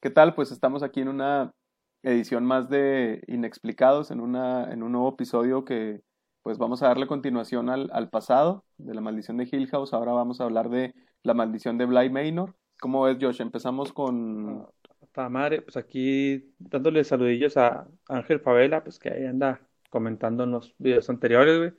¿Qué 0.00 0.08
tal? 0.08 0.34
Pues 0.34 0.50
estamos 0.50 0.82
aquí 0.82 1.00
en 1.00 1.08
una 1.08 1.52
edición 2.02 2.44
más 2.46 2.70
de 2.70 3.22
Inexplicados, 3.26 4.10
en, 4.10 4.20
una, 4.20 4.72
en 4.72 4.82
un 4.82 4.92
nuevo 4.92 5.10
episodio 5.10 5.66
que 5.66 6.00
pues 6.42 6.56
vamos 6.56 6.82
a 6.82 6.88
darle 6.88 7.06
continuación 7.06 7.68
al, 7.68 7.90
al 7.92 8.08
pasado 8.08 8.64
de 8.78 8.94
la 8.94 9.02
maldición 9.02 9.36
de 9.36 9.46
Hill 9.50 9.68
House. 9.68 9.92
Ahora 9.92 10.12
vamos 10.12 10.40
a 10.40 10.44
hablar 10.44 10.70
de 10.70 10.94
la 11.22 11.34
maldición 11.34 11.76
de 11.76 11.84
Bly 11.84 12.08
Manor. 12.08 12.56
¿Cómo 12.80 13.02
ves, 13.02 13.18
Josh? 13.20 13.42
Empezamos 13.42 13.92
con... 13.92 14.66
Para 15.12 15.28
madre, 15.28 15.60
pues 15.60 15.76
aquí 15.76 16.54
dándole 16.58 17.04
saludillos 17.04 17.58
a 17.58 17.86
Ángel 18.08 18.40
Favela, 18.40 18.82
pues 18.82 18.98
que 18.98 19.10
ahí 19.10 19.26
anda 19.26 19.60
comentando 19.90 20.44
en 20.44 20.52
los 20.52 20.74
videos 20.78 21.10
anteriores, 21.10 21.58
güey 21.58 21.72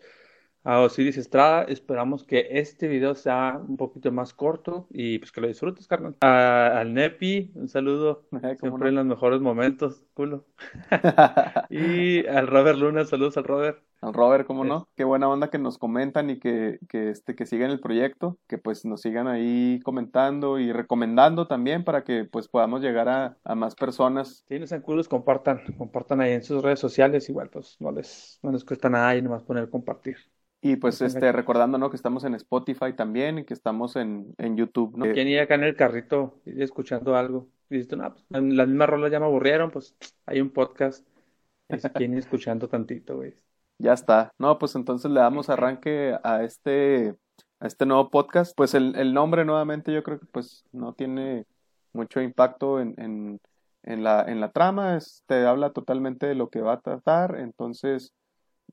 a 0.63 0.79
Osiris 0.81 1.17
Estrada. 1.17 1.63
Esperamos 1.63 2.23
que 2.23 2.47
este 2.51 2.87
video 2.87 3.15
sea 3.15 3.59
un 3.67 3.77
poquito 3.77 4.11
más 4.11 4.33
corto 4.33 4.87
y 4.89 5.19
pues 5.19 5.31
que 5.31 5.41
lo 5.41 5.47
disfrutes, 5.47 5.87
carnal. 5.87 6.15
al 6.21 6.93
Nepi, 6.93 7.51
un 7.55 7.67
saludo. 7.67 8.25
Siempre 8.59 8.89
en 8.89 8.95
los 8.95 9.05
mejores 9.05 9.41
momentos, 9.41 10.03
culo. 10.13 10.45
y 11.69 12.25
al 12.27 12.47
Robert 12.47 12.77
Luna, 12.77 13.05
saludos 13.05 13.37
al 13.37 13.43
Robert. 13.45 13.83
Al 14.01 14.15
Robert, 14.15 14.47
¿cómo 14.47 14.63
no? 14.63 14.89
Qué 14.95 15.03
buena 15.03 15.29
onda 15.29 15.51
que 15.51 15.59
nos 15.59 15.77
comentan 15.77 16.31
y 16.31 16.39
que, 16.39 16.79
que, 16.89 17.11
este, 17.11 17.35
que 17.35 17.45
sigan 17.45 17.69
el 17.69 17.79
proyecto, 17.79 18.39
que 18.47 18.57
pues 18.57 18.83
nos 18.83 19.01
sigan 19.01 19.27
ahí 19.27 19.79
comentando 19.83 20.57
y 20.57 20.71
recomendando 20.71 21.45
también 21.45 21.83
para 21.83 22.03
que 22.03 22.25
pues 22.25 22.47
podamos 22.47 22.81
llegar 22.81 23.09
a, 23.09 23.37
a 23.43 23.53
más 23.53 23.75
personas. 23.75 24.43
Sí, 24.47 24.57
no 24.57 24.65
sean 24.65 24.81
culos, 24.81 25.07
compartan, 25.07 25.61
compartan 25.77 26.19
ahí 26.19 26.31
en 26.31 26.43
sus 26.43 26.63
redes 26.63 26.79
sociales, 26.79 27.29
igual 27.29 27.49
pues 27.51 27.77
no 27.79 27.91
les, 27.91 28.39
no 28.41 28.51
les 28.51 28.65
cuesta 28.65 28.89
nada 28.89 29.15
y 29.15 29.21
nomás 29.21 29.43
poner 29.43 29.69
compartir. 29.69 30.17
Y 30.63 30.75
pues 30.75 31.01
este, 31.01 31.31
recordando, 31.31 31.79
¿no? 31.79 31.89
Que 31.89 31.95
estamos 31.95 32.23
en 32.23 32.35
Spotify 32.35 32.93
también 32.95 33.39
y 33.39 33.45
que 33.45 33.53
estamos 33.55 33.95
en, 33.95 34.35
en 34.37 34.55
YouTube, 34.55 34.95
¿no? 34.95 35.11
¿Quién 35.11 35.27
iba 35.27 35.41
acá 35.41 35.55
en 35.55 35.63
el 35.63 35.75
carrito 35.75 36.39
escuchando 36.45 37.15
algo? 37.15 37.47
Y 37.71 37.77
dices, 37.77 37.97
no, 37.97 38.13
pues 38.13 38.23
las 38.29 38.67
mismas 38.67 38.87
rolas 38.87 39.11
ya 39.11 39.19
me 39.19 39.25
aburrieron, 39.25 39.71
pues 39.71 39.95
hay 40.27 40.39
un 40.39 40.51
podcast. 40.51 41.05
¿Quién 41.95 42.15
escuchando 42.15 42.67
tantito, 42.67 43.15
güey? 43.15 43.33
Ya 43.79 43.93
está. 43.93 44.31
No, 44.37 44.59
pues 44.59 44.75
entonces 44.75 45.09
le 45.09 45.19
damos 45.19 45.49
arranque 45.49 46.15
a 46.23 46.43
este, 46.43 47.15
a 47.59 47.65
este 47.65 47.87
nuevo 47.87 48.11
podcast. 48.11 48.55
Pues 48.55 48.75
el, 48.75 48.95
el 48.97 49.15
nombre 49.15 49.45
nuevamente 49.45 49.91
yo 49.91 50.03
creo 50.03 50.19
que 50.19 50.27
pues 50.27 50.63
no 50.71 50.93
tiene 50.93 51.47
mucho 51.93 52.21
impacto 52.21 52.79
en, 52.79 52.93
en, 52.97 53.39
en, 53.81 54.03
la, 54.03 54.25
en 54.27 54.41
la 54.41 54.51
trama. 54.51 54.95
Este, 54.95 55.47
habla 55.47 55.71
totalmente 55.71 56.27
de 56.27 56.35
lo 56.35 56.49
que 56.49 56.61
va 56.61 56.73
a 56.73 56.81
tratar. 56.81 57.39
Entonces 57.39 58.13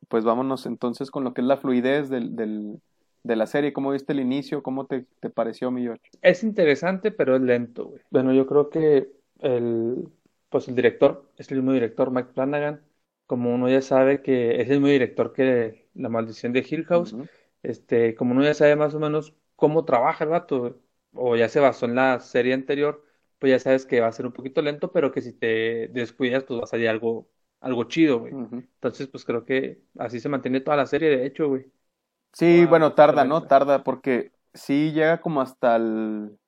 pues 0.09 0.25
vámonos 0.25 0.67
entonces 0.67 1.11
con 1.11 1.25
lo 1.25 1.35
que 1.35 1.41
es 1.41 1.47
la 1.47 1.57
fluidez 1.57 2.09
del, 2.09 2.37
del, 2.37 2.81
de 3.23 3.37
la 3.37 3.47
serie. 3.47 3.73
¿Cómo 3.73 3.91
viste 3.91 4.13
el 4.13 4.21
inicio? 4.21 4.63
¿Cómo 4.63 4.87
te, 4.87 5.07
te 5.21 5.31
pareció, 5.31 5.71
mi 5.71 5.83
George? 5.83 6.11
Es 6.23 6.43
interesante, 6.43 7.11
pero 7.11 7.37
es 7.37 7.43
lento, 7.43 7.87
güey. 7.87 8.03
Bueno, 8.11 8.33
yo 8.33 8.47
creo 8.47 8.71
que 8.71 9.11
el, 9.41 10.09
pues 10.49 10.69
el 10.69 10.75
director 10.75 11.31
es 11.37 11.51
el 11.51 11.59
mismo 11.59 11.73
director, 11.73 12.11
Mike 12.11 12.31
Flanagan. 12.35 12.83
Como 13.27 13.55
uno 13.55 13.69
ya 13.69 13.83
sabe 13.83 14.23
que 14.23 14.61
es 14.61 14.69
el 14.69 14.77
mismo 14.77 14.89
director 14.89 15.33
que 15.33 15.89
La 15.95 16.09
Maldición 16.09 16.53
de 16.53 16.67
Hill 16.69 16.87
House, 16.87 17.15
este, 17.63 18.15
como 18.15 18.33
uno 18.33 18.43
ya 18.43 18.55
sabe 18.55 18.75
más 18.77 18.95
o 18.95 19.01
menos 19.01 19.35
cómo 19.57 19.85
trabaja 19.85 20.25
el 20.25 20.31
vato, 20.31 20.81
o 21.13 21.37
ya 21.37 21.49
se 21.49 21.61
basó 21.61 21.87
en 21.87 21.95
la 21.95 22.21
serie 22.21 22.55
anterior, 22.55 23.05
pues 23.39 23.51
ya 23.51 23.59
sabes 23.59 23.85
que 23.87 24.01
va 24.01 24.09
a 24.09 24.13
ser 24.13 24.27
un 24.27 24.33
poquito 24.33 24.63
lento, 24.63 24.93
pero 24.93 25.13
que 25.13 25.21
si 25.21 25.33
te 25.33 25.89
descuidas, 25.89 26.45
pues 26.45 26.61
va 26.61 26.65
a 26.65 26.67
salir 26.67 26.89
algo 26.89 27.29
algo 27.61 27.85
chido, 27.85 28.21
güey. 28.21 28.33
Entonces, 28.33 29.09
pues 29.09 29.25
creo 29.25 29.45
que 29.45 29.81
así 29.99 30.21
se 30.21 30.29
mantiene 30.29 30.61
toda 30.61 30.77
la 30.77 30.87
serie, 30.87 31.09
de 31.11 31.27
hecho, 31.27 31.49
güey. 31.49 31.67
Sí, 32.33 32.67
bueno, 32.67 32.95
tarda, 32.95 33.25
¿no? 33.25 33.45
Tarda 33.45 33.83
porque 33.83 34.33
sí 34.55 34.93
llega 34.93 35.21
como 35.21 35.41
hasta 35.41 35.77
el... 35.77 36.39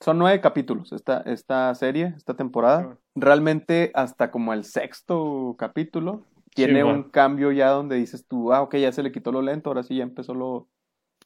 Son 0.00 0.18
nueve 0.18 0.40
capítulos 0.40 0.92
esta, 0.92 1.20
esta 1.20 1.74
serie, 1.74 2.14
esta 2.16 2.34
temporada. 2.34 2.98
Realmente 3.14 3.92
hasta 3.94 4.30
como 4.30 4.52
el 4.52 4.64
sexto 4.64 5.54
capítulo 5.56 6.26
tiene 6.54 6.82
un 6.82 7.04
cambio 7.04 7.52
ya 7.52 7.70
donde 7.70 7.96
dices 7.96 8.26
tú, 8.26 8.52
ah, 8.52 8.62
ok, 8.62 8.76
ya 8.76 8.92
se 8.92 9.02
le 9.02 9.12
quitó 9.12 9.32
lo 9.32 9.42
lento, 9.42 9.70
ahora 9.70 9.84
sí 9.84 9.96
ya 9.96 10.02
empezó 10.02 10.34
lo, 10.34 10.68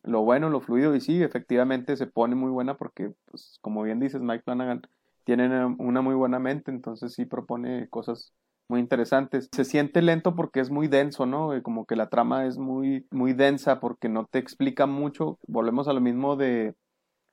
lo 0.02 0.22
bueno, 0.22 0.50
lo 0.50 0.60
fluido. 0.60 0.94
Y 0.94 1.00
sí, 1.00 1.22
efectivamente 1.22 1.96
se 1.96 2.06
pone 2.06 2.34
muy 2.34 2.50
buena 2.50 2.76
porque, 2.76 3.12
pues, 3.24 3.58
como 3.62 3.82
bien 3.82 3.98
dices, 3.98 4.20
Mike 4.20 4.44
Flanagan 4.44 4.82
tiene 5.24 5.64
una 5.64 6.02
muy 6.02 6.14
buena 6.14 6.38
mente, 6.38 6.70
entonces 6.70 7.14
sí 7.14 7.24
propone 7.24 7.88
cosas 7.88 8.32
muy 8.68 8.80
interesantes. 8.80 9.48
Se 9.52 9.64
siente 9.64 10.02
lento 10.02 10.34
porque 10.34 10.60
es 10.60 10.70
muy 10.70 10.88
denso, 10.88 11.26
¿no? 11.26 11.50
Como 11.62 11.86
que 11.86 11.96
la 11.96 12.08
trama 12.08 12.46
es 12.46 12.58
muy, 12.58 13.06
muy 13.10 13.32
densa 13.32 13.80
porque 13.80 14.08
no 14.08 14.26
te 14.26 14.38
explica 14.38 14.86
mucho. 14.86 15.38
Volvemos 15.46 15.88
a 15.88 15.92
lo 15.92 16.00
mismo 16.00 16.36
de, 16.36 16.74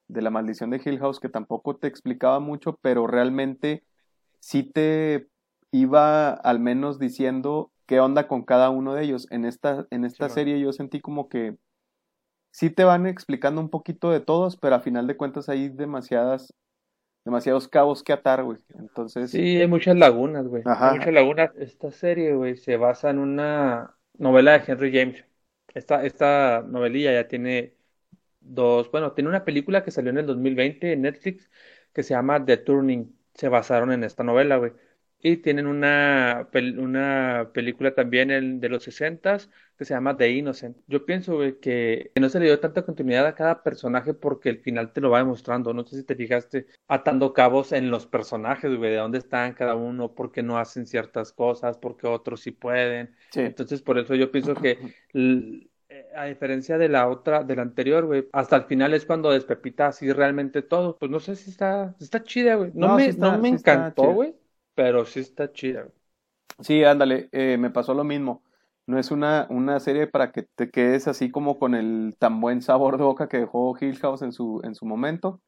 de 0.07 0.21
la 0.21 0.29
maldición 0.29 0.69
de 0.69 0.81
Hill 0.83 0.99
House, 0.99 1.19
que 1.19 1.29
tampoco 1.29 1.77
te 1.77 1.87
explicaba 1.87 2.39
mucho, 2.39 2.77
pero 2.81 3.07
realmente 3.07 3.83
sí 4.39 4.63
te 4.63 5.27
iba 5.71 6.29
al 6.31 6.59
menos 6.59 6.99
diciendo 6.99 7.71
qué 7.85 7.99
onda 7.99 8.27
con 8.27 8.43
cada 8.43 8.69
uno 8.69 8.93
de 8.93 9.03
ellos. 9.03 9.27
En 9.31 9.45
esta, 9.45 9.87
en 9.89 10.05
esta 10.05 10.29
serie 10.29 10.59
yo 10.59 10.71
sentí 10.71 11.01
como 11.01 11.29
que 11.29 11.57
sí 12.51 12.69
te 12.69 12.83
van 12.83 13.07
explicando 13.07 13.59
un 13.59 13.69
poquito 13.69 14.11
de 14.11 14.19
todos, 14.19 14.57
pero 14.57 14.75
a 14.75 14.81
final 14.81 15.07
de 15.07 15.17
cuentas 15.17 15.49
hay 15.49 15.69
demasiadas 15.69 16.53
demasiados 17.25 17.67
cabos 17.67 18.03
que 18.03 18.13
atar, 18.13 18.43
güey. 18.43 18.57
Entonces. 18.77 19.31
Sí, 19.31 19.59
hay 19.59 19.67
muchas 19.67 19.95
lagunas, 19.97 20.47
güey. 20.47 20.63
Hay 20.65 20.97
muchas 20.97 21.13
lagunas. 21.13 21.51
Esta 21.57 21.91
serie, 21.91 22.33
güey, 22.33 22.57
se 22.57 22.77
basa 22.77 23.09
en 23.09 23.19
una 23.19 23.95
novela 24.17 24.57
de 24.57 24.71
Henry 24.71 24.91
James. 24.91 25.25
Esta, 25.73 26.05
esta 26.05 26.63
novelilla 26.67 27.13
ya 27.13 27.27
tiene 27.27 27.75
dos, 28.39 28.91
bueno, 28.91 29.13
tiene 29.13 29.29
una 29.29 29.45
película 29.45 29.83
que 29.83 29.91
salió 29.91 30.11
en 30.11 30.19
el 30.19 30.25
2020 30.25 30.93
en 30.93 31.01
Netflix 31.01 31.49
que 31.93 32.03
se 32.03 32.13
llama 32.13 32.43
The 32.45 32.57
Turning. 32.57 33.15
Se 33.33 33.47
basaron 33.49 33.91
en 33.91 34.03
esta 34.03 34.23
novela, 34.23 34.57
güey. 34.57 34.73
Y 35.25 35.37
tienen 35.37 35.67
una, 35.67 36.49
una 36.77 37.49
película 37.53 37.95
también 37.95 38.59
de 38.59 38.67
los 38.67 38.83
60 38.83 39.37
que 39.77 39.85
se 39.85 39.93
llama 39.93 40.17
The 40.17 40.29
Innocent. 40.29 40.75
Yo 40.85 41.05
pienso 41.05 41.39
que, 41.61 42.11
no 42.19 42.27
se 42.27 42.41
le 42.41 42.47
dio 42.47 42.59
tanta 42.59 42.81
continuidad 42.81 43.25
a 43.25 43.33
cada 43.33 43.63
personaje 43.63 44.13
porque 44.13 44.49
el 44.49 44.59
final 44.59 44.91
te 44.91 44.99
lo 44.99 45.09
va 45.09 45.19
demostrando. 45.19 45.73
No 45.73 45.85
sé 45.85 45.95
si 45.95 46.03
te 46.03 46.17
fijaste 46.17 46.65
atando 46.89 47.31
cabos 47.31 47.71
en 47.71 47.89
los 47.89 48.05
personajes, 48.05 48.75
güey, 48.75 48.91
de 48.91 48.97
dónde 48.97 49.19
están 49.19 49.53
cada 49.53 49.75
uno, 49.75 50.13
por 50.13 50.29
qué 50.33 50.43
no 50.43 50.57
hacen 50.57 50.85
ciertas 50.85 51.31
cosas, 51.31 51.77
por 51.77 51.95
qué 51.95 52.05
otros 52.07 52.41
sí 52.41 52.51
pueden. 52.51 53.15
Entonces, 53.33 53.81
por 53.81 53.97
eso 53.99 54.15
yo 54.15 54.29
pienso 54.29 54.55
que 54.55 54.77
eh, 55.13 56.05
a 56.17 56.25
diferencia 56.25 56.77
de 56.77 56.89
la 56.89 57.07
otra, 57.07 57.45
de 57.45 57.55
la 57.55 57.61
anterior, 57.61 58.05
güey, 58.05 58.27
hasta 58.33 58.57
el 58.57 58.63
final 58.63 58.93
es 58.93 59.05
cuando 59.05 59.31
despepita 59.31 59.87
así 59.87 60.11
realmente 60.11 60.63
todo. 60.63 60.97
Pues 60.97 61.09
no 61.09 61.21
sé 61.21 61.37
si 61.37 61.49
está, 61.49 61.95
está 62.01 62.21
chida, 62.23 62.55
güey. 62.55 62.71
No, 62.73 62.97
me, 62.97 63.13
no 63.13 63.37
me 63.37 63.47
encantó, 63.47 64.11
güey 64.11 64.42
pero 64.75 65.05
sí 65.05 65.19
está 65.19 65.51
chida. 65.51 65.87
Sí, 66.59 66.83
ándale, 66.83 67.29
eh, 67.31 67.57
me 67.57 67.69
pasó 67.69 67.93
lo 67.93 68.03
mismo. 68.03 68.43
No 68.85 68.99
es 68.99 69.11
una, 69.11 69.47
una 69.49 69.79
serie 69.79 70.07
para 70.07 70.31
que 70.31 70.43
te 70.43 70.69
quedes 70.69 71.07
así 71.07 71.31
como 71.31 71.57
con 71.57 71.73
el 71.73 72.15
tan 72.19 72.41
buen 72.41 72.61
sabor 72.61 72.97
de 72.97 73.03
boca 73.03 73.29
que 73.29 73.39
dejó 73.39 73.75
Hill 73.79 73.97
House 73.99 74.21
en 74.21 74.33
su, 74.33 74.61
en 74.63 74.75
su 74.75 74.85
momento. 74.85 75.41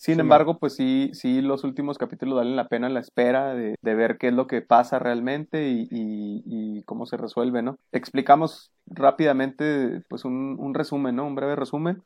Sin 0.00 0.18
embargo, 0.18 0.58
pues 0.58 0.76
sí, 0.76 1.10
sí, 1.12 1.42
los 1.42 1.62
últimos 1.62 1.98
capítulos 1.98 2.36
valen 2.36 2.56
la 2.56 2.68
pena 2.68 2.88
la 2.88 3.00
espera 3.00 3.52
de, 3.52 3.76
de 3.82 3.94
ver 3.94 4.16
qué 4.16 4.28
es 4.28 4.32
lo 4.32 4.46
que 4.46 4.62
pasa 4.62 4.98
realmente 4.98 5.68
y, 5.68 5.88
y, 5.90 6.82
cómo 6.84 7.04
se 7.04 7.18
resuelve, 7.18 7.60
¿no? 7.60 7.78
Explicamos 7.92 8.72
rápidamente, 8.86 10.00
pues 10.08 10.24
un, 10.24 10.56
un 10.58 10.72
resumen, 10.72 11.16
¿no? 11.16 11.26
Un 11.26 11.34
breve 11.34 11.54
resumen. 11.54 12.02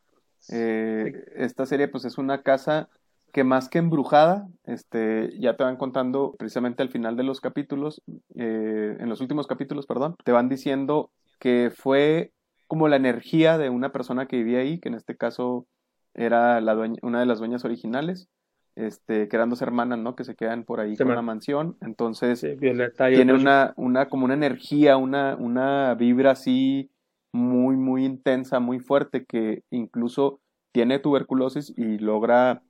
Eh, 0.50 1.24
esta 1.36 1.66
serie, 1.66 1.86
pues 1.86 2.04
es 2.04 2.18
una 2.18 2.42
casa 2.42 2.88
que 3.34 3.42
más 3.42 3.68
que 3.68 3.78
embrujada, 3.78 4.46
este, 4.62 5.36
ya 5.40 5.56
te 5.56 5.64
van 5.64 5.76
contando 5.76 6.36
precisamente 6.38 6.84
al 6.84 6.88
final 6.88 7.16
de 7.16 7.24
los 7.24 7.40
capítulos, 7.40 8.00
eh, 8.36 8.96
en 9.00 9.08
los 9.08 9.20
últimos 9.20 9.48
capítulos, 9.48 9.86
perdón, 9.86 10.14
te 10.24 10.30
van 10.30 10.48
diciendo 10.48 11.10
que 11.40 11.72
fue 11.74 12.30
como 12.68 12.86
la 12.86 12.94
energía 12.94 13.58
de 13.58 13.70
una 13.70 13.90
persona 13.90 14.26
que 14.26 14.36
vivía 14.36 14.60
ahí, 14.60 14.78
que 14.78 14.88
en 14.88 14.94
este 14.94 15.16
caso 15.16 15.66
era 16.14 16.60
la 16.60 16.76
una 17.02 17.18
de 17.18 17.26
las 17.26 17.40
dueñas 17.40 17.64
originales, 17.64 18.28
este, 18.76 19.26
que 19.26 19.34
eran 19.34 19.50
dos 19.50 19.62
hermanas, 19.62 19.98
¿no? 19.98 20.14
Que 20.14 20.22
se 20.22 20.36
quedan 20.36 20.62
por 20.62 20.78
ahí 20.78 20.96
con 20.96 21.12
la 21.12 21.20
mansión. 21.20 21.76
Entonces, 21.80 22.40
tiene 22.60 23.32
una, 23.34 23.74
una, 23.76 24.08
como 24.08 24.26
una 24.26 24.34
energía, 24.34 24.96
una, 24.96 25.34
una 25.34 25.96
vibra 25.96 26.30
así 26.30 26.88
muy, 27.32 27.74
muy 27.74 28.04
intensa, 28.04 28.60
muy 28.60 28.78
fuerte, 28.78 29.24
que 29.24 29.64
incluso 29.70 30.40
tiene 30.70 31.00
tuberculosis 31.00 31.74
y 31.76 31.98
logra 31.98 32.62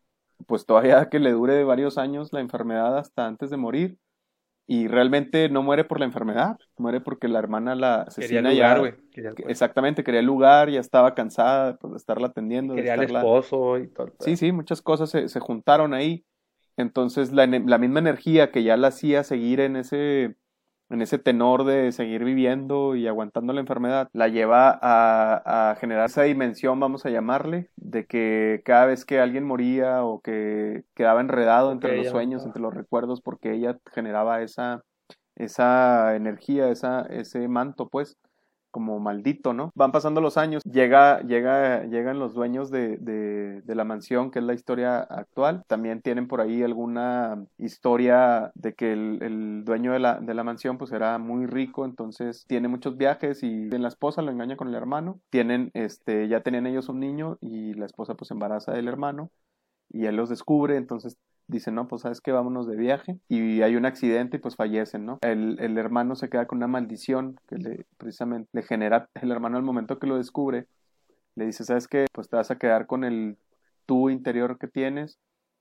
pues 0.46 0.66
todavía 0.66 1.08
que 1.08 1.18
le 1.18 1.32
dure 1.32 1.64
varios 1.64 1.98
años 1.98 2.32
la 2.32 2.40
enfermedad 2.40 2.96
hasta 2.98 3.26
antes 3.26 3.50
de 3.50 3.56
morir. 3.56 3.98
Y 4.66 4.88
realmente 4.88 5.50
no 5.50 5.62
muere 5.62 5.84
por 5.84 5.98
la 5.98 6.06
enfermedad, 6.06 6.56
muere 6.78 7.02
porque 7.02 7.28
la 7.28 7.38
hermana 7.38 7.74
la 7.74 8.02
asesina 8.02 8.48
quería 8.48 8.74
lugar, 8.76 8.96
Exactamente, 9.46 10.02
quería 10.02 10.20
el 10.20 10.26
lugar, 10.26 10.70
ya 10.70 10.80
estaba 10.80 11.14
cansada 11.14 11.76
pues, 11.76 11.92
de 11.92 11.96
estarla 11.98 12.28
atendiendo. 12.28 12.74
Quería 12.74 12.94
el 12.94 13.02
esposo 13.02 13.78
y 13.78 13.88
todo. 13.88 14.14
Sí, 14.20 14.38
sí, 14.38 14.52
muchas 14.52 14.80
cosas 14.80 15.10
se, 15.10 15.28
se 15.28 15.38
juntaron 15.38 15.92
ahí. 15.92 16.24
Entonces 16.76 17.30
la, 17.32 17.46
la, 17.46 17.78
misma 17.78 18.00
energía 18.00 18.50
que 18.50 18.62
ya 18.62 18.76
la 18.76 18.88
hacía 18.88 19.22
seguir 19.22 19.60
en 19.60 19.76
ese, 19.76 20.36
en 20.94 21.02
ese 21.02 21.18
tenor 21.18 21.64
de 21.64 21.92
seguir 21.92 22.24
viviendo 22.24 22.94
y 22.94 23.06
aguantando 23.06 23.52
la 23.52 23.60
enfermedad, 23.60 24.08
la 24.12 24.28
lleva 24.28 24.78
a, 24.80 25.76
generar 25.80 26.06
esa 26.06 26.22
dimensión, 26.22 26.80
vamos 26.80 27.04
a 27.04 27.10
llamarle, 27.10 27.68
de 27.76 28.06
que 28.06 28.62
cada 28.64 28.86
vez 28.86 29.04
que 29.04 29.20
alguien 29.20 29.44
moría 29.44 30.04
o 30.04 30.20
que 30.20 30.84
quedaba 30.94 31.20
enredado 31.20 31.72
entre 31.72 31.96
los 31.96 32.08
sueños, 32.08 32.44
entre 32.44 32.62
los 32.62 32.72
recuerdos, 32.72 33.20
porque 33.20 33.52
ella 33.52 33.78
generaba 33.92 34.42
esa, 34.42 34.82
esa 35.36 36.16
energía, 36.16 36.68
esa, 36.70 37.02
ese 37.02 37.46
manto, 37.48 37.88
pues, 37.88 38.16
como 38.74 38.98
maldito, 38.98 39.52
¿no? 39.52 39.70
Van 39.76 39.92
pasando 39.92 40.20
los 40.20 40.36
años, 40.36 40.60
llega, 40.64 41.20
llega, 41.20 41.84
llegan 41.84 42.18
los 42.18 42.34
dueños 42.34 42.72
de, 42.72 42.96
de, 42.96 43.74
la 43.76 43.84
mansión, 43.84 44.32
que 44.32 44.40
es 44.40 44.44
la 44.44 44.52
historia 44.52 44.98
actual. 44.98 45.62
También 45.68 46.02
tienen 46.02 46.26
por 46.26 46.40
ahí 46.40 46.60
alguna 46.60 47.46
historia 47.56 48.50
de 48.56 48.74
que 48.74 48.92
el, 48.92 49.22
el 49.22 49.64
dueño 49.64 49.92
de 49.92 50.00
la, 50.00 50.18
de 50.18 50.34
la, 50.34 50.42
mansión 50.42 50.76
pues 50.76 50.90
era 50.90 51.18
muy 51.18 51.46
rico, 51.46 51.84
entonces 51.84 52.46
tiene 52.48 52.66
muchos 52.66 52.96
viajes 52.96 53.44
y 53.44 53.70
la 53.70 53.86
esposa 53.86 54.22
lo 54.22 54.32
engaña 54.32 54.56
con 54.56 54.66
el 54.66 54.74
hermano. 54.74 55.20
Tienen, 55.30 55.70
este, 55.74 56.26
ya 56.26 56.40
tenían 56.40 56.66
ellos 56.66 56.88
un 56.88 56.98
niño 56.98 57.38
y 57.40 57.74
la 57.74 57.86
esposa 57.86 58.14
pues 58.16 58.32
embaraza 58.32 58.72
del 58.72 58.88
hermano 58.88 59.30
y 59.88 60.06
él 60.06 60.16
los 60.16 60.30
descubre, 60.30 60.76
entonces 60.76 61.16
dicen, 61.46 61.74
no, 61.74 61.88
pues 61.88 62.02
sabes 62.02 62.20
que 62.20 62.32
vámonos 62.32 62.66
de 62.66 62.76
viaje 62.76 63.18
y 63.28 63.62
hay 63.62 63.76
un 63.76 63.86
accidente 63.86 64.36
y 64.36 64.40
pues 64.40 64.56
fallecen, 64.56 65.04
¿no? 65.04 65.18
El, 65.22 65.58
el, 65.60 65.76
hermano 65.78 66.14
se 66.16 66.28
queda 66.28 66.46
con 66.46 66.58
una 66.58 66.68
maldición 66.68 67.38
que 67.48 67.56
le 67.56 67.86
precisamente 67.96 68.48
le 68.52 68.62
genera 68.62 69.08
el 69.14 69.30
hermano 69.30 69.56
al 69.56 69.62
momento 69.62 69.98
que 69.98 70.06
lo 70.06 70.16
descubre, 70.16 70.66
le 71.34 71.46
dice, 71.46 71.64
sabes 71.64 71.88
que 71.88 72.06
pues 72.12 72.28
te 72.28 72.36
vas 72.36 72.50
a 72.50 72.58
quedar 72.58 72.86
con 72.86 73.04
el 73.04 73.36
tú 73.86 74.10
interior 74.10 74.58
que 74.58 74.68
tienes, 74.68 75.18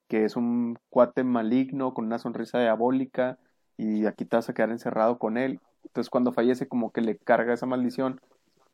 que 0.08 0.26
es 0.26 0.36
un 0.36 0.78
cuate 0.90 1.24
maligno 1.24 1.94
con 1.94 2.06
una 2.06 2.20
sonrisa 2.20 2.60
diabólica 2.60 3.38
y 3.78 4.06
aquí 4.06 4.26
te 4.26 4.36
vas 4.36 4.50
a 4.50 4.54
quedar 4.54 4.70
encerrado 4.70 5.18
con 5.18 5.38
él. 5.38 5.60
Entonces 5.84 6.10
cuando 6.10 6.32
fallece 6.32 6.68
como 6.68 6.92
que 6.92 7.02
le 7.02 7.18
carga 7.18 7.54
esa 7.54 7.66
maldición 7.66 8.22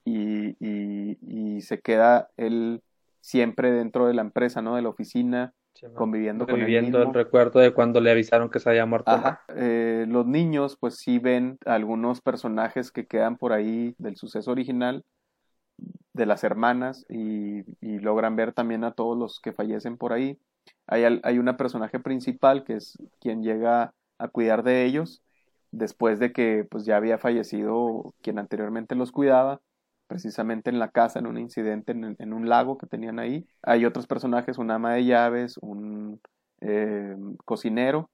y, 0.05 0.49
y, 0.59 1.17
y 1.21 1.61
se 1.61 1.79
queda 1.79 2.29
él 2.37 2.81
siempre 3.21 3.71
dentro 3.71 4.07
de 4.07 4.13
la 4.13 4.21
empresa, 4.21 4.61
¿no? 4.61 4.75
De 4.75 4.81
la 4.81 4.89
oficina, 4.89 5.53
conviviendo 5.95 6.45
con 6.45 6.59
Viviendo 6.59 7.01
el, 7.01 7.13
recuerdo 7.13 7.59
de 7.59 7.73
cuando 7.73 8.01
le 8.01 8.11
avisaron 8.11 8.49
que 8.49 8.59
se 8.59 8.69
había 8.69 8.85
muerto. 8.85 9.11
Eh, 9.55 10.05
los 10.07 10.25
niños, 10.25 10.77
pues 10.79 10.95
sí 10.95 11.19
ven 11.19 11.57
algunos 11.65 12.21
personajes 12.21 12.91
que 12.91 13.07
quedan 13.07 13.37
por 13.37 13.53
ahí 13.53 13.95
del 13.97 14.17
suceso 14.17 14.51
original, 14.51 15.05
de 16.13 16.25
las 16.25 16.43
hermanas, 16.43 17.05
y, 17.09 17.63
logran 17.81 18.35
ver 18.35 18.53
también 18.53 18.83
a 18.83 18.91
todos 18.91 19.17
los 19.17 19.39
que 19.39 19.53
fallecen 19.53 19.97
por 19.97 20.13
ahí. 20.13 20.39
Hay, 20.87 21.19
hay 21.23 21.39
una 21.39 21.57
personaje 21.57 21.99
principal 21.99 22.63
que 22.63 22.75
es 22.75 22.97
quien 23.19 23.43
llega 23.43 23.93
a 24.17 24.27
cuidar 24.27 24.63
de 24.63 24.85
ellos 24.85 25.21
después 25.71 26.19
de 26.19 26.31
que 26.31 26.65
pues 26.69 26.85
ya 26.85 26.97
había 26.97 27.17
fallecido 27.17 28.13
quien 28.21 28.39
anteriormente 28.39 28.95
los 28.95 29.11
cuidaba 29.11 29.61
precisamente 30.09 30.71
en 30.71 30.79
la 30.79 30.89
casa, 30.89 31.19
en 31.19 31.27
un 31.27 31.37
incidente 31.37 31.91
en, 31.93 32.33
un 32.33 32.49
lago 32.49 32.79
que 32.79 32.87
tenían 32.87 33.19
ahí. 33.19 33.47
Hay 33.61 33.85
otros 33.85 34.07
personajes, 34.07 34.57
un 34.57 34.71
ama 34.71 34.95
de 34.95 35.05
llaves, 35.05 35.57
un 35.61 36.19
eh, 36.61 37.15
cocinero 37.45 38.09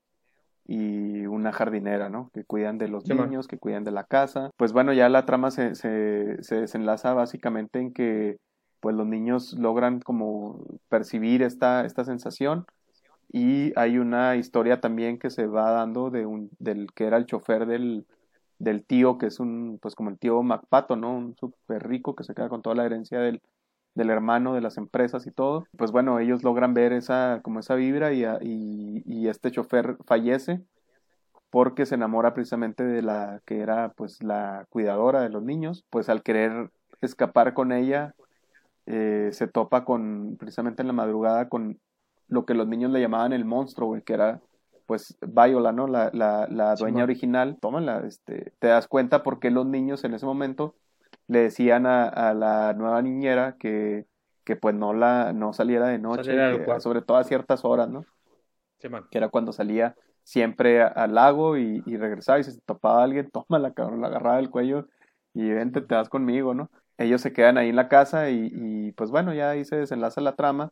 y 0.68 1.26
una 1.26 1.54
jardinera, 1.54 2.10
¿no? 2.10 2.32
Que 2.34 2.44
cuidan 2.44 2.78
de 2.78 2.90
los 2.90 3.08
niños, 3.08 3.48
que 3.48 3.58
cuidan 3.58 3.86
de 3.86 3.92
la 3.92 4.04
casa. 4.04 4.52
Pues 4.58 4.74
bueno, 4.74 4.92
ya 4.92 5.08
la 5.08 5.26
trama 5.26 5.52
se, 5.52 5.74
se, 5.74 6.44
se, 6.44 6.62
desenlaza 6.62 7.14
básicamente 7.14 7.80
en 7.80 7.94
que 7.94 8.38
pues 8.82 8.94
los 8.94 9.08
niños 9.08 9.54
logran 9.54 10.02
como 10.02 10.66
percibir 10.90 11.44
esta, 11.44 11.86
esta 11.86 12.04
sensación 12.04 12.66
y 13.32 13.72
hay 13.80 13.98
una 13.98 14.36
historia 14.36 14.82
también 14.82 15.18
que 15.18 15.30
se 15.30 15.48
va 15.48 15.72
dando 15.72 16.10
de 16.10 16.26
un, 16.26 16.50
del 16.60 16.92
que 16.94 17.06
era 17.06 17.18
el 17.18 17.26
chofer 17.26 17.66
del, 17.66 18.06
del 18.60 18.86
tío, 18.86 19.18
que 19.18 19.28
es 19.28 19.40
un, 19.40 19.80
pues 19.82 19.96
como 19.96 20.10
el 20.10 20.20
tío 20.20 20.42
MacPato, 20.44 20.96
¿no? 20.96 21.16
Un 21.16 21.36
súper 21.36 21.88
rico 21.88 22.16
que 22.16 22.24
se 22.24 22.34
queda 22.34 22.50
con 22.50 22.62
toda 22.62 22.76
la 22.76 22.86
herencia 22.86 23.20
del, 23.20 23.42
del 23.96 24.10
hermano, 24.10 24.54
de 24.54 24.62
las 24.62 24.78
empresas 24.78 25.28
y 25.28 25.32
todo. 25.32 25.66
Pues 25.78 25.92
bueno, 25.92 26.20
ellos 26.20 26.44
logran 26.44 26.74
ver 26.74 26.94
esa, 26.94 27.42
como 27.44 27.60
esa 27.60 27.76
vibra 27.76 28.14
y, 28.14 28.24
y, 28.42 29.04
y 29.06 29.28
este 29.28 29.52
chofer 29.52 29.98
fallece 30.06 30.62
porque 31.50 31.86
se 31.86 31.96
enamora 31.96 32.34
precisamente 32.34 32.84
de 32.84 33.02
la 33.02 33.42
que 33.46 33.60
era 33.60 33.94
pues 33.94 34.22
la 34.22 34.66
cuidadora 34.70 35.22
de 35.22 35.30
los 35.30 35.42
niños, 35.42 35.86
pues 35.90 36.10
al 36.10 36.22
querer 36.22 36.70
escapar 37.02 37.54
con 37.54 37.72
ella, 37.72 38.14
eh, 38.86 39.30
se 39.32 39.48
topa 39.48 39.86
con, 39.86 40.36
precisamente 40.38 40.82
en 40.82 40.88
la 40.88 40.94
madrugada, 40.94 41.48
con 41.48 41.80
lo 42.28 42.46
que 42.46 42.56
los 42.56 42.68
niños 42.68 42.92
le 42.92 43.00
llamaban 43.00 43.34
el 43.34 43.46
monstruo, 43.46 43.88
güey, 43.88 44.02
que 44.02 44.14
era 44.14 44.42
pues 44.86 45.18
Viola, 45.22 45.72
¿no? 45.72 45.88
La, 45.88 46.10
la, 46.14 46.48
la 46.50 46.76
dueña 46.76 47.04
original, 47.04 47.58
tómala, 47.60 48.04
este, 48.06 48.54
te 48.60 48.68
das 48.68 48.88
cuenta 48.88 49.24
porque 49.24 49.52
los 49.52 49.66
niños 49.66 50.04
en 50.04 50.14
ese 50.14 50.26
momento 50.26 50.76
le 51.28 51.40
decían 51.40 51.86
a, 51.86 52.08
a 52.08 52.34
la 52.34 52.74
nueva 52.74 53.02
niñera 53.02 53.56
que, 53.58 54.06
que 54.44 54.56
pues 54.56 54.76
no 54.76 54.94
la, 54.94 55.34
no 55.34 55.54
saliera 55.54 55.88
de 55.88 55.98
noche, 55.98 56.34
sobre 56.80 57.02
todo 57.02 57.18
a 57.18 57.24
ciertas 57.24 57.66
horas, 57.66 57.90
¿no? 57.90 58.06
Que 59.10 59.18
era 59.18 59.30
cuando 59.30 59.52
salía 59.52 59.96
siempre 60.24 60.82
al 60.82 61.16
lago 61.16 61.58
y, 61.58 61.84
y, 61.86 61.98
regresaba 61.98 62.40
y 62.40 62.44
si 62.44 62.52
se 62.52 62.62
topaba 62.62 63.02
a 63.02 63.04
alguien, 63.04 63.30
tómala, 63.30 63.74
cabrón, 63.74 64.02
la 64.02 64.08
agarraba 64.08 64.38
del 64.38 64.50
cuello 64.50 64.88
y 65.34 65.50
vente, 65.50 65.82
te 65.82 65.96
das 65.96 66.10
conmigo, 66.10 66.54
¿no? 66.54 66.70
Ellos 66.98 67.22
se 67.22 67.34
quedan 67.34 67.58
ahí 67.58 67.70
en 67.70 67.76
la 67.76 67.90
casa 67.90 68.30
y, 68.30 68.52
y 68.54 68.92
pues 68.94 69.12
bueno, 69.12 69.34
ya 69.34 69.50
ahí 69.50 69.66
se 69.66 69.76
desenlaza 69.76 70.22
la 70.22 70.36
trama 70.36 70.72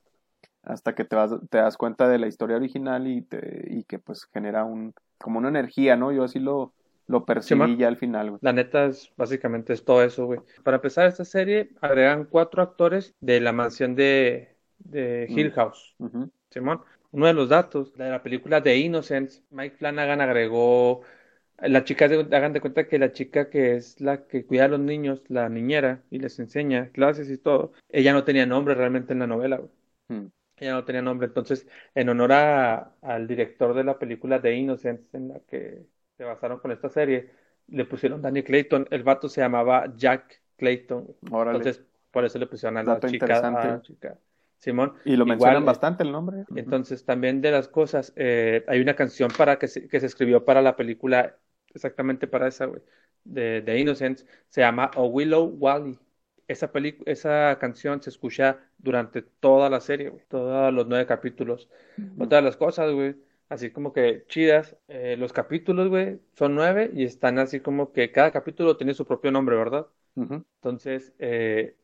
hasta 0.64 0.96
que 0.96 1.04
te, 1.04 1.16
vas, 1.16 1.32
te 1.50 1.58
das 1.58 1.78
cuenta 1.78 2.08
de 2.08 2.20
la 2.20 2.28
historia 2.28 2.56
original 2.56 3.08
y, 3.08 3.22
te, 3.22 3.66
y 3.70 3.84
que 3.84 4.00
pues 4.00 4.28
genera 4.34 4.64
un 4.64 4.94
como 5.18 5.40
una 5.40 5.50
energía, 5.50 5.96
¿no? 5.96 6.12
Yo 6.12 6.24
así 6.24 6.40
lo, 6.40 6.74
lo 7.08 7.26
percibí 7.26 7.78
ya 7.78 7.88
al 7.88 7.98
final, 7.98 8.32
güey. 8.32 8.40
La 8.42 8.54
neta 8.54 8.86
es 8.86 9.12
básicamente 9.16 9.74
es 9.74 9.84
todo 9.84 10.04
eso, 10.04 10.26
güey. 10.26 10.40
Para 10.64 10.76
empezar 10.76 11.08
esta 11.08 11.26
serie 11.26 11.70
agregan 11.82 12.26
cuatro 12.26 12.62
actores 12.62 13.14
de 13.20 13.40
la 13.40 13.52
mansión 13.52 13.96
de, 13.96 14.56
de 14.80 15.28
mm. 15.30 15.40
Hill 15.40 15.52
House. 15.52 15.96
Simón, 16.50 16.82
uno 17.12 17.28
de 17.28 17.34
los 17.34 17.50
datos 17.50 17.94
de 17.94 18.10
la 18.10 18.22
película 18.22 18.62
de 18.62 18.78
Innocence, 18.78 19.44
Mike 19.50 19.78
Flanagan 19.78 20.22
agregó 20.22 21.02
la 21.60 21.84
chica, 21.84 22.06
hagan 22.06 22.54
de 22.54 22.62
cuenta 22.62 22.88
que 22.88 23.00
la 23.00 23.12
chica 23.12 23.50
que 23.50 23.76
es 23.76 24.02
la 24.02 24.26
que 24.28 24.46
cuida 24.46 24.66
a 24.66 24.68
los 24.68 24.80
niños, 24.80 25.22
la 25.30 25.48
niñera, 25.50 26.04
y 26.10 26.20
les 26.20 26.38
enseña 26.40 26.90
clases 26.90 27.30
y 27.30 27.38
todo, 27.38 27.72
ella 27.90 28.12
no 28.12 28.24
tenía 28.24 28.46
nombre 28.46 28.76
realmente 28.76 29.14
en 29.14 29.20
la 29.20 29.28
novela, 29.28 29.58
güey. 29.58 29.72
Mm 30.10 30.28
ya 30.58 30.74
no 30.74 30.86
tenía 30.86 31.02
nombre. 31.02 31.28
Entonces, 31.28 31.68
en 31.96 32.10
honor 32.10 32.32
al 32.32 33.28
director 33.28 33.74
de 33.74 33.84
la 33.84 33.98
película 33.98 34.42
The 34.42 34.56
Innocents, 34.56 35.14
en 35.14 35.30
la 35.30 35.40
que 35.40 35.86
se 36.18 36.24
basaron 36.24 36.60
con 36.60 36.72
esta 36.72 36.90
serie, 36.90 37.32
le 37.68 37.86
pusieron 37.86 38.22
Danny 38.22 38.44
Clayton. 38.44 38.88
El 38.92 39.04
vato 39.04 39.30
se 39.30 39.42
llamaba 39.42 39.94
Jack 39.96 40.42
Clayton. 40.58 41.16
Entonces, 41.22 41.84
por 42.12 42.26
eso 42.26 42.38
le 42.40 42.48
pusieron 42.48 42.78
a 42.78 42.84
la, 42.84 43.00
chica, 43.00 43.80
Simón. 44.60 44.94
Y 45.04 45.16
lo 45.16 45.26
mencionan 45.26 45.66
bastante 45.66 46.04
el 46.04 46.12
nombre. 46.12 46.46
Entonces, 46.56 47.04
también 47.04 47.42
de 47.42 47.52
las 47.52 47.68
cosas, 47.68 48.14
eh, 48.16 48.64
hay 48.68 48.80
una 48.80 48.96
canción 48.96 49.30
para 49.36 49.58
que 49.58 49.68
se, 49.68 49.88
que 49.88 50.00
se 50.00 50.06
escribió 50.06 50.46
para 50.46 50.62
la 50.62 50.76
película, 50.76 51.36
exactamente 51.74 52.28
para 52.28 52.48
esa, 52.48 52.70
de 53.26 53.62
The 53.66 53.80
Innocents, 53.80 54.26
se 54.48 54.62
llama 54.62 54.92
A 54.94 55.02
Willow 55.02 55.46
Wally 55.58 56.00
esa, 56.48 56.72
esa 57.06 57.58
canción 57.60 58.02
se 58.02 58.10
escucha 58.10 58.60
durante 58.78 59.22
toda 59.22 59.70
la 59.70 59.80
serie, 59.82 60.12
todos 60.30 60.74
los 60.74 60.88
nueve 60.88 61.06
capítulos. 61.06 61.70
Otra 62.18 62.38
de 62.40 62.44
las 62.44 62.58
cosas, 62.58 62.92
güey, 62.92 63.16
así 63.50 63.72
como 63.72 63.94
que 63.94 64.26
chidas, 64.28 64.78
eh, 64.88 65.16
los 65.18 65.34
capítulos, 65.34 65.90
güey, 65.90 66.20
son 66.34 66.56
nueve 66.56 66.92
y 66.94 67.04
están 67.06 67.40
así 67.40 67.60
como 67.60 67.92
que 67.94 68.12
cada 68.12 68.32
capítulo 68.32 68.78
tiene 68.78 68.94
su 68.94 69.06
propio 69.06 69.32
nombre, 69.32 69.56
¿verdad? 69.56 69.88
Entonces, 70.58 71.14
eh, 71.20 71.78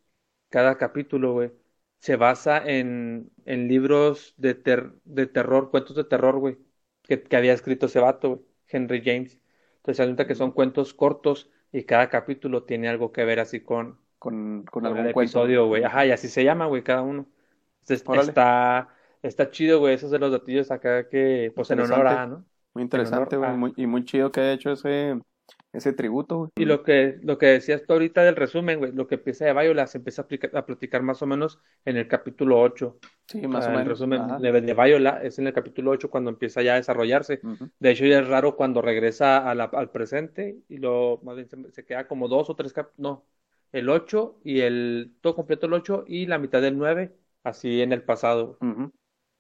cada 0.50 0.78
capítulo, 0.78 1.34
güey, 1.34 1.52
se 2.00 2.16
basa 2.16 2.58
en, 2.66 3.32
en 3.46 3.68
libros 3.68 4.34
de, 4.38 4.54
de 5.06 5.28
terror, 5.28 5.70
cuentos 5.72 5.96
de 5.96 6.04
terror, 6.06 6.40
güey, 6.40 6.58
que, 7.04 7.22
que 7.24 7.36
había 7.36 7.54
escrito 7.54 7.88
ese 7.88 8.00
vato, 8.00 8.30
güey, 8.30 8.42
Henry 8.68 9.02
James. 9.04 9.40
Entonces, 9.78 9.98
se 9.98 10.04
cuenta 10.06 10.28
que 10.28 10.36
son 10.36 10.52
cuentos 10.52 10.94
cortos 10.94 11.50
y 11.72 11.84
cada 11.84 12.10
capítulo 12.10 12.64
tiene 12.64 12.90
algo 12.90 13.12
que 13.12 13.26
ver 13.26 13.40
así 13.40 13.62
con, 13.62 14.00
con, 14.20 14.66
con 14.66 14.86
algún 14.86 15.08
episodio, 15.08 15.68
güey. 15.68 15.84
Ajá, 15.84 16.06
y 16.06 16.12
así 16.12 16.28
se 16.28 16.44
llama, 16.44 16.68
güey, 16.68 16.84
cada 16.84 17.02
uno. 17.02 17.26
está, 17.88 18.90
está 19.24 19.50
chido, 19.50 19.80
güey, 19.80 19.96
esos 19.96 20.12
de 20.12 20.20
los 20.20 20.32
datillos 20.32 20.70
acá 20.70 21.08
que, 21.08 21.52
pues 21.56 21.72
en 21.72 21.80
honor 21.80 22.08
a, 22.08 22.28
¿no? 22.28 22.46
Muy 22.74 22.84
interesante, 22.84 23.38
güey, 23.38 23.74
y 23.78 23.88
muy 23.88 24.06
chido 24.06 24.32
que 24.32 24.42
haya 24.42 24.54
hecho 24.54 24.72
ese, 24.74 25.20
ese 25.74 25.94
tributo, 25.94 26.38
güey. 26.38 26.50
Y 26.58 26.66
lo 26.66 26.84
que, 26.84 27.18
lo 27.24 27.38
que 27.38 27.48
decías 27.48 27.84
tú 27.86 27.94
ahorita 27.94 28.24
del 28.24 28.36
resumen, 28.36 28.80
güey, 28.80 28.92
lo 28.92 29.08
que 29.08 29.16
empieza 29.16 29.46
de 29.46 29.54
Viola 29.54 29.88
se 29.88 30.00
empieza 30.00 30.28
a, 30.54 30.66
platicar 30.66 31.02
más 31.02 31.22
o 31.22 31.26
menos 31.26 31.60
en 31.86 31.98
el 31.98 32.08
capítulo 32.08 32.60
8. 32.60 33.00
Sí, 33.28 33.48
más 33.48 33.66
o 33.66 33.70
menos. 33.70 33.84
El 33.84 33.90
resumen 33.90 34.22
de, 34.42 34.62
de, 34.62 34.74
Viola 34.74 35.22
es 35.24 35.40
en 35.40 35.48
el 35.48 35.54
capítulo 35.54 35.92
8 35.92 36.10
cuando 36.10 36.30
empieza 36.30 36.62
ya 36.62 36.74
a 36.74 36.78
desarrollarse. 36.78 37.42
De 37.80 37.92
hecho, 37.92 38.06
ya 38.06 38.20
es 38.20 38.28
raro 38.28 38.56
cuando 38.56 38.82
regresa 38.82 39.50
a 39.50 39.56
la, 39.56 39.66
al 39.66 39.92
presente 39.92 40.58
y 40.68 40.78
lo 40.78 41.20
más 41.24 41.36
bien 41.36 41.48
se, 41.72 41.86
queda 41.86 42.08
como 42.08 42.28
dos 42.28 42.50
o 42.50 42.56
tres 42.56 42.74
cap 42.74 42.90
no, 42.98 43.26
el 43.72 43.90
8 43.90 44.40
y 44.44 44.62
el 44.62 45.16
todo 45.22 45.36
completo 45.36 45.68
el 45.68 45.74
8 45.74 46.06
y 46.08 46.26
la 46.26 46.38
mitad 46.38 46.62
del 46.62 46.78
9, 46.78 47.16
así 47.44 47.82
en 47.82 47.94
el 47.94 48.04
pasado. 48.04 48.58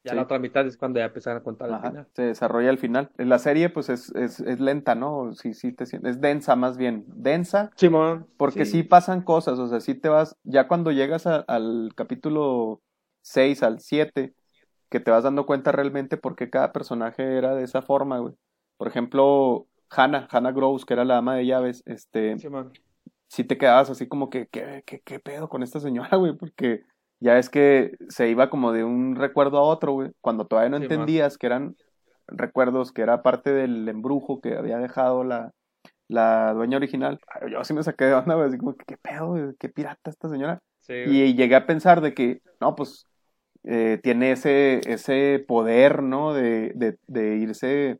Ya 0.03 0.13
la 0.13 0.23
otra 0.23 0.39
mitad 0.39 0.65
es 0.65 0.77
cuando 0.77 0.99
ya 0.99 1.05
empiezan 1.05 1.37
a 1.37 1.43
contar 1.43 1.71
al 1.71 1.81
final. 1.81 2.07
Se 2.13 2.21
desarrolla 2.23 2.69
al 2.69 2.77
final. 2.77 3.11
La 3.17 3.37
serie, 3.37 3.69
pues, 3.69 3.89
es, 3.89 4.15
es, 4.15 4.39
es 4.39 4.59
lenta, 4.59 4.95
¿no? 4.95 5.33
Sí, 5.33 5.53
sí, 5.53 5.73
te, 5.73 5.83
es 5.83 6.21
densa 6.21 6.55
más 6.55 6.77
bien. 6.77 7.03
Densa. 7.07 7.71
Simón. 7.75 8.25
Porque 8.37 8.65
sí. 8.65 8.83
pasan 8.83 9.21
cosas, 9.21 9.59
o 9.59 9.67
sea, 9.67 9.81
sí 9.81 9.95
te 9.95 10.07
vas, 10.07 10.37
ya 10.43 10.67
cuando 10.67 10.91
llegas 10.91 11.27
al 11.27 11.91
capítulo 11.95 12.81
6, 13.23 13.61
al 13.63 13.79
7, 13.81 14.33
que 14.89 14.99
te 14.99 15.11
vas 15.11 15.25
dando 15.25 15.45
cuenta 15.45 15.73
realmente 15.73 16.15
por 16.15 16.35
qué 16.35 16.49
cada 16.49 16.71
personaje 16.71 17.37
era 17.37 17.53
de 17.53 17.63
esa 17.63 17.81
forma, 17.81 18.19
güey. 18.19 18.35
Por 18.77 18.87
ejemplo, 18.87 19.67
Hannah, 19.89 20.29
Hannah 20.31 20.53
Gross, 20.53 20.85
que 20.85 20.93
era 20.93 21.03
la 21.03 21.17
ama 21.17 21.35
de 21.35 21.45
llaves, 21.45 21.83
este... 21.85 22.37
Sí, 23.29 23.43
te 23.43 23.57
quedabas 23.57 23.89
así 23.89 24.07
como 24.07 24.29
que, 24.29 24.47
¿qué, 24.47 24.83
qué, 24.85 25.01
qué 25.01 25.19
pedo 25.19 25.49
con 25.49 25.63
esta 25.63 25.79
señora, 25.79 26.09
güey? 26.17 26.35
Porque 26.35 26.81
ya 27.19 27.37
es 27.37 27.49
que 27.49 27.95
se 28.09 28.29
iba 28.29 28.49
como 28.49 28.71
de 28.71 28.83
un 28.83 29.15
recuerdo 29.15 29.57
a 29.57 29.61
otro, 29.61 29.93
güey, 29.93 30.11
cuando 30.21 30.45
todavía 30.45 30.69
no 30.69 30.77
entendías 30.77 31.37
que 31.37 31.47
eran 31.47 31.75
recuerdos, 32.27 32.91
que 32.91 33.01
era 33.01 33.21
parte 33.21 33.51
del 33.51 33.87
embrujo 33.87 34.41
que 34.41 34.55
había 34.55 34.77
dejado 34.77 35.23
la, 35.23 35.51
la 36.07 36.53
dueña 36.53 36.77
original. 36.77 37.19
Yo 37.51 37.63
sí 37.63 37.73
me 37.73 37.83
saqué 37.83 38.05
de 38.05 38.13
onda, 38.13 38.35
güey, 38.35 38.47
así 38.47 38.57
como, 38.57 38.75
¿qué 38.75 38.97
pedo, 38.97 39.27
güey? 39.27 39.55
¿Qué 39.59 39.69
pirata 39.69 40.09
esta 40.09 40.29
señora? 40.29 40.59
y 40.87 41.35
llegué 41.35 41.55
a 41.55 41.67
pensar 41.67 42.01
de 42.01 42.15
que, 42.15 42.41
no, 42.59 42.75
pues, 42.75 43.05
eh, 43.63 43.99
tiene 44.01 44.31
ese, 44.31 44.81
ese 44.91 45.43
poder, 45.47 46.01
¿no? 46.01 46.33
De, 46.33 46.71
de, 46.73 46.97
de 47.05 47.35
irse 47.35 47.99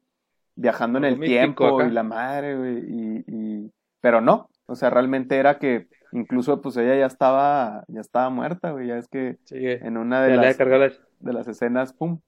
viajando 0.55 0.98
en 0.98 1.05
el 1.05 1.19
tiempo 1.19 1.83
y 1.83 1.91
la 1.91 2.01
madre, 2.01 2.57
güey, 2.57 2.79
y, 2.79 3.24
y, 3.27 3.71
pero 4.01 4.21
no, 4.21 4.50
o 4.70 4.76
sea, 4.76 4.90
realmente 4.90 5.38
era 5.38 5.60
que 5.60 5.88
Incluso, 6.12 6.62
pues 6.62 6.78
ella 6.78 6.96
ya 6.96 7.06
estaba, 7.06 7.84
ya 7.88 8.02
estaba 8.02 8.30
muerta, 8.30 8.72
güey. 8.72 8.88
Ya 8.88 8.98
es 8.98 9.08
que 9.08 9.38
en 9.52 9.98
una 9.98 10.24
de 10.24 10.36
las, 10.36 10.58
de 10.58 11.34
las 11.34 11.48
escenas, 11.48 11.94
pum, 11.94 12.20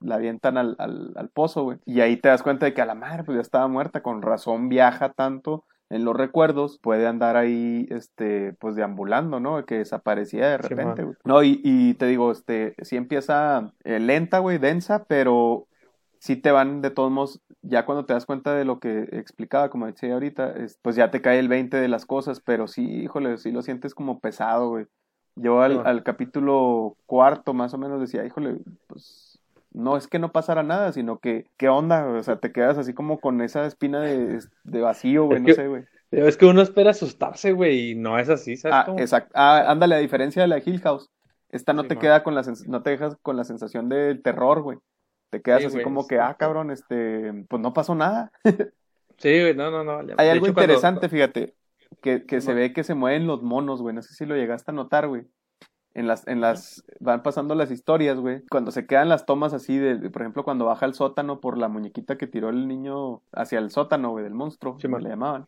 la 0.00 0.16
avientan 0.16 0.56
al, 0.56 0.76
al, 0.78 1.12
al 1.16 1.28
pozo, 1.30 1.62
güey. 1.62 1.78
Y 1.84 2.00
ahí 2.00 2.16
te 2.16 2.28
das 2.28 2.42
cuenta 2.42 2.66
de 2.66 2.74
que 2.74 2.82
a 2.82 2.86
la 2.86 2.94
madre, 2.94 3.24
pues 3.24 3.36
ya 3.36 3.42
estaba 3.42 3.68
muerta. 3.68 4.02
Con 4.02 4.22
razón 4.22 4.68
viaja 4.68 5.12
tanto 5.12 5.64
en 5.90 6.04
los 6.04 6.16
recuerdos, 6.16 6.78
puede 6.82 7.06
andar 7.06 7.36
ahí, 7.36 7.86
este, 7.90 8.52
pues 8.54 8.74
deambulando, 8.74 9.40
¿no? 9.40 9.64
Que 9.64 9.78
desaparecía 9.78 10.48
de 10.48 10.58
repente, 10.58 11.02
güey. 11.02 11.16
No, 11.24 11.42
y, 11.42 11.60
y, 11.64 11.94
te 11.94 12.06
digo, 12.06 12.30
este, 12.30 12.74
sí 12.82 12.96
empieza 12.96 13.72
eh, 13.84 13.98
lenta, 13.98 14.40
güey, 14.40 14.58
densa, 14.58 15.04
pero 15.04 15.67
sí 16.20 16.36
te 16.36 16.50
van 16.50 16.82
de 16.82 16.90
todos 16.90 17.10
modos, 17.10 17.40
ya 17.62 17.84
cuando 17.86 18.04
te 18.06 18.12
das 18.12 18.26
cuenta 18.26 18.54
de 18.54 18.64
lo 18.64 18.80
que 18.80 19.08
explicaba, 19.12 19.70
como 19.70 19.86
decía 19.86 20.14
ahorita, 20.14 20.54
pues 20.82 20.96
ya 20.96 21.10
te 21.10 21.22
cae 21.22 21.38
el 21.38 21.48
20 21.48 21.76
de 21.76 21.88
las 21.88 22.06
cosas, 22.06 22.40
pero 22.40 22.68
sí, 22.68 22.84
híjole, 22.84 23.38
sí 23.38 23.52
lo 23.52 23.62
sientes 23.62 23.94
como 23.94 24.20
pesado, 24.20 24.70
güey. 24.70 24.86
Yo 25.36 25.62
al, 25.62 25.80
al 25.84 26.02
capítulo 26.02 26.96
cuarto 27.06 27.54
más 27.54 27.72
o 27.74 27.78
menos 27.78 28.00
decía, 28.00 28.24
híjole, 28.26 28.58
pues 28.88 29.40
no 29.72 29.96
es 29.96 30.08
que 30.08 30.18
no 30.18 30.32
pasara 30.32 30.62
nada, 30.62 30.92
sino 30.92 31.18
que, 31.18 31.46
¿qué 31.56 31.68
onda? 31.68 32.06
O 32.08 32.22
sea, 32.22 32.40
te 32.40 32.52
quedas 32.52 32.78
así 32.78 32.94
como 32.94 33.20
con 33.20 33.40
esa 33.40 33.66
espina 33.66 34.00
de, 34.02 34.40
de 34.64 34.80
vacío, 34.80 35.26
güey, 35.26 35.40
no 35.40 35.50
sé, 35.50 35.68
güey. 35.68 35.84
Es 36.10 36.36
que 36.36 36.46
uno 36.46 36.62
espera 36.62 36.90
asustarse, 36.90 37.52
güey, 37.52 37.90
y 37.90 37.94
no 37.94 38.18
es 38.18 38.28
así, 38.30 38.56
¿sabes? 38.56 38.76
Ah, 38.76 38.92
exacto. 38.96 39.32
Ah, 39.34 39.70
ándale, 39.70 39.94
a 39.94 39.98
diferencia 39.98 40.42
de 40.42 40.48
la 40.48 40.58
Hill 40.58 40.80
House, 40.80 41.10
esta 41.50 41.72
no 41.74 41.86
te 41.86 41.98
queda 41.98 42.22
con 42.22 42.34
la, 42.34 42.42
no 42.66 42.82
te 42.82 42.90
dejas 42.90 43.16
con 43.22 43.36
la 43.36 43.44
sensación 43.44 43.88
del 43.88 44.22
terror, 44.22 44.62
güey. 44.62 44.78
Te 45.30 45.42
quedas 45.42 45.66
así 45.66 45.82
como 45.82 46.06
que, 46.06 46.18
ah, 46.18 46.36
cabrón, 46.38 46.70
este, 46.70 47.44
pues 47.48 47.60
no 47.60 47.72
pasó 47.72 47.94
nada. 47.94 48.32
sí, 49.18 49.40
güey, 49.40 49.54
no, 49.54 49.70
no, 49.70 49.84
no. 49.84 50.14
Hay 50.16 50.28
algo 50.28 50.46
interesante, 50.46 51.08
fíjate, 51.08 51.54
que, 52.00 52.24
que 52.24 52.40
se 52.40 52.54
ve 52.54 52.72
que 52.72 52.84
se 52.84 52.94
mueven 52.94 53.26
los 53.26 53.42
monos, 53.42 53.82
güey. 53.82 53.94
No 53.94 54.02
sé 54.02 54.14
si 54.14 54.24
lo 54.24 54.36
llegaste 54.36 54.70
a 54.70 54.74
notar, 54.74 55.08
güey. 55.08 55.26
En 55.94 56.06
las, 56.06 56.26
en 56.28 56.40
las, 56.40 56.84
van 57.00 57.22
pasando 57.22 57.54
las 57.54 57.70
historias, 57.70 58.18
güey. 58.20 58.42
Cuando 58.50 58.70
se 58.70 58.86
quedan 58.86 59.08
las 59.08 59.26
tomas 59.26 59.52
así 59.52 59.78
de, 59.78 60.10
por 60.10 60.22
ejemplo, 60.22 60.44
cuando 60.44 60.66
baja 60.66 60.86
el 60.86 60.94
sótano 60.94 61.40
por 61.40 61.58
la 61.58 61.68
muñequita 61.68 62.16
que 62.16 62.26
tiró 62.26 62.50
el 62.50 62.68
niño 62.68 63.22
hacia 63.32 63.58
el 63.58 63.70
sótano, 63.70 64.10
güey, 64.10 64.24
del 64.24 64.34
monstruo, 64.34 64.76
como 64.80 64.98
le 64.98 65.10
llamaban. 65.10 65.46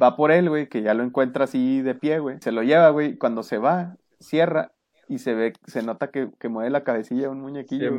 Va 0.00 0.14
por 0.14 0.30
él, 0.30 0.48
güey, 0.48 0.68
que 0.68 0.82
ya 0.82 0.94
lo 0.94 1.02
encuentra 1.02 1.44
así 1.44 1.82
de 1.82 1.94
pie, 1.94 2.18
güey. 2.18 2.36
Se 2.40 2.52
lo 2.52 2.62
lleva, 2.62 2.90
güey. 2.90 3.16
Cuando 3.16 3.42
se 3.42 3.58
va, 3.58 3.96
cierra 4.20 4.72
y 5.08 5.18
se 5.18 5.34
ve, 5.34 5.52
se 5.66 5.82
nota 5.82 6.10
que, 6.10 6.30
que 6.38 6.48
mueve 6.48 6.70
la 6.70 6.84
cabecilla 6.84 7.30
un 7.30 7.40
muñequillo. 7.40 7.90
Sí, 7.90 7.96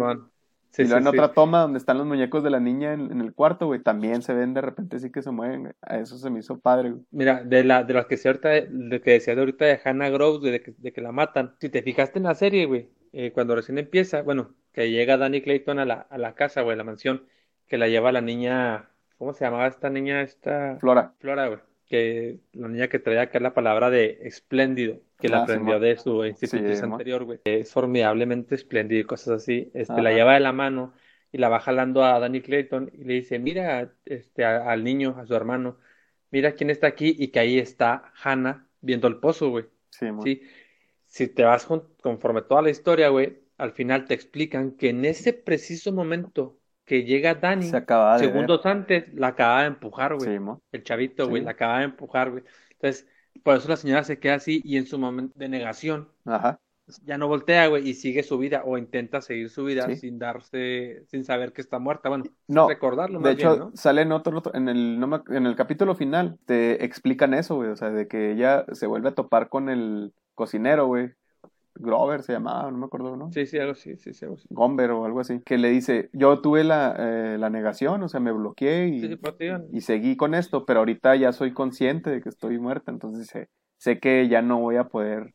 y 0.77 0.83
luego 0.83 0.97
en 0.97 1.07
otra 1.07 1.33
toma 1.33 1.61
donde 1.61 1.79
están 1.79 1.97
los 1.97 2.07
muñecos 2.07 2.43
de 2.43 2.49
la 2.49 2.59
niña 2.59 2.93
en, 2.93 3.21
el 3.21 3.33
cuarto, 3.33 3.67
güey, 3.67 3.81
también 3.81 4.21
se 4.21 4.33
ven 4.33 4.53
de 4.53 4.61
repente 4.61 4.99
sí 4.99 5.11
que 5.11 5.21
se 5.21 5.31
mueven, 5.31 5.75
A 5.81 5.97
eso 5.97 6.17
se 6.17 6.29
me 6.29 6.39
hizo 6.39 6.59
padre, 6.59 6.91
güey. 6.91 7.03
Mira, 7.11 7.43
de 7.43 7.63
la 7.63 7.83
de 7.83 7.93
las 7.93 8.05
que 8.05 8.17
se 8.17 8.27
ahorita, 8.29 8.49
de 8.49 9.01
que 9.01 9.11
decía 9.11 9.35
de 9.35 9.41
ahorita 9.41 9.65
de 9.65 9.79
Hannah 9.83 10.09
Groves, 10.09 10.41
de 10.41 10.61
que, 10.61 10.73
de 10.77 10.93
que 10.93 11.01
la 11.01 11.11
matan. 11.11 11.55
Si 11.59 11.69
te 11.69 11.81
fijaste 11.81 12.19
en 12.19 12.25
la 12.25 12.35
serie, 12.35 12.65
güey, 12.65 12.89
eh, 13.13 13.31
cuando 13.31 13.55
recién 13.55 13.77
empieza, 13.77 14.21
bueno, 14.21 14.55
que 14.73 14.91
llega 14.91 15.17
Danny 15.17 15.41
Clayton 15.41 15.79
a 15.79 15.85
la, 15.85 15.95
a 16.09 16.17
la 16.17 16.35
casa, 16.35 16.61
güey, 16.61 16.73
a 16.75 16.77
la 16.77 16.83
mansión, 16.83 17.25
que 17.67 17.77
la 17.77 17.87
lleva 17.87 18.11
la 18.11 18.21
niña, 18.21 18.89
¿cómo 19.17 19.33
se 19.33 19.45
llamaba 19.45 19.67
esta 19.67 19.89
niña? 19.89 20.21
Esta... 20.21 20.77
Flora. 20.79 21.13
Flora, 21.19 21.47
güey 21.47 21.59
que 21.87 22.39
la 22.53 22.67
niña 22.67 22.87
que 22.87 22.99
traía 22.99 23.23
acá 23.23 23.39
la 23.39 23.53
palabra 23.53 23.89
de 23.89 24.19
espléndido, 24.23 24.99
que 25.19 25.29
la 25.29 25.39
ah, 25.39 25.43
aprendió 25.43 25.79
de 25.79 25.97
su 25.97 26.25
instituto 26.25 26.85
anterior, 26.85 27.23
güey. 27.23 27.39
Es 27.45 27.71
formidablemente 27.71 28.55
espléndido 28.55 29.01
y 29.01 29.05
cosas 29.05 29.41
así. 29.41 29.71
Este, 29.73 30.01
la 30.01 30.11
lleva 30.11 30.33
de 30.33 30.39
la 30.41 30.53
mano 30.53 30.93
y 31.31 31.37
la 31.37 31.49
va 31.49 31.59
jalando 31.59 32.03
a 32.03 32.19
Danny 32.19 32.41
Clayton 32.41 32.91
y 32.93 33.03
le 33.03 33.13
dice, 33.15 33.39
mira 33.39 33.93
este, 34.05 34.45
al 34.45 34.83
niño, 34.83 35.15
a 35.17 35.25
su 35.25 35.35
hermano, 35.35 35.77
mira 36.31 36.53
quién 36.53 36.69
está 36.69 36.87
aquí 36.87 37.15
y 37.17 37.29
que 37.29 37.39
ahí 37.39 37.57
está 37.57 38.11
Hannah 38.23 38.67
viendo 38.81 39.07
el 39.07 39.17
pozo, 39.17 39.49
güey. 39.49 39.65
Sí, 39.89 40.41
Si 41.05 41.27
te 41.27 41.43
vas 41.43 41.67
conforme 42.01 42.41
toda 42.41 42.61
la 42.61 42.69
historia, 42.69 43.09
güey, 43.09 43.39
al 43.57 43.71
final 43.71 44.05
te 44.05 44.13
explican 44.13 44.71
que 44.71 44.89
en 44.89 45.05
ese 45.05 45.33
preciso 45.33 45.91
momento 45.91 46.59
que 46.87 47.03
llega 47.03 47.35
Dani, 47.35 47.69
segundos 48.17 48.65
antes, 48.65 49.13
la 49.13 49.27
acaba 49.27 49.61
de 49.61 49.67
empujar, 49.67 50.15
güey. 50.15 50.39
el 50.71 50.83
chavito, 50.83 51.27
güey, 51.27 51.43
la 51.43 51.51
acaba 51.51 51.79
de 51.79 51.83
empujar, 51.83 52.31
güey. 52.31 52.43
Entonces, 52.71 53.05
por 53.43 53.57
eso 53.57 53.67
la 53.67 53.75
señora 53.75 54.05
se 54.05 54.19
queda 54.19 54.35
así 54.35 54.61
y 54.63 54.77
en 54.77 54.87
su 54.87 54.97
momento 54.97 55.37
de 55.37 55.49
negación, 55.49 56.07
Ajá. 56.23 56.61
ya 57.03 57.17
no 57.17 57.27
voltea, 57.27 57.67
güey, 57.67 57.89
y 57.89 57.93
sigue 57.93 58.23
su 58.23 58.37
vida 58.37 58.63
o 58.65 58.77
intenta 58.77 59.19
seguir 59.19 59.49
su 59.49 59.65
vida 59.65 59.93
sin 59.97 60.17
darse, 60.17 61.03
sin 61.07 61.25
saber 61.25 61.51
que 61.51 61.59
está 61.59 61.77
muerta. 61.77 62.07
Bueno, 62.07 62.23
no, 62.47 62.69
recordarlo. 62.69 63.19
de 63.19 63.33
hecho, 63.33 63.69
sale 63.73 64.03
en 64.03 64.13
otro, 64.13 64.41
en 64.53 64.69
el, 64.69 65.05
en 65.27 65.45
el 65.45 65.55
capítulo 65.57 65.93
final, 65.93 66.39
te 66.45 66.85
explican 66.85 67.33
eso, 67.33 67.57
güey, 67.57 67.69
o 67.69 67.75
sea, 67.75 67.89
de 67.89 68.07
que 68.07 68.31
ella 68.31 68.65
se 68.71 68.87
vuelve 68.87 69.09
a 69.09 69.15
topar 69.15 69.49
con 69.49 69.67
el 69.67 70.13
cocinero, 70.35 70.87
güey, 70.87 71.11
Grover 71.79 72.23
se 72.23 72.33
llamaba, 72.33 72.71
no 72.71 72.77
me 72.77 72.85
acuerdo, 72.85 73.15
¿no? 73.15 73.31
Sí, 73.31 73.45
sí, 73.45 73.57
algo 73.57 73.73
así, 73.73 73.95
sí, 73.97 74.13
sí, 74.13 74.25
algo 74.25 74.37
así. 74.37 74.47
Gomber 74.49 74.91
o 74.91 75.05
algo 75.05 75.19
así, 75.19 75.39
que 75.45 75.57
le 75.57 75.69
dice, 75.69 76.09
yo 76.13 76.41
tuve 76.41 76.63
la, 76.63 76.95
eh, 76.97 77.37
la 77.37 77.49
negación, 77.49 78.03
o 78.03 78.09
sea, 78.09 78.19
me 78.19 78.31
bloqueé 78.31 78.87
y, 78.87 79.19
y 79.73 79.81
seguí 79.81 80.15
con 80.15 80.33
esto, 80.33 80.65
pero 80.65 80.79
ahorita 80.79 81.15
ya 81.15 81.31
soy 81.33 81.53
consciente 81.53 82.09
de 82.09 82.21
que 82.21 82.29
estoy 82.29 82.59
muerta, 82.59 82.91
entonces 82.91 83.21
dice, 83.21 83.49
sé 83.77 83.99
que 83.99 84.27
ya 84.27 84.41
no 84.41 84.59
voy 84.59 84.77
a 84.77 84.85
poder 84.85 85.33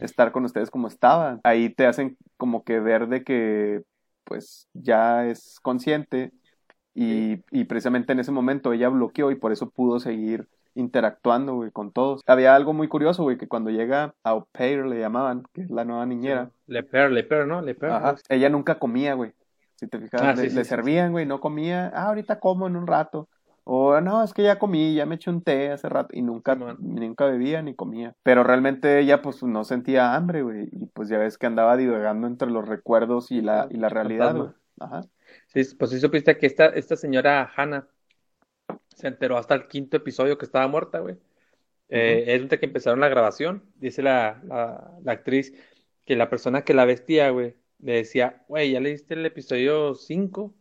estar 0.00 0.32
con 0.32 0.44
ustedes 0.44 0.70
como 0.70 0.88
estaba. 0.88 1.40
Ahí 1.44 1.70
te 1.74 1.86
hacen 1.86 2.16
como 2.36 2.64
que 2.64 2.80
ver 2.80 3.08
de 3.08 3.24
que, 3.24 3.82
pues, 4.24 4.68
ya 4.72 5.26
es 5.26 5.58
consciente 5.62 6.32
y, 6.94 7.42
y 7.50 7.64
precisamente 7.64 8.12
en 8.12 8.20
ese 8.20 8.32
momento 8.32 8.72
ella 8.72 8.88
bloqueó 8.88 9.30
y 9.30 9.36
por 9.36 9.52
eso 9.52 9.70
pudo 9.70 10.00
seguir 10.00 10.48
interactuando, 10.78 11.54
güey, 11.54 11.70
con 11.70 11.92
todos. 11.92 12.22
Había 12.26 12.54
algo 12.54 12.72
muy 12.72 12.88
curioso, 12.88 13.22
güey, 13.22 13.36
que 13.36 13.48
cuando 13.48 13.70
llega 13.70 14.14
a 14.24 14.44
pair 14.52 14.86
le 14.86 15.00
llamaban, 15.00 15.44
que 15.52 15.62
es 15.62 15.70
la 15.70 15.84
nueva 15.84 16.06
niñera. 16.06 16.50
Le 16.66 16.82
pair, 16.82 17.10
le 17.10 17.24
pair, 17.24 17.46
¿no? 17.46 17.60
Le 17.60 17.74
pair. 17.74 17.92
Ajá. 17.92 18.16
Ella 18.28 18.48
nunca 18.48 18.78
comía, 18.78 19.14
güey. 19.14 19.32
Si 19.76 19.86
te 19.86 19.98
fijas, 19.98 20.20
ah, 20.22 20.34
le, 20.34 20.64
servían, 20.64 21.12
güey, 21.12 21.26
no 21.26 21.40
comía. 21.40 21.92
Ah, 21.94 22.06
ahorita 22.06 22.40
como 22.40 22.66
en 22.66 22.76
un 22.76 22.86
rato. 22.86 23.28
O 23.64 24.00
no, 24.00 24.24
es 24.24 24.32
que 24.32 24.42
ya 24.42 24.58
comí, 24.58 24.94
ya 24.94 25.04
me 25.04 25.16
eché 25.16 25.28
un 25.28 25.42
té 25.42 25.70
hace 25.70 25.90
rato 25.90 26.16
y 26.16 26.22
nunca, 26.22 26.54
nunca 26.54 27.26
bebía 27.26 27.60
ni 27.60 27.74
comía. 27.74 28.14
Pero 28.22 28.42
realmente 28.42 28.98
ella 28.98 29.20
pues 29.20 29.42
no 29.42 29.62
sentía 29.64 30.14
hambre, 30.14 30.42
güey. 30.42 30.68
Y 30.72 30.86
pues 30.86 31.08
ya 31.10 31.18
ves 31.18 31.36
que 31.36 31.46
andaba 31.46 31.76
divagando 31.76 32.26
entre 32.26 32.50
los 32.50 32.66
recuerdos 32.66 33.30
y 33.30 33.42
la, 33.42 33.68
y 33.70 33.76
la 33.76 33.90
realidad, 33.90 34.34
güey. 34.34 34.48
Ajá. 34.80 35.02
Sí, 35.48 35.62
pues 35.78 35.90
sí 35.90 36.00
supiste 36.00 36.38
que 36.38 36.46
esta, 36.46 36.66
esta 36.66 36.96
señora 36.96 37.50
Hannah 37.54 37.86
se 38.98 39.08
enteró 39.08 39.38
hasta 39.38 39.54
el 39.54 39.68
quinto 39.68 39.96
episodio 39.96 40.38
que 40.38 40.44
estaba 40.44 40.66
muerta, 40.68 40.98
güey. 41.00 41.16
Eh, 41.88 42.24
es 42.28 42.40
donde 42.40 42.58
que 42.58 42.66
empezaron 42.66 43.00
la 43.00 43.08
grabación, 43.08 43.64
dice 43.76 44.02
la, 44.02 44.42
la, 44.44 45.12
actriz 45.12 45.54
que 46.04 46.16
la 46.16 46.30
persona 46.30 46.64
que 46.64 46.74
la 46.74 46.84
vestía, 46.84 47.30
güey, 47.30 47.54
le 47.78 47.92
decía, 47.94 48.44
güey, 48.48 48.72
¿ya 48.72 48.80
leíste 48.80 49.14
el 49.14 49.26
episodio 49.26 49.94
5? 49.94 50.54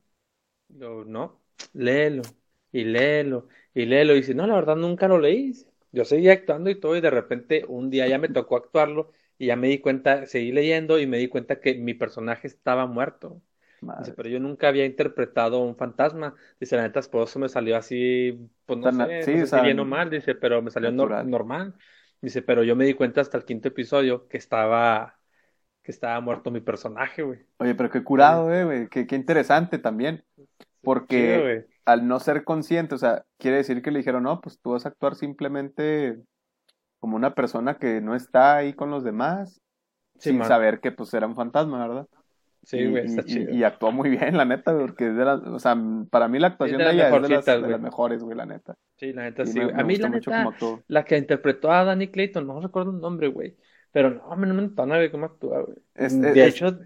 Yo, 0.70 1.06
no, 1.06 1.42
léelo, 1.74 2.24
y 2.72 2.84
léelo, 2.86 3.48
y 3.74 3.86
léelo. 3.86 4.14
Y 4.14 4.18
dice, 4.18 4.36
no, 4.36 4.48
la 4.48 4.56
verdad 4.56 4.76
nunca 4.76 5.08
lo 5.08 5.20
leí. 5.20 5.54
Yo 5.92 6.06
seguía 6.06 6.34
actuando 6.34 6.70
y 6.70 6.80
todo, 6.80 6.96
y 6.96 7.02
de 7.02 7.10
repente 7.10 7.66
un 7.68 7.90
día 7.90 8.08
ya 8.08 8.20
me 8.20 8.30
tocó 8.30 8.58
actuarlo, 8.58 9.12
y 9.38 9.48
ya 9.48 9.56
me 9.56 9.70
di 9.70 9.80
cuenta, 9.80 10.26
seguí 10.28 10.52
leyendo, 10.52 11.00
y 11.00 11.08
me 11.08 11.18
di 11.18 11.28
cuenta 11.30 11.60
que 11.60 11.76
mi 11.76 11.94
personaje 11.94 12.48
estaba 12.48 12.86
muerto. 12.88 13.42
Dice, 14.00 14.14
pero 14.14 14.30
yo 14.30 14.40
nunca 14.40 14.68
había 14.68 14.86
interpretado 14.86 15.60
un 15.60 15.76
fantasma. 15.76 16.34
Dice, 16.60 16.76
la 16.76 16.84
neta, 16.84 17.02
por 17.12 17.24
eso 17.24 17.40
me 17.40 17.50
salió 17.50 17.78
así, 17.78 18.38
pues 18.66 18.80
no 18.80 18.92
sé, 18.92 19.48
no 19.48 19.64
bien 19.64 19.80
o 19.80 19.86
mal, 19.86 20.10
dice, 20.10 20.36
pero 20.36 20.62
me 20.62 20.72
salió 20.72 20.92
normal. 20.92 21.74
Dice, 22.22 22.42
pero 22.42 22.64
yo 22.64 22.76
me 22.76 22.86
di 22.86 22.94
cuenta 22.94 23.22
hasta 23.22 23.38
el 23.38 23.46
quinto 23.46 23.68
episodio 23.68 24.28
que 24.28 24.38
estaba, 24.38 25.20
que 25.84 25.92
estaba 25.92 26.20
muerto 26.20 26.50
mi 26.52 26.62
personaje, 26.62 27.22
güey. 27.22 27.40
Oye, 27.60 27.76
pero 27.76 27.90
qué 27.90 28.04
curado, 28.04 28.52
eh, 28.54 28.66
güey. 28.66 28.88
Qué, 28.90 29.06
qué 29.06 29.16
interesante 29.16 29.78
también. 29.78 30.24
Porque 30.82 31.68
al 31.86 32.08
no 32.08 32.20
ser 32.20 32.44
consciente, 32.44 32.96
o 32.96 32.98
sea, 32.98 33.26
quiere 33.38 33.58
decir 33.58 33.82
que 33.82 33.92
le 33.92 34.00
dijeron, 34.00 34.24
no, 34.24 34.42
pues 34.42 34.60
tú 34.60 34.72
vas 34.72 34.86
a 34.86 34.90
actuar 34.90 35.16
simplemente 35.16 36.18
como 37.00 37.16
una 37.16 37.36
persona 37.36 37.78
que 37.78 38.02
no 38.02 38.16
está 38.16 38.58
ahí 38.58 38.74
con 38.74 38.90
los 38.90 39.04
demás, 39.04 39.62
sin 40.18 40.44
saber 40.44 40.80
que 40.80 40.92
pues 40.92 41.14
era 41.14 41.28
un 41.28 41.36
fantasma, 41.36 41.88
¿verdad? 41.88 42.08
Sí, 42.68 42.86
güey, 42.86 43.06
está 43.06 43.24
chido. 43.24 43.50
Y, 43.50 43.64
actuó 43.64 43.94
muy 43.94 44.10
bien, 44.10 44.36
la 44.36 44.44
neta, 44.44 44.78
porque 44.78 45.08
es 45.08 45.16
de 45.16 45.24
las, 45.24 45.40
o 45.40 45.58
sea, 45.58 45.78
para 46.10 46.28
mí 46.28 46.38
la 46.38 46.48
actuación 46.48 46.80
de, 46.80 46.92
ella 46.92 47.08
es 47.08 47.22
de 47.22 47.30
las, 47.30 47.46
de 47.46 47.62
las, 47.62 47.80
mejores, 47.80 48.22
güey, 48.22 48.36
la 48.36 48.46
neta. 48.46 48.76
Sí, 48.98 49.14
la 49.14 49.24
neta, 49.24 49.46
sí. 49.46 49.58
a 49.62 49.84
mí, 49.86 49.96
la 49.96 50.10
neta, 50.10 50.50
la 50.90 51.06
que 51.06 51.18
interpretó 51.18 51.72
a 51.72 51.86
Danny 51.86 52.10
Clayton, 52.10 52.46
no 52.46 52.60
recuerdo 52.60 52.92
el 52.92 53.00
nombre, 53.00 53.30
güey. 53.30 53.56
Pero 53.94 54.10
no, 54.10 54.36
no 54.36 54.54
me 54.54 54.64
entona, 54.64 54.98
güey, 54.98 55.10
cómo 55.10 55.28
actúa, 55.28 55.62
güey. 55.62 55.78
de 55.96 56.46
hecho, 56.46 56.78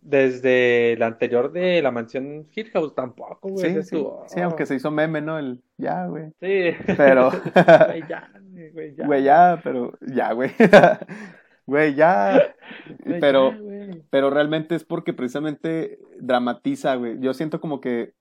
desde 0.00 0.96
la 0.96 1.08
anterior 1.08 1.52
de 1.52 1.82
la 1.82 1.90
mansión 1.90 2.46
Hill 2.54 2.70
House 2.70 2.94
tampoco, 2.94 3.50
güey. 3.50 3.74
Sí, 3.74 3.82
sí, 3.82 4.06
sí, 4.28 4.40
aunque 4.40 4.64
se 4.64 4.76
hizo 4.76 4.90
meme, 4.90 5.20
¿no? 5.20 5.38
El 5.38 5.62
ya, 5.76 6.06
güey. 6.06 6.30
Sí. 6.40 6.70
Pero. 6.96 7.30
güey, 7.88 8.08
ya, 8.08 8.30
güey, 8.72 8.94
ya. 8.94 9.06
Güey, 9.06 9.22
ya, 9.22 9.60
pero 9.62 9.92
ya, 10.00 10.32
güey. 10.32 10.50
Güey, 11.66 11.94
ya. 11.94 12.54
pero, 13.20 13.52
pero 14.10 14.30
realmente 14.30 14.74
es 14.74 14.84
porque 14.84 15.12
precisamente 15.12 15.98
dramatiza, 16.18 16.94
güey. 16.94 17.18
Yo 17.20 17.34
siento 17.34 17.60
como 17.60 17.80
que 17.80 18.14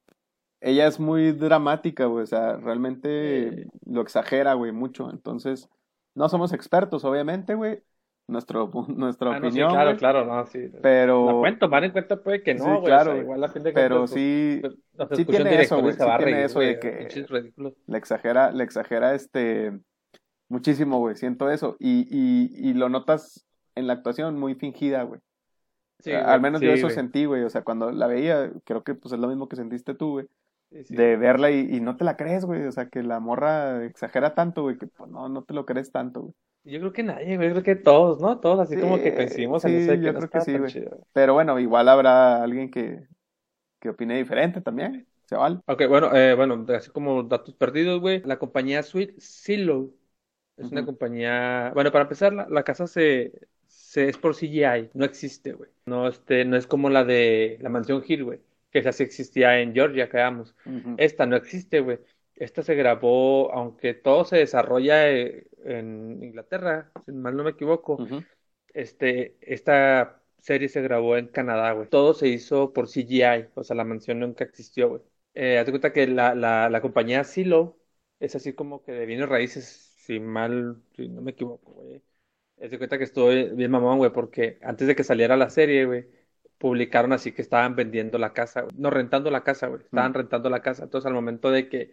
ella 0.62 0.88
es 0.88 1.00
muy 1.00 1.32
dramática, 1.32 2.06
güey. 2.06 2.24
O 2.24 2.28
sea, 2.28 2.58
realmente 2.58 3.68
lo 3.86 4.02
exagera, 4.02 4.54
güey, 4.54 4.72
mucho. 4.72 5.12
Entonces, 5.12 5.70
no 6.16 6.28
somos 6.28 6.54
expertos, 6.54 7.06
obviamente, 7.06 7.54
güey. 7.54 7.84
Nuestro, 8.28 8.72
nuestra 8.88 9.36
ah, 9.36 9.38
opinión. 9.38 9.70
claro, 9.70 9.96
claro, 9.98 10.26
no, 10.26 10.46
sí. 10.48 10.72
Pero. 10.82 11.28
La 11.28 11.34
cuento, 11.34 11.66
tomar 11.68 11.84
en 11.84 11.92
cuenta 11.92 12.22
puede 12.22 12.42
que 12.42 12.56
no, 12.56 12.80
güey. 12.80 12.86
claro, 12.86 13.16
igual 13.16 13.42
la 13.42 13.50
gente 13.50 13.72
Pero 13.72 14.00
pues, 14.00 14.12
sí. 14.12 14.60
Pues, 14.62 15.08
sí 15.12 15.26
tiene 15.26 15.62
eso, 15.62 15.80
güey. 15.80 15.94
Sí 15.94 16.00
tiene 16.18 16.44
eso 16.46 16.60
de 16.60 16.80
que. 16.80 17.26
Le 17.86 17.98
exagera, 17.98 18.52
le 18.52 18.64
exagera 18.64 19.14
este 19.14 19.80
Muchísimo, 20.48 21.00
güey, 21.00 21.16
siento 21.16 21.50
eso. 21.50 21.76
Y, 21.80 22.08
y, 22.10 22.70
y 22.70 22.74
lo 22.74 22.90
notas 22.90 23.46
en 23.76 23.88
la 23.88 23.94
actuación 23.94 24.40
muy 24.40 24.56
fingida, 24.56 25.04
güey. 25.04 25.22
Sí, 26.00 26.12
Al 26.12 26.42
menos 26.42 26.62
yo 26.62 26.72
eso 26.72 26.90
sentí, 26.90 27.26
güey. 27.26 27.44
O 27.44 27.50
sea, 27.50 27.64
cuando 27.64 27.92
la 27.92 28.08
veía, 28.08 28.52
creo 28.64 28.84
que 28.84 28.96
pues 28.96 29.14
es 29.14 29.20
lo 29.20 29.28
mismo 29.28 29.48
que 29.48 29.56
sentiste 29.56 29.96
tú, 29.96 30.12
güey. 30.12 30.28
de 30.70 31.16
verla 31.16 31.52
y, 31.52 31.76
y, 31.76 31.80
no 31.80 31.96
te 31.98 32.04
la 32.04 32.18
crees, 32.18 32.46
güey. 32.46 32.66
O 32.66 32.72
sea, 32.72 32.90
que 32.90 33.02
la 33.02 33.20
morra 33.20 33.84
exagera 33.86 34.36
tanto, 34.36 34.64
güey, 34.64 34.78
que 34.78 34.88
pues, 34.88 35.10
no, 35.10 35.30
no 35.30 35.44
te 35.44 35.54
lo 35.54 35.66
crees 35.66 35.92
tanto, 35.92 36.22
güey. 36.22 36.34
Yo 36.66 36.80
creo 36.80 36.94
que 36.94 37.04
nadie, 37.04 37.38
güey. 37.38 37.50
Yo 37.50 37.54
creo 37.56 37.64
que 37.64 37.76
todos, 37.76 38.20
¿no? 38.20 38.40
Todos 38.40 38.60
así 38.60 38.80
como 38.80 38.98
que 38.98 39.14
coincidimos 39.16 39.64
en 39.66 39.76
ese 39.76 40.00
yo 40.00 40.14
creo 40.14 40.30
que 40.30 40.42
sí, 40.42 40.58
güey. 40.58 40.90
Pero 41.14 41.34
bueno, 41.34 41.60
igual 41.60 41.88
habrá 41.90 42.44
alguien 42.44 42.70
que, 42.70 43.08
que 43.80 43.90
opine 43.90 44.18
diferente 44.18 44.62
también. 44.62 45.08
¿Se 45.26 45.36
vale? 45.36 45.60
Ok, 45.66 45.84
bueno, 45.88 46.16
eh, 46.16 46.36
bueno, 46.36 46.66
así 46.76 46.92
como 46.92 47.24
datos 47.24 47.56
perdidos, 47.56 48.00
güey. 48.00 48.22
La 48.26 48.38
compañía 48.38 48.84
Sweet 48.84 49.20
Silo 49.20 49.92
es 50.58 50.72
una 50.72 50.86
compañía. 50.86 51.72
Bueno, 51.74 51.92
para 51.92 52.04
empezar, 52.04 52.34
la, 52.34 52.64
casa 52.64 52.88
se, 52.88 53.32
se, 53.68 54.10
es 54.10 54.18
por 54.18 54.36
CGI, 54.36 54.90
no 54.94 55.06
existe, 55.06 55.54
güey. 55.54 55.70
No, 55.86 56.08
este, 56.08 56.46
no 56.46 56.56
es 56.56 56.68
como 56.68 56.90
la 56.90 57.04
de 57.04 57.58
la 57.62 57.70
mansión 57.70 58.04
Hill, 58.08 58.24
güey, 58.24 58.40
que 58.72 58.80
esa 58.80 58.92
sí 58.92 59.04
existía 59.04 59.60
en 59.60 59.74
Georgia, 59.74 60.10
creamos. 60.10 60.56
Esta 60.98 61.26
no 61.26 61.36
existe, 61.36 61.82
güey. 61.82 62.00
Esta 62.36 62.64
se 62.64 62.76
grabó, 62.76 63.52
aunque 63.54 63.94
todo 63.94 64.26
se 64.26 64.38
desarrolla 64.38 65.10
eh, 65.10 65.48
en 65.64 66.22
Inglaterra, 66.24 66.92
si 67.06 67.12
mal 67.12 67.36
no 67.36 67.44
me 67.44 67.52
equivoco. 67.52 67.98
Este, 68.74 69.38
esta 69.42 70.22
serie 70.40 70.70
se 70.70 70.82
grabó 70.82 71.18
en 71.18 71.28
Canadá, 71.28 71.72
güey. 71.72 71.88
Todo 71.90 72.14
se 72.14 72.28
hizo 72.28 72.74
por 72.74 72.88
CGI, 72.88 73.48
o 73.56 73.64
sea, 73.64 73.76
la 73.76 73.84
mansión 73.84 74.20
nunca 74.20 74.44
existió, 74.44 74.90
güey. 74.90 75.02
Eh, 75.34 75.58
haz 75.58 75.70
cuenta 75.70 75.92
que 75.92 76.08
la, 76.08 76.34
la, 76.34 76.70
la 76.70 76.82
compañía 76.82 77.24
Silo 77.26 77.78
es 78.20 78.36
así 78.36 78.54
como 78.54 78.84
que 78.84 78.94
de 78.94 79.06
bienes 79.06 79.28
raíces 79.28 79.85
si 80.06 80.20
mal, 80.20 80.82
si 80.96 81.10
no 81.10 81.22
me 81.22 81.32
equivoco, 81.32 81.74
güey. 81.74 82.02
Es 82.58 82.72
de 82.72 82.78
cuenta 82.78 82.98
que 82.98 83.04
estoy 83.06 83.50
bien 83.56 83.72
mamón, 83.72 83.98
güey, 83.98 84.12
porque 84.12 84.60
antes 84.62 84.88
de 84.88 84.96
que 84.96 85.04
saliera 85.04 85.38
la 85.38 85.50
serie, 85.50 85.86
güey, 85.86 86.08
publicaron 86.58 87.14
así 87.14 87.34
que 87.34 87.42
estaban 87.42 87.76
vendiendo 87.76 88.18
la 88.18 88.34
casa, 88.34 88.66
no 88.78 88.90
rentando 88.90 89.32
la 89.32 89.44
casa, 89.44 89.68
güey, 89.68 89.82
estaban 89.84 90.12
mm. 90.12 90.16
rentando 90.16 90.50
la 90.50 90.62
casa. 90.62 90.84
Entonces, 90.84 91.08
al 91.08 91.14
momento 91.14 91.52
de 91.52 91.70
que 91.70 91.92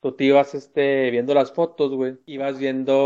tú 0.00 0.16
te 0.16 0.24
ibas 0.24 0.54
este, 0.54 1.10
viendo 1.10 1.34
las 1.34 1.52
fotos, 1.52 1.92
güey, 1.92 2.18
ibas 2.26 2.58
viendo, 2.58 2.96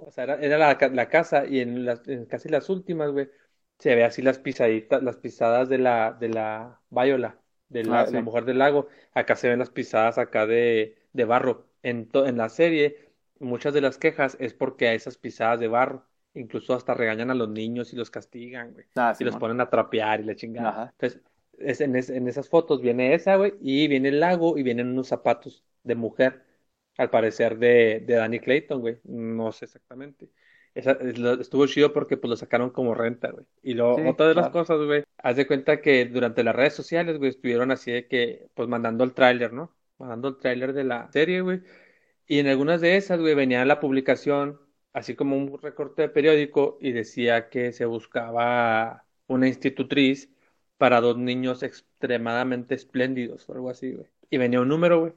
o 0.00 0.10
sea, 0.12 0.24
era, 0.24 0.58
la, 0.58 0.78
la, 0.92 1.08
casa 1.08 1.46
y 1.46 1.60
en, 1.60 1.84
las, 1.84 2.06
en 2.08 2.26
casi 2.26 2.48
las 2.48 2.68
últimas, 2.68 3.10
güey, 3.12 3.30
se 3.78 3.94
ve 3.94 4.04
así 4.04 4.22
las 4.22 4.38
pisaditas, 4.38 5.02
las 5.02 5.16
pisadas 5.16 5.68
de 5.68 5.78
la, 5.78 6.12
de 6.12 6.28
la 6.28 6.80
Viola, 6.90 7.38
de 7.68 7.84
la, 7.84 8.02
ah, 8.02 8.20
mujer 8.22 8.44
del 8.44 8.58
lago. 8.58 8.88
Acá 9.14 9.36
se 9.36 9.48
ven 9.48 9.58
las 9.58 9.70
pisadas 9.70 10.18
acá 10.18 10.46
de, 10.46 10.98
de 11.12 11.24
barro. 11.24 11.66
En, 11.82 12.10
en 12.12 12.36
la 12.36 12.48
serie 12.50 13.09
muchas 13.40 13.74
de 13.74 13.80
las 13.80 13.98
quejas 13.98 14.36
es 14.38 14.54
porque 14.54 14.88
a 14.88 14.94
esas 14.94 15.16
pisadas 15.16 15.58
de 15.58 15.68
barro, 15.68 16.06
incluso 16.34 16.74
hasta 16.74 16.94
regañan 16.94 17.30
a 17.30 17.34
los 17.34 17.48
niños 17.48 17.92
y 17.92 17.96
los 17.96 18.10
castigan, 18.10 18.72
güey. 18.72 18.86
Ah, 18.94 19.14
y 19.18 19.24
los 19.24 19.36
ponen 19.36 19.60
a 19.60 19.68
trapear 19.68 20.20
y 20.20 20.24
la 20.24 20.36
chingada. 20.36 20.92
Entonces, 20.92 21.20
es, 21.58 21.80
en, 21.80 21.96
en, 21.96 22.28
esas 22.28 22.48
fotos 22.48 22.80
viene 22.80 23.14
esa, 23.14 23.36
güey, 23.36 23.54
y 23.60 23.88
viene 23.88 24.10
el 24.10 24.20
lago 24.20 24.56
y 24.56 24.62
vienen 24.62 24.88
unos 24.88 25.08
zapatos 25.08 25.64
de 25.82 25.94
mujer, 25.94 26.44
al 26.96 27.10
parecer 27.10 27.58
de, 27.58 28.02
de 28.06 28.14
Danny 28.14 28.40
Clayton, 28.40 28.80
güey. 28.80 28.98
No 29.04 29.52
sé 29.52 29.64
exactamente. 29.64 30.28
Esa, 30.74 30.92
estuvo 31.40 31.66
chido 31.66 31.92
porque 31.92 32.16
pues 32.16 32.28
lo 32.30 32.36
sacaron 32.36 32.70
como 32.70 32.94
renta, 32.94 33.30
güey. 33.30 33.44
Y 33.62 33.74
luego, 33.74 34.08
otra 34.08 34.28
de 34.28 34.34
las 34.34 34.50
cosas, 34.50 34.78
güey, 34.84 35.02
haz 35.18 35.36
de 35.36 35.46
cuenta 35.46 35.80
que 35.80 36.06
durante 36.06 36.44
las 36.44 36.54
redes 36.54 36.74
sociales, 36.74 37.18
güey, 37.18 37.30
estuvieron 37.30 37.70
así 37.70 37.90
de 37.90 38.06
que, 38.06 38.48
pues 38.54 38.68
mandando 38.68 39.02
el 39.02 39.12
tráiler, 39.12 39.52
¿no? 39.52 39.74
Mandando 39.98 40.28
el 40.28 40.36
tráiler 40.38 40.72
de 40.72 40.84
la 40.84 41.10
serie, 41.10 41.40
güey. 41.40 41.60
Y 42.30 42.38
en 42.38 42.46
algunas 42.46 42.80
de 42.80 42.96
esas, 42.96 43.18
güey, 43.18 43.34
venía 43.34 43.64
la 43.64 43.80
publicación, 43.80 44.60
así 44.92 45.16
como 45.16 45.36
un 45.36 45.60
recorte 45.60 46.02
de 46.02 46.08
periódico, 46.10 46.78
y 46.80 46.92
decía 46.92 47.48
que 47.50 47.72
se 47.72 47.86
buscaba 47.86 49.04
una 49.26 49.48
institutriz 49.48 50.30
para 50.78 51.00
dos 51.00 51.18
niños 51.18 51.64
extremadamente 51.64 52.76
espléndidos 52.76 53.48
o 53.48 53.54
algo 53.54 53.68
así, 53.70 53.94
güey. 53.94 54.06
Y 54.30 54.38
venía 54.38 54.60
un 54.60 54.68
número, 54.68 55.00
güey. 55.00 55.12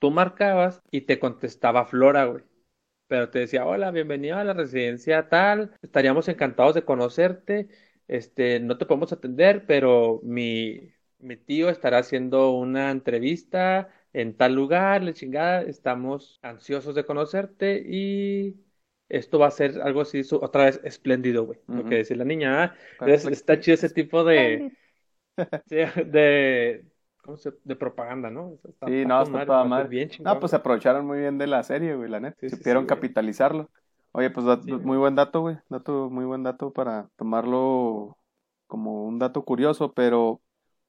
Tú 0.00 0.10
marcabas 0.10 0.82
y 0.90 1.02
te 1.02 1.20
contestaba 1.20 1.86
Flora, 1.86 2.24
güey. 2.24 2.42
Pero 3.06 3.30
te 3.30 3.38
decía, 3.40 3.64
hola, 3.64 3.92
bienvenido 3.92 4.36
a 4.38 4.44
la 4.44 4.54
residencia 4.54 5.28
tal, 5.28 5.76
estaríamos 5.82 6.28
encantados 6.28 6.74
de 6.74 6.84
conocerte, 6.84 7.68
este, 8.08 8.58
no 8.60 8.78
te 8.78 8.86
podemos 8.86 9.12
atender, 9.12 9.64
pero 9.66 10.20
mi, 10.24 10.92
mi 11.18 11.36
tío 11.36 11.68
estará 11.70 11.98
haciendo 11.98 12.50
una 12.50 12.90
entrevista 12.90 13.90
en 14.20 14.36
tal 14.36 14.52
lugar, 14.54 15.04
la 15.04 15.12
chingada, 15.12 15.62
estamos 15.62 16.40
ansiosos 16.42 16.96
de 16.96 17.04
conocerte 17.04 17.84
y 17.86 18.56
esto 19.08 19.38
va 19.38 19.46
a 19.46 19.52
ser 19.52 19.80
algo 19.80 20.00
así, 20.00 20.22
otra 20.32 20.64
vez 20.64 20.80
espléndido, 20.82 21.46
güey, 21.46 21.60
lo 21.68 21.84
que 21.84 21.98
decía 21.98 22.16
la 22.16 22.24
niña. 22.24 22.64
¿ah? 22.64 22.74
Entonces, 22.94 23.26
está 23.26 23.60
chido 23.60 23.76
ese 23.76 23.90
tipo 23.90 24.24
de, 24.24 24.72
de, 25.66 26.84
¿cómo 27.22 27.36
se, 27.36 27.52
de 27.62 27.76
propaganda, 27.76 28.28
¿no? 28.28 28.58
sí, 28.86 29.04
no, 29.06 29.22
está 29.22 29.46
toda 29.46 29.62
madre. 29.62 29.88
Bien 29.88 30.10
no, 30.18 30.40
pues 30.40 30.50
se 30.50 30.56
aprovecharon 30.56 31.06
muy 31.06 31.20
bien 31.20 31.38
de 31.38 31.46
la 31.46 31.62
serie, 31.62 31.94
güey, 31.94 32.10
la 32.10 32.18
neta, 32.18 32.48
supieron 32.48 32.86
capitalizarlo. 32.86 33.70
Oye, 34.10 34.30
pues 34.30 34.44
muy 34.66 34.96
buen 34.96 35.14
dato, 35.14 35.42
güey, 35.42 35.58
dato, 35.68 36.10
muy 36.10 36.24
buen 36.24 36.42
dato 36.42 36.72
para 36.72 37.08
tomarlo 37.14 38.18
como 38.66 39.04
un 39.04 39.20
dato 39.20 39.44
curioso, 39.44 39.92
pero 39.92 40.42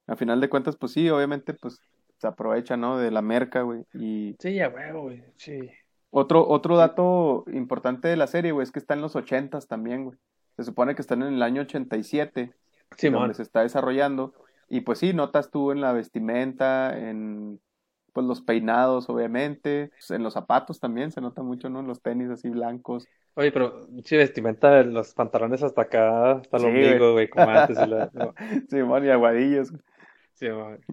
al 0.08 0.18
final 0.18 0.42
de 0.42 0.50
cuentas, 0.50 0.76
pues 0.78 0.94
sí, 0.94 1.08
obviamente, 1.12 1.54
pues 1.54 1.80
se 2.20 2.28
aprovecha, 2.28 2.78
¿no? 2.78 2.98
De 2.98 3.12
la 3.12 3.22
merca, 3.22 3.62
güey. 3.62 3.86
Y... 3.94 4.36
Sí, 4.40 4.56
ya 4.56 4.70
huevo, 4.70 5.04
güey, 5.04 5.24
sí. 5.38 5.70
Otro, 6.12 6.48
otro 6.48 6.76
dato 6.76 7.46
importante 7.52 8.08
de 8.08 8.18
la 8.18 8.28
serie, 8.28 8.52
güey, 8.52 8.64
es 8.64 8.72
que 8.72 8.80
está 8.80 8.94
en 8.94 9.02
los 9.02 9.16
ochentas 9.16 9.68
también, 9.68 10.06
güey. 10.06 10.18
Se 10.58 10.64
supone 10.64 10.96
que 10.96 11.02
están 11.02 11.22
en 11.22 11.34
el 11.36 11.42
año 11.42 11.62
87, 11.62 12.52
sí, 12.98 13.10
donde 13.10 13.34
se 13.34 13.44
está 13.44 13.62
desarrollando. 13.62 14.34
Y 14.68 14.82
pues 14.82 15.00
sí, 15.00 15.14
notas 15.14 15.52
tú 15.52 15.72
en 15.72 15.82
la 15.82 15.94
vestimenta, 15.94 16.98
en 16.98 17.60
pues 18.12 18.26
los 18.26 18.42
peinados, 18.42 19.10
obviamente, 19.10 19.92
pues, 19.92 20.12
en 20.12 20.24
los 20.24 20.34
zapatos 20.34 20.80
también 20.80 21.12
se 21.12 21.22
nota 21.22 21.44
mucho, 21.44 21.70
¿no? 21.70 21.82
Los 21.82 22.02
tenis 22.02 22.30
así 22.30 22.50
blancos. 22.50 23.08
Oye, 23.36 23.52
pero 23.52 23.88
sí, 24.04 24.18
vestimenta 24.18 24.72
de 24.72 24.86
los 24.86 25.14
pantalones 25.14 25.64
hasta 25.64 25.84
acá, 25.84 26.32
hasta 26.34 26.58
el 26.58 26.66
ombligo, 26.66 27.14
güey, 27.14 27.30
como 27.30 27.50
antes. 27.50 27.78
Sí, 28.70 28.78
y 28.78 29.10
aguadillos. 29.10 29.72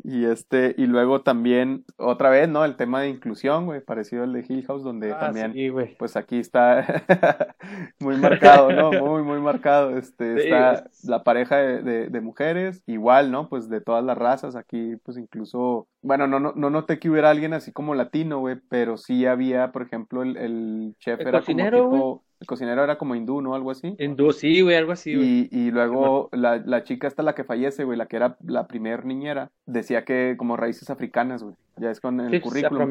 Y 0.03 0.25
este, 0.25 0.75
y 0.77 0.87
luego 0.87 1.23
también, 1.23 1.85
otra 1.97 2.31
vez, 2.31 2.49
¿no? 2.49 2.65
El 2.65 2.77
tema 2.77 3.01
de 3.01 3.09
inclusión, 3.09 3.67
güey, 3.67 3.81
parecido 3.81 4.25
al 4.25 4.33
de 4.33 4.45
Hill 4.49 4.67
House, 4.67 4.83
donde 4.83 5.13
ah, 5.13 5.19
también, 5.19 5.55
pues 5.99 6.17
aquí 6.17 6.39
está 6.39 7.05
muy 8.01 8.17
marcado, 8.17 8.73
¿no? 8.73 8.91
Muy, 9.07 9.23
muy 9.23 9.41
marcado. 9.41 9.97
Este, 9.97 10.45
está 10.45 10.89
la 11.05 11.23
pareja 11.23 11.57
de, 11.57 12.09
de, 12.09 12.21
mujeres, 12.21 12.83
igual, 12.87 13.31
¿no? 13.31 13.49
Pues 13.49 13.69
de 13.69 13.81
todas 13.81 14.05
las 14.05 14.17
razas, 14.19 14.57
aquí, 14.57 14.97
pues 15.05 15.17
incluso, 15.17 15.89
bueno, 16.03 16.27
no, 16.27 16.41
no, 16.41 16.53
no 16.57 16.71
noté 16.71 16.99
que 16.99 17.11
hubiera 17.11 17.31
alguien 17.31 17.53
así 17.53 17.73
como 17.73 17.95
latino, 17.95 18.41
güey, 18.41 18.57
pero 18.69 18.97
sí 18.97 19.27
había, 19.27 19.71
por 19.73 19.83
ejemplo, 19.83 20.23
el, 20.23 20.37
el 20.37 20.95
chef 20.99 21.21
era 21.21 21.41
como 21.43 21.45
tipo, 21.45 22.25
El 22.41 22.47
cocinero 22.47 22.85
era 22.85 22.99
como 22.99 23.15
hindú, 23.15 23.41
¿no? 23.41 23.55
Algo 23.55 23.71
así. 23.71 23.97
Hindú, 23.99 24.33
sí, 24.33 24.61
güey, 24.61 24.77
algo 24.77 24.93
así, 24.93 25.15
güey. 25.15 25.49
Y, 25.51 25.67
y 25.67 25.71
luego 25.71 26.29
la, 26.33 26.59
la, 26.59 26.83
chica 26.83 27.07
esta, 27.07 27.23
la 27.23 27.35
que 27.35 27.45
fallece, 27.45 27.85
güey, 27.85 27.97
la 27.97 28.07
que 28.07 28.17
era 28.17 28.37
la 28.45 28.67
primer 28.67 29.05
niñera, 29.05 29.51
decía 29.65 30.05
que 30.05 30.35
como 30.37 30.57
raíces 30.57 30.91
africanas, 30.91 31.43
güey. 31.43 31.55
Ya 31.77 31.91
es 31.91 32.01
con 32.01 32.21
el 32.21 32.31
sí, 32.31 32.41
currículum. 32.41 32.89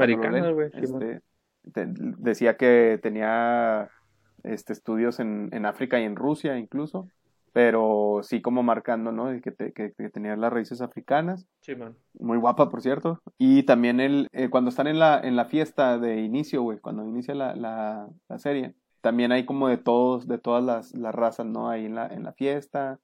güey. 0.53 0.69
Este, 0.73 1.21
decía 1.87 2.57
que 2.57 2.99
tenía 3.01 3.89
este, 4.43 4.73
estudios 4.73 5.19
en, 5.19 5.49
en 5.51 5.65
África 5.65 5.99
y 5.99 6.03
en 6.03 6.15
Rusia 6.15 6.57
incluso 6.57 7.07
pero 7.55 8.19
sí 8.21 8.41
como 8.41 8.63
marcando, 8.63 9.13
¿no? 9.13 9.29
Que, 9.39 9.71
que, 9.71 10.09
tenía 10.09 10.35
las 10.35 10.51
raíces 10.51 10.81
africanas. 10.81 11.47
Sí, 11.61 11.73
man. 11.73 11.95
Muy 12.19 12.37
guapa, 12.37 12.69
por 12.69 12.81
cierto. 12.81 13.21
Y 13.37 13.63
también 13.63 14.01
el, 14.01 14.27
eh, 14.33 14.49
cuando 14.49 14.71
están 14.71 14.87
en 14.87 14.99
la, 14.99 15.21
en 15.21 15.37
la 15.37 15.45
fiesta 15.45 15.97
de 15.97 16.19
inicio, 16.19 16.63
güey, 16.63 16.79
cuando 16.79 17.05
inicia 17.07 17.33
la, 17.33 17.55
la, 17.55 18.09
la, 18.27 18.39
serie, 18.39 18.73
también 19.05 19.31
hay 19.31 19.45
como 19.45 19.67
de 19.67 19.77
todos, 19.77 20.27
de 20.27 20.39
todas 20.39 20.63
las, 20.63 20.95
las 20.95 21.13
razas, 21.13 21.45
¿no? 21.45 21.69
Ahí 21.69 21.85
en 21.85 21.93
la, 21.93 22.07
en 22.07 22.23
la 22.23 22.33
fiesta. 22.33 22.97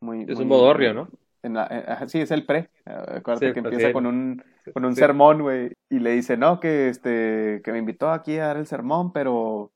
Muy, 0.00 0.24
es 0.26 0.40
un 0.40 0.48
bodorrio, 0.48 0.92
¿no? 0.92 1.08
En 1.44 1.54
la, 1.54 1.68
eh, 1.70 2.08
sí, 2.08 2.18
es 2.18 2.32
el 2.32 2.44
pre. 2.44 2.68
Acuérdate 2.84 3.52
que 3.52 3.60
empieza 3.60 3.92
con 3.92 4.06
un, 4.06 4.42
con 4.74 4.84
un 4.84 4.96
sermón, 4.96 5.42
güey, 5.42 5.70
y 5.88 6.00
le 6.00 6.10
dice, 6.10 6.36
no, 6.36 6.58
que, 6.58 6.88
este, 6.88 7.60
que 7.62 7.70
me 7.70 7.78
invitó 7.78 8.10
aquí 8.10 8.36
a 8.38 8.48
dar 8.48 8.56
el 8.56 8.66
sermón, 8.66 9.12
pero 9.12 9.70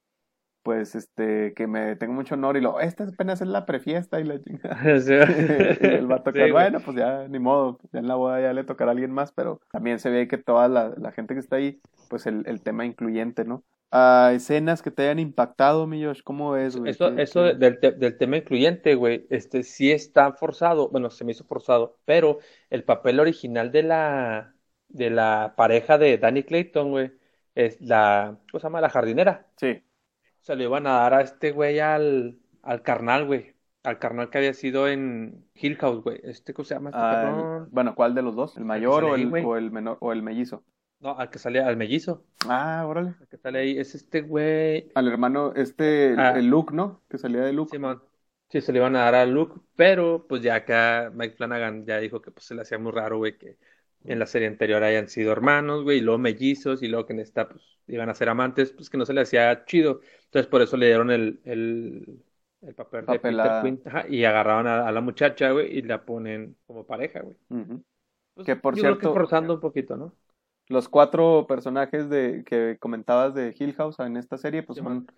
pues 0.64 0.96
este 0.96 1.54
que 1.54 1.68
me 1.68 1.94
tengo 1.94 2.14
mucho 2.14 2.34
honor 2.34 2.56
y 2.56 2.60
lo 2.60 2.80
esta 2.80 3.04
apenas 3.04 3.40
es 3.40 3.48
la 3.48 3.64
prefiesta 3.64 4.20
y 4.20 4.24
la 4.24 4.34
y 5.80 5.86
el 5.86 6.06
vato 6.06 6.32
bueno 6.52 6.80
pues 6.80 6.98
ya 6.98 7.26
ni 7.28 7.38
modo 7.38 7.78
ya 7.90 8.00
en 8.00 8.06
la 8.06 8.16
boda 8.16 8.42
ya 8.42 8.52
le 8.52 8.64
tocará 8.64 8.90
a 8.90 8.92
alguien 8.92 9.10
más 9.10 9.32
pero 9.32 9.62
también 9.72 9.98
se 9.98 10.10
ve 10.10 10.28
que 10.28 10.36
toda 10.36 10.68
la, 10.68 10.92
la 10.98 11.12
gente 11.12 11.32
que 11.32 11.40
está 11.40 11.56
ahí 11.56 11.80
pues 12.10 12.26
el, 12.26 12.42
el 12.46 12.60
tema 12.60 12.84
incluyente 12.84 13.46
no 13.46 13.64
a 13.90 14.32
escenas 14.34 14.82
que 14.82 14.90
te 14.90 15.02
hayan 15.02 15.18
impactado 15.18 15.86
mi 15.86 16.04
Josh 16.04 16.22
cómo 16.22 16.52
ves 16.52 16.76
güey 16.76 16.90
eso 16.90 17.08
eso 17.18 17.42
Del, 17.42 17.80
del 17.80 18.18
tema 18.18 18.36
incluyente 18.36 18.94
güey 18.94 19.26
este 19.30 19.62
sí 19.62 19.90
está 19.90 20.32
forzado 20.32 20.88
bueno 20.90 21.10
se 21.10 21.24
me 21.24 21.32
hizo 21.32 21.44
forzado 21.44 21.98
pero 22.04 22.38
el 22.70 22.84
papel 22.84 23.20
original 23.20 23.72
de 23.72 23.82
la 23.82 24.54
de 24.88 25.10
la 25.10 25.54
pareja 25.56 25.98
de 25.98 26.18
Danny 26.18 26.44
Clayton 26.44 26.90
güey 26.90 27.12
es 27.54 27.80
la 27.80 28.38
¿cómo 28.50 28.60
se 28.60 28.66
llama? 28.66 28.80
la 28.80 28.90
jardinera 28.90 29.48
sí 29.56 29.82
se 30.40 30.56
le 30.56 30.64
iban 30.64 30.86
a 30.86 30.92
dar 30.92 31.14
a 31.14 31.20
este 31.22 31.52
güey 31.52 31.80
al, 31.80 32.38
al 32.62 32.82
carnal, 32.82 33.26
güey. 33.26 33.54
Al 33.82 33.98
carnal 33.98 34.30
que 34.30 34.38
había 34.38 34.52
sido 34.52 34.88
en 34.88 35.46
Hill 35.54 35.76
House, 35.76 36.02
güey. 36.02 36.20
Este, 36.22 36.52
¿cómo 36.52 36.64
se 36.64 36.74
llama? 36.74 36.90
Este 36.90 37.00
ah, 37.02 37.66
bueno, 37.70 37.94
¿cuál 37.94 38.14
de 38.14 38.22
los 38.22 38.36
dos? 38.36 38.56
¿El 38.56 38.64
mayor 38.64 39.04
o 39.04 39.14
el, 39.14 39.32
o 39.44 39.56
el 39.56 39.70
menor 39.70 39.98
o 40.00 40.12
el 40.12 40.22
mellizo? 40.22 40.64
No, 41.00 41.18
al 41.18 41.30
que 41.30 41.38
sale, 41.38 41.60
al 41.60 41.76
mellizo. 41.76 42.24
Ah, 42.46 42.84
órale. 42.86 43.14
Al 43.20 43.28
que 43.28 43.38
sale 43.38 43.58
ahí, 43.58 43.78
es 43.78 43.94
este 43.94 44.20
güey. 44.20 44.90
Al 44.94 45.08
hermano, 45.08 45.54
este, 45.56 46.12
el, 46.12 46.18
ah. 46.20 46.38
Luke, 46.40 46.74
¿no? 46.74 47.02
Que 47.08 47.16
salía 47.16 47.40
de 47.40 47.52
Luke. 47.52 47.70
Sí, 47.72 47.78
man. 47.78 48.00
Sí, 48.50 48.60
se 48.60 48.72
le 48.72 48.80
iban 48.80 48.96
a 48.96 49.00
dar 49.00 49.14
a 49.14 49.26
Luke, 49.26 49.60
pero 49.76 50.26
pues 50.28 50.42
ya 50.42 50.56
acá 50.56 51.10
Mike 51.14 51.36
Flanagan 51.36 51.86
ya 51.86 51.98
dijo 51.98 52.20
que 52.20 52.32
pues 52.32 52.44
se 52.44 52.54
le 52.54 52.62
hacía 52.62 52.78
muy 52.78 52.90
raro, 52.90 53.18
güey, 53.18 53.38
que 53.38 53.56
en 54.04 54.18
la 54.18 54.26
serie 54.26 54.48
anterior 54.48 54.82
hayan 54.82 55.08
sido 55.08 55.30
hermanos, 55.30 55.84
güey, 55.84 55.98
y 55.98 56.00
luego 56.00 56.18
mellizos, 56.18 56.82
y 56.82 56.88
luego 56.88 57.06
que 57.06 57.12
en 57.12 57.20
esta, 57.20 57.48
pues, 57.48 57.62
iban 57.86 58.08
a 58.08 58.14
ser 58.14 58.28
amantes, 58.28 58.72
pues 58.72 58.90
que 58.90 58.98
no 58.98 59.06
se 59.06 59.12
le 59.12 59.20
hacía 59.20 59.64
chido. 59.66 60.00
Entonces 60.24 60.48
por 60.48 60.62
eso 60.62 60.76
le 60.76 60.86
dieron 60.86 61.12
el, 61.12 61.40
el, 61.44 62.22
el 62.62 62.74
papel, 62.74 63.06
de 63.06 63.20
Peter 63.20 63.62
Quinn, 63.62 63.82
y 64.08 64.24
agarraron 64.24 64.66
a, 64.66 64.90
la 64.90 65.00
muchacha, 65.00 65.52
güey, 65.52 65.78
y 65.78 65.82
la 65.82 66.04
ponen 66.04 66.56
como 66.66 66.84
pareja, 66.84 67.20
güey. 67.20 67.36
Pues, 68.34 68.46
que 68.46 68.56
por 68.56 68.74
cierto... 68.74 68.98
Creo 68.98 69.12
que 69.12 69.18
forzando 69.20 69.54
un 69.54 69.60
poquito, 69.60 69.96
¿no? 69.96 70.12
Los 70.70 70.88
cuatro 70.88 71.46
personajes 71.48 72.08
de 72.08 72.44
que 72.46 72.76
comentabas 72.78 73.34
de 73.34 73.52
Hill 73.58 73.74
House 73.74 73.98
en 73.98 74.16
esta 74.16 74.38
serie, 74.38 74.62
pues 74.62 74.78
son 74.78 75.08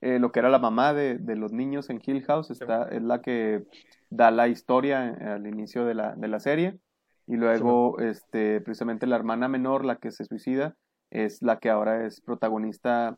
eh, 0.00 0.18
lo 0.18 0.32
que 0.32 0.40
era 0.40 0.50
la 0.50 0.58
mamá 0.58 0.94
de, 0.94 1.16
de, 1.18 1.36
los 1.36 1.52
niños 1.52 1.90
en 1.90 2.02
Hill 2.04 2.24
House, 2.24 2.50
está, 2.50 2.88
es 2.88 3.02
la 3.02 3.22
que 3.22 3.62
da 4.10 4.32
la 4.32 4.48
historia 4.48 5.16
eh, 5.20 5.24
al 5.26 5.46
inicio 5.46 5.84
de 5.84 5.94
la, 5.94 6.16
de 6.16 6.26
la 6.26 6.40
serie. 6.40 6.80
Y 7.28 7.36
luego, 7.36 8.00
este, 8.00 8.60
precisamente 8.60 9.06
la 9.06 9.14
hermana 9.14 9.46
menor, 9.46 9.84
la 9.84 9.94
que 9.94 10.10
se 10.10 10.24
suicida, 10.24 10.74
es 11.10 11.40
la 11.40 11.60
que 11.60 11.70
ahora 11.70 12.04
es 12.04 12.20
protagonista 12.20 13.16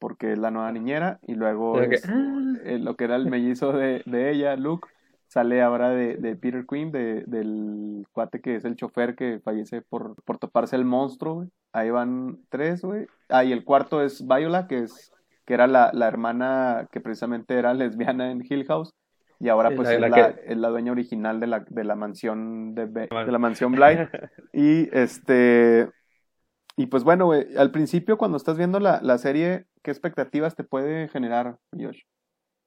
porque 0.00 0.32
es 0.32 0.38
la 0.40 0.50
nueva 0.50 0.72
niñera. 0.72 1.20
Y 1.22 1.34
luego 1.34 1.80
eh, 1.80 2.78
lo 2.80 2.96
que 2.96 3.04
era 3.04 3.14
el 3.14 3.30
mellizo 3.30 3.72
de, 3.72 4.02
de 4.04 4.32
ella, 4.32 4.56
Luke, 4.56 4.88
sale 5.30 5.62
ahora 5.62 5.90
de, 5.90 6.16
de 6.16 6.34
Peter 6.34 6.66
Quinn, 6.66 6.90
de, 6.90 7.22
del 7.26 8.04
cuate 8.10 8.40
que 8.40 8.56
es 8.56 8.64
el 8.64 8.74
chofer 8.74 9.14
que 9.14 9.38
fallece 9.38 9.80
por, 9.80 10.20
por 10.24 10.38
toparse 10.38 10.74
el 10.74 10.84
monstruo, 10.84 11.46
Ahí 11.72 11.88
van 11.90 12.40
tres, 12.48 12.82
güey. 12.82 13.06
Ah, 13.28 13.44
y 13.44 13.52
el 13.52 13.64
cuarto 13.64 14.02
es 14.02 14.26
Viola, 14.26 14.66
que 14.66 14.80
es 14.80 15.12
que 15.46 15.54
era 15.54 15.68
la, 15.68 15.92
la 15.94 16.08
hermana 16.08 16.88
que 16.90 17.00
precisamente 17.00 17.54
era 17.54 17.74
lesbiana 17.74 18.32
en 18.32 18.44
Hill 18.44 18.66
House 18.66 18.92
y 19.38 19.48
ahora 19.48 19.70
pues 19.74 19.88
es, 19.88 20.00
la, 20.00 20.68
dueña 20.68 20.92
original 20.92 21.40
de 21.40 21.46
la, 21.46 21.60
de 21.60 21.84
la 21.84 21.94
mansión 21.94 22.74
de, 22.74 22.88
de 22.88 23.08
la 23.10 23.38
mansión 23.38 23.72
Bly. 23.72 24.08
y 24.52 24.88
este 24.92 25.88
y 26.76 26.86
pues 26.86 27.04
bueno, 27.04 27.26
güey, 27.26 27.46
al 27.56 27.70
principio 27.70 28.18
cuando 28.18 28.36
estás 28.36 28.58
viendo 28.58 28.80
la, 28.80 29.00
la, 29.02 29.16
serie, 29.16 29.66
¿qué 29.82 29.92
expectativas 29.92 30.56
te 30.56 30.64
puede 30.64 31.08
generar, 31.08 31.56
Josh? 31.72 32.02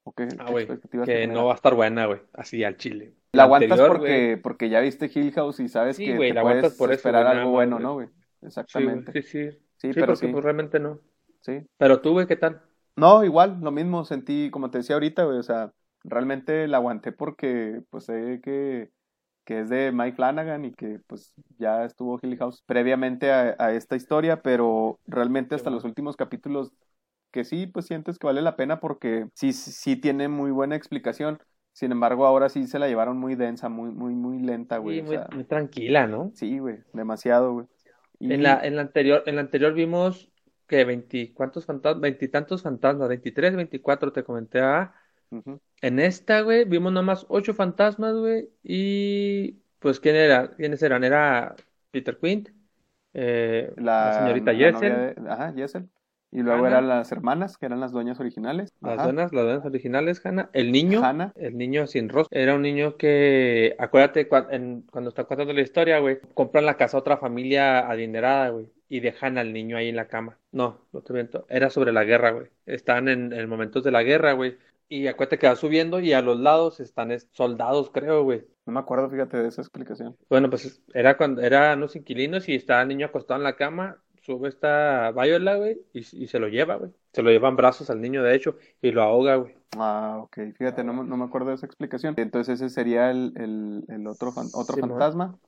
¿O 0.06 0.12
qué, 0.12 0.28
ah, 0.38 1.04
que 1.04 1.26
no 1.26 1.46
va 1.46 1.52
a 1.52 1.54
estar 1.56 1.74
buena, 1.74 2.06
güey, 2.06 2.20
así 2.34 2.62
al 2.62 2.76
chile. 2.76 3.14
La 3.32 3.44
aguantas 3.44 3.80
porque, 3.80 4.38
porque 4.42 4.68
ya 4.68 4.80
viste 4.80 5.10
Hill 5.12 5.32
House 5.32 5.60
y 5.60 5.68
sabes 5.68 5.96
que 5.96 6.14
te 6.14 6.40
puedes 6.40 6.74
por 6.74 6.92
esperar 6.92 7.26
algo 7.26 7.50
bueno, 7.50 7.78
¿no, 7.78 7.94
güey? 7.94 8.08
Exactamente. 8.42 9.12
Sí, 9.12 9.22
sí, 9.22 9.50
sí. 9.50 9.58
Sí, 9.76 9.90
pero 9.92 10.12
porque 10.12 10.28
pues 10.28 10.44
realmente 10.44 10.78
no. 10.78 11.00
Sí. 11.40 11.66
Pero 11.78 12.00
tú, 12.00 12.12
güey, 12.12 12.26
¿qué 12.26 12.36
tal? 12.36 12.62
No, 12.96 13.24
igual, 13.24 13.58
lo 13.60 13.70
mismo 13.70 14.04
sentí, 14.04 14.50
como 14.50 14.70
te 14.70 14.78
decía 14.78 14.96
ahorita, 14.96 15.24
güey, 15.24 15.38
o 15.38 15.42
sea, 15.42 15.72
realmente 16.04 16.68
la 16.68 16.76
aguanté 16.76 17.12
porque 17.12 17.82
pues 17.90 18.04
sé 18.04 18.40
que, 18.42 18.90
que 19.44 19.60
es 19.60 19.68
de 19.68 19.90
Mike 19.90 20.16
Flanagan 20.16 20.64
y 20.64 20.72
que 20.72 21.00
pues 21.06 21.34
ya 21.58 21.84
estuvo 21.84 22.20
Hill 22.22 22.36
House 22.38 22.62
previamente 22.66 23.32
a, 23.32 23.72
esta 23.72 23.96
historia, 23.96 24.42
pero 24.42 25.00
realmente 25.06 25.54
hasta 25.54 25.70
los 25.70 25.84
últimos 25.84 26.16
capítulos 26.16 26.72
que 27.34 27.42
sí, 27.42 27.66
pues 27.66 27.86
sientes 27.86 28.16
que 28.16 28.28
vale 28.28 28.42
la 28.42 28.54
pena 28.54 28.78
porque 28.78 29.26
sí, 29.34 29.52
sí 29.52 29.96
tiene 29.96 30.28
muy 30.28 30.52
buena 30.52 30.76
explicación. 30.76 31.40
Sin 31.72 31.90
embargo, 31.90 32.26
ahora 32.26 32.48
sí 32.48 32.68
se 32.68 32.78
la 32.78 32.86
llevaron 32.86 33.18
muy 33.18 33.34
densa, 33.34 33.68
muy, 33.68 33.90
muy, 33.90 34.14
muy 34.14 34.38
lenta, 34.38 34.78
güey. 34.78 35.02
muy, 35.02 35.42
tranquila, 35.42 36.06
¿no? 36.06 36.30
Sí, 36.32 36.60
güey, 36.60 36.78
demasiado, 36.92 37.54
güey. 37.54 37.66
En, 38.20 38.44
la, 38.44 38.60
en, 38.62 38.76
la 38.76 38.82
anterior, 38.82 39.24
en 39.26 39.34
la 39.34 39.40
anterior 39.40 39.74
vimos 39.74 40.30
que 40.68 40.84
veinti, 40.84 41.32
¿cuántos 41.32 41.66
fantasmas? 41.66 42.02
Veintitantos 42.02 42.62
fantasmas, 42.62 43.08
veintitrés, 43.08 43.56
veinticuatro, 43.56 44.12
te 44.12 44.22
comenté, 44.22 44.60
a 44.60 44.94
en 45.80 45.98
esta, 45.98 46.42
güey, 46.42 46.64
vimos 46.64 46.92
nomás 46.92 47.26
ocho 47.28 47.52
fantasmas, 47.52 48.14
güey. 48.14 48.48
Y 48.62 49.58
pues, 49.80 49.98
¿quién 49.98 50.14
era? 50.14 50.52
¿Quiénes 50.52 50.80
eran? 50.84 51.02
Era 51.02 51.56
Peter 51.90 52.16
Quint, 52.16 52.50
eh, 53.12 53.72
la, 53.76 54.20
señorita 54.20 54.54
Jessel. 54.54 55.16
ajá, 55.28 55.52
Jessel. 55.52 55.88
Y 56.34 56.42
luego 56.42 56.66
eran 56.66 56.88
las 56.88 57.12
hermanas, 57.12 57.56
que 57.56 57.66
eran 57.66 57.78
las 57.78 57.92
dueñas 57.92 58.18
originales. 58.18 58.74
Las 58.80 59.04
dueñas, 59.04 59.32
las 59.32 59.44
dueñas 59.44 59.64
originales, 59.64 60.26
Hanna. 60.26 60.50
El 60.52 60.72
niño, 60.72 61.00
el 61.36 61.56
niño 61.56 61.86
sin 61.86 62.08
rostro, 62.08 62.36
era 62.36 62.56
un 62.56 62.62
niño 62.62 62.96
que, 62.96 63.76
acuérdate, 63.78 64.26
cuando 64.26 65.08
está 65.08 65.24
contando 65.24 65.52
la 65.52 65.60
historia, 65.60 66.00
güey, 66.00 66.18
compran 66.34 66.66
la 66.66 66.76
casa 66.76 66.96
a 66.96 67.00
otra 67.00 67.18
familia 67.18 67.88
adinerada, 67.88 68.48
güey, 68.48 68.66
y 68.88 68.98
dejan 68.98 69.38
al 69.38 69.52
niño 69.52 69.76
ahí 69.76 69.88
en 69.88 69.96
la 69.96 70.08
cama. 70.08 70.36
No, 70.50 70.80
lo 70.92 71.02
te 71.02 71.12
miento, 71.12 71.46
era 71.48 71.70
sobre 71.70 71.92
la 71.92 72.02
guerra, 72.02 72.32
güey. 72.32 72.48
Están 72.66 73.08
en, 73.08 73.32
en 73.32 73.48
momentos 73.48 73.84
de 73.84 73.92
la 73.92 74.02
guerra, 74.02 74.32
güey. 74.32 74.58
Y 74.88 75.06
acuérdate 75.06 75.38
que 75.38 75.46
va 75.46 75.56
subiendo 75.56 76.00
y 76.00 76.12
a 76.12 76.20
los 76.20 76.38
lados 76.38 76.80
están 76.80 77.16
soldados, 77.30 77.90
creo, 77.90 78.24
güey. 78.24 78.44
No 78.66 78.72
me 78.72 78.80
acuerdo, 78.80 79.08
fíjate, 79.08 79.36
de 79.36 79.48
esa 79.48 79.62
explicación. 79.62 80.16
Bueno, 80.28 80.50
pues 80.50 80.82
era 80.92 81.16
cuando 81.16 81.42
eran 81.42 81.80
los 81.80 81.96
inquilinos 81.96 82.48
y 82.48 82.54
estaba 82.54 82.82
el 82.82 82.88
niño 82.88 83.06
acostado 83.06 83.38
en 83.38 83.44
la 83.44 83.56
cama, 83.56 84.02
sube 84.24 84.48
esta 84.48 85.12
Viola, 85.12 85.56
güey, 85.56 85.80
y, 85.92 86.02
se 86.02 86.38
lo 86.38 86.48
lleva, 86.48 86.76
güey. 86.76 86.90
Se 87.12 87.22
lo 87.22 87.30
llevan 87.30 87.56
brazos 87.56 87.90
al 87.90 88.00
niño, 88.00 88.22
de 88.22 88.34
hecho, 88.34 88.56
y 88.80 88.90
lo 88.90 89.02
ahoga, 89.02 89.36
güey. 89.36 89.54
Ah, 89.76 90.18
ok. 90.22 90.38
Fíjate, 90.56 90.82
no, 90.84 91.04
no 91.04 91.16
me 91.16 91.24
acuerdo 91.24 91.50
de 91.50 91.56
esa 91.56 91.66
explicación. 91.66 92.14
Entonces 92.16 92.60
ese 92.60 92.70
sería 92.70 93.10
el, 93.10 93.32
el, 93.36 93.84
el 93.88 94.06
otro, 94.06 94.32
otro 94.54 94.76
fantasma. 94.76 95.38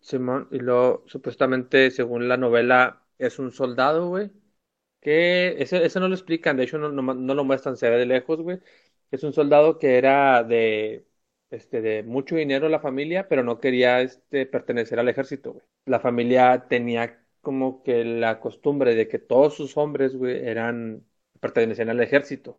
Simón, 0.00 0.48
y 0.50 0.58
luego 0.58 1.04
supuestamente, 1.06 1.90
según 1.90 2.28
la 2.28 2.36
novela, 2.36 3.02
es 3.18 3.38
un 3.38 3.52
soldado, 3.52 4.08
güey. 4.08 4.30
Que 5.00 5.56
ese, 5.58 5.84
ese 5.84 6.00
no 6.00 6.08
lo 6.08 6.14
explican, 6.14 6.56
de 6.56 6.64
hecho 6.64 6.78
no, 6.78 6.90
no, 6.90 7.02
no 7.02 7.34
lo 7.34 7.44
muestran, 7.44 7.76
se 7.76 7.90
ve 7.90 7.98
de 7.98 8.06
lejos, 8.06 8.40
güey 8.40 8.60
es 9.14 9.24
un 9.24 9.32
soldado 9.32 9.78
que 9.78 9.96
era 9.98 10.42
de, 10.44 11.06
este, 11.50 11.80
de 11.80 12.02
mucho 12.02 12.36
dinero 12.36 12.68
la 12.68 12.80
familia, 12.80 13.28
pero 13.28 13.42
no 13.42 13.60
quería 13.60 14.00
este, 14.00 14.46
pertenecer 14.46 14.98
al 14.98 15.08
ejército, 15.08 15.52
güey. 15.54 15.66
La 15.86 16.00
familia 16.00 16.66
tenía 16.68 17.23
como 17.44 17.84
que 17.84 18.04
la 18.04 18.40
costumbre 18.40 18.96
de 18.96 19.06
que 19.06 19.20
todos 19.20 19.54
sus 19.54 19.76
hombres, 19.76 20.16
güey, 20.16 20.44
eran, 20.44 21.04
pertenecían 21.38 21.90
al 21.90 22.00
ejército. 22.00 22.58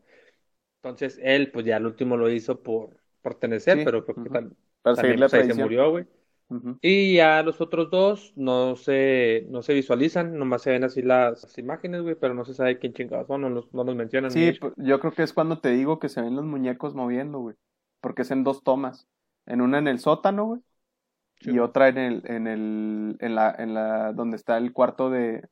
Entonces 0.82 1.20
él, 1.22 1.52
pues 1.52 1.66
ya 1.66 1.76
al 1.76 1.86
último 1.86 2.16
lo 2.16 2.30
hizo 2.30 2.64
por 2.64 2.96
pertenecer, 3.22 3.84
pero 3.84 4.06
creo 4.06 4.24
que 4.24 4.30
también 4.30 4.56
pues, 4.84 5.48
se 5.48 5.54
murió, 5.56 5.92
güey. 5.92 6.06
Y 6.82 7.16
ya 7.16 7.42
los 7.42 7.60
otros 7.60 7.90
dos 7.90 8.34
no 8.36 8.76
se, 8.76 9.48
no 9.50 9.64
se 9.64 9.74
visualizan, 9.74 10.38
nomás 10.38 10.62
se 10.62 10.70
ven 10.70 10.84
así 10.84 11.02
las, 11.02 11.58
imágenes, 11.58 12.04
güey, 12.04 12.16
pero 12.16 12.36
no 12.36 12.46
se 12.46 12.54
sabe 12.54 12.78
quién 12.78 12.94
chingados 12.94 13.28
son, 13.28 13.42
no 13.42 13.50
los, 13.50 13.74
no 13.74 13.84
los 13.84 13.96
mencionan. 13.96 14.30
Sí, 14.30 14.54
pues, 14.60 14.74
yo 14.78 15.00
creo 15.00 15.12
que 15.12 15.24
es 15.24 15.34
cuando 15.34 15.60
te 15.60 15.70
digo 15.70 15.98
que 15.98 16.08
se 16.08 16.22
ven 16.22 16.36
los 16.36 16.46
muñecos 16.46 16.94
moviendo, 16.94 17.40
güey, 17.40 17.56
porque 18.00 18.22
es 18.22 18.30
en 18.30 18.44
dos 18.44 18.64
tomas, 18.64 19.08
en 19.48 19.62
una 19.62 19.80
en 19.80 19.88
el 19.88 19.98
sótano, 19.98 20.46
güey, 20.46 20.62
y 21.42 21.60
otra 21.60 21.90
en 21.90 21.98
el, 21.98 22.22
en 22.26 22.48
el, 22.48 23.18
en 23.20 23.36
la, 23.36 23.56
en 23.58 23.74
la, 23.74 24.14
donde 24.14 24.38
está 24.38 24.58
el 24.58 24.74
cuarto 24.74 25.10
de, 25.10 25.48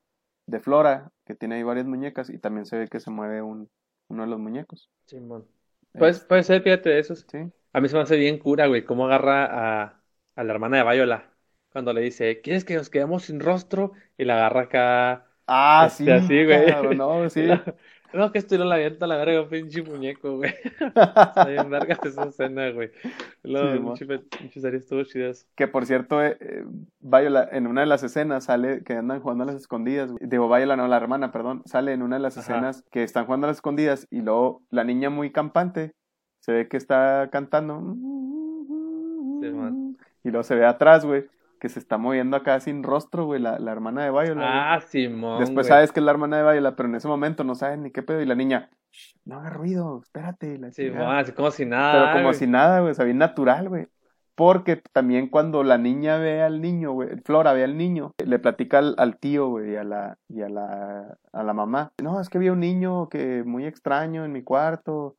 de 0.47 0.59
Flora, 0.59 1.11
que 1.25 1.35
tiene 1.35 1.55
ahí 1.55 1.63
varias 1.63 1.85
muñecas, 1.85 2.29
y 2.29 2.39
también 2.39 2.65
se 2.65 2.77
ve 2.77 2.87
que 2.87 2.99
se 2.99 3.11
mueve 3.11 3.41
un, 3.41 3.69
uno 4.07 4.23
de 4.23 4.29
los 4.29 4.39
muñecos. 4.39 4.89
Sí, 5.05 5.19
bueno. 5.19 5.45
Pues, 5.93 6.19
puede 6.21 6.43
ser, 6.43 6.61
fíjate, 6.63 6.97
eso. 6.97 7.15
Sí. 7.15 7.51
A 7.71 7.81
mí 7.81 7.89
se 7.89 7.95
me 7.95 8.01
hace 8.01 8.17
bien 8.17 8.37
cura, 8.37 8.67
güey, 8.67 8.83
cómo 8.83 9.05
agarra 9.05 9.83
a, 9.83 10.01
a 10.35 10.43
la 10.43 10.53
hermana 10.53 10.77
de 10.77 10.91
Viola. 10.91 11.29
Cuando 11.71 11.93
le 11.93 12.01
dice, 12.01 12.41
¿quieres 12.41 12.65
que 12.65 12.75
nos 12.75 12.89
quedemos 12.89 13.23
sin 13.23 13.39
rostro? 13.39 13.93
Y 14.17 14.25
la 14.25 14.35
agarra 14.35 14.61
acá. 14.61 15.27
Ah, 15.47 15.85
este, 15.87 16.05
sí. 16.05 16.11
Así, 16.11 16.45
güey. 16.45 16.95
no, 16.95 17.29
sí. 17.29 17.47
No, 18.13 18.31
que 18.31 18.37
estoy 18.39 18.59
la 18.59 18.75
avienta 18.75 19.07
la 19.07 19.17
verga, 19.17 19.47
pinche 19.47 19.81
muñeco, 19.81 20.37
güey. 20.37 20.53
Está 20.79 21.45
bien 21.47 21.69
verga 21.69 21.97
esa 22.03 22.25
escena, 22.25 22.69
güey. 22.69 22.91
Luego, 23.41 23.95
sí, 23.95 24.05
pinche 24.05 24.75
estuvo 24.75 25.03
chidas. 25.03 25.47
Que 25.55 25.67
por 25.67 25.85
cierto, 25.85 26.23
eh, 26.23 26.37
eh, 26.39 26.63
Viola, 26.99 27.49
en 27.51 27.67
una 27.67 27.81
de 27.81 27.87
las 27.87 28.03
escenas 28.03 28.45
sale 28.45 28.83
que 28.83 28.93
andan 28.93 29.19
jugando 29.19 29.43
a 29.43 29.47
las 29.47 29.55
escondidas. 29.55 30.11
Güey. 30.11 30.29
Digo, 30.29 30.47
Viola, 30.47 30.75
no, 30.75 30.87
la 30.87 30.97
hermana, 30.97 31.31
perdón. 31.31 31.63
Sale 31.65 31.93
en 31.93 32.03
una 32.03 32.17
de 32.17 32.21
las 32.21 32.37
escenas 32.37 32.83
que 32.91 33.03
están 33.03 33.25
jugando 33.25 33.47
a 33.47 33.49
las 33.49 33.57
escondidas 33.57 34.07
y 34.11 34.21
luego 34.21 34.61
la 34.69 34.83
niña 34.83 35.09
muy 35.09 35.31
campante 35.31 35.93
se 36.39 36.51
ve 36.51 36.67
que 36.67 36.77
está 36.77 37.29
cantando. 37.31 37.79
Sí, 39.41 39.49
man. 39.49 39.97
Y 40.23 40.29
luego 40.29 40.43
se 40.43 40.55
ve 40.55 40.65
atrás, 40.65 41.05
güey, 41.05 41.25
que 41.63 41.69
se 41.69 41.79
está 41.79 41.97
moviendo 41.97 42.35
acá 42.35 42.59
sin 42.59 42.83
rostro, 42.83 43.23
güey, 43.23 43.39
la, 43.39 43.57
la 43.57 43.71
hermana 43.71 44.03
de 44.03 44.11
Viola. 44.11 44.73
Ah, 44.73 44.81
Simón. 44.81 45.39
Después 45.39 45.65
sabes 45.65 45.93
que 45.93 46.01
es 46.01 46.03
la 46.03 46.11
hermana 46.11 46.35
de 46.35 46.51
Viola, 46.51 46.75
pero 46.75 46.89
en 46.89 46.95
ese 46.95 47.07
momento 47.07 47.45
no 47.45 47.55
sabes 47.55 47.79
ni 47.79 47.89
qué 47.89 48.03
pedo. 48.03 48.19
Y 48.19 48.25
la 48.25 48.35
niña, 48.35 48.69
no 49.23 49.39
haga 49.39 49.49
ruido, 49.49 50.01
espérate. 50.03 50.57
La 50.57 50.73
sí, 50.73 50.91
así 50.93 51.31
como 51.31 51.51
si 51.51 51.65
nada. 51.65 52.11
Pero 52.11 52.21
como 52.21 52.33
si 52.33 52.47
nada, 52.47 52.81
güey, 52.81 52.91
o 52.91 52.93
sea, 52.93 53.05
bien 53.05 53.17
natural, 53.17 53.69
güey. 53.69 53.87
Porque 54.35 54.83
también 54.91 55.29
cuando 55.29 55.63
la 55.63 55.77
niña 55.77 56.17
ve 56.17 56.41
al 56.41 56.59
niño, 56.59 56.91
güey, 56.91 57.11
Flora 57.23 57.53
ve 57.53 57.63
al 57.63 57.77
niño, 57.77 58.13
le 58.17 58.39
platica 58.39 58.79
al, 58.79 59.17
tío, 59.17 59.47
güey, 59.47 59.71
y 59.71 59.75
a 59.77 59.85
la, 59.85 60.17
y 60.27 60.41
a 60.41 60.49
la, 60.49 61.17
a 61.31 61.43
la 61.43 61.53
mamá. 61.53 61.93
No, 62.03 62.19
es 62.19 62.27
que 62.27 62.39
vi 62.39 62.49
un 62.49 62.59
niño 62.59 63.07
que 63.07 63.43
muy 63.45 63.65
extraño 63.65 64.25
en 64.25 64.33
mi 64.33 64.43
cuarto. 64.43 65.15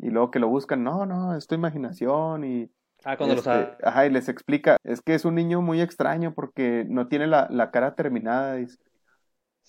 Y 0.00 0.10
luego 0.10 0.32
que 0.32 0.40
lo 0.40 0.48
buscan, 0.48 0.82
no, 0.82 1.06
no, 1.06 1.36
es 1.36 1.46
tu 1.46 1.54
imaginación 1.54 2.42
y 2.42 2.68
Ah, 3.04 3.16
cuando 3.16 3.34
lo 3.34 3.40
este, 3.40 3.50
sabe. 3.50 3.76
Ajá, 3.82 4.06
y 4.06 4.10
les 4.10 4.28
explica, 4.28 4.78
es 4.82 5.02
que 5.02 5.14
es 5.14 5.24
un 5.24 5.34
niño 5.34 5.60
muy 5.60 5.80
extraño 5.80 6.34
porque 6.34 6.86
no 6.88 7.06
tiene 7.08 7.26
la, 7.26 7.48
la 7.50 7.70
cara 7.70 7.94
terminada, 7.94 8.54
dice. 8.54 8.78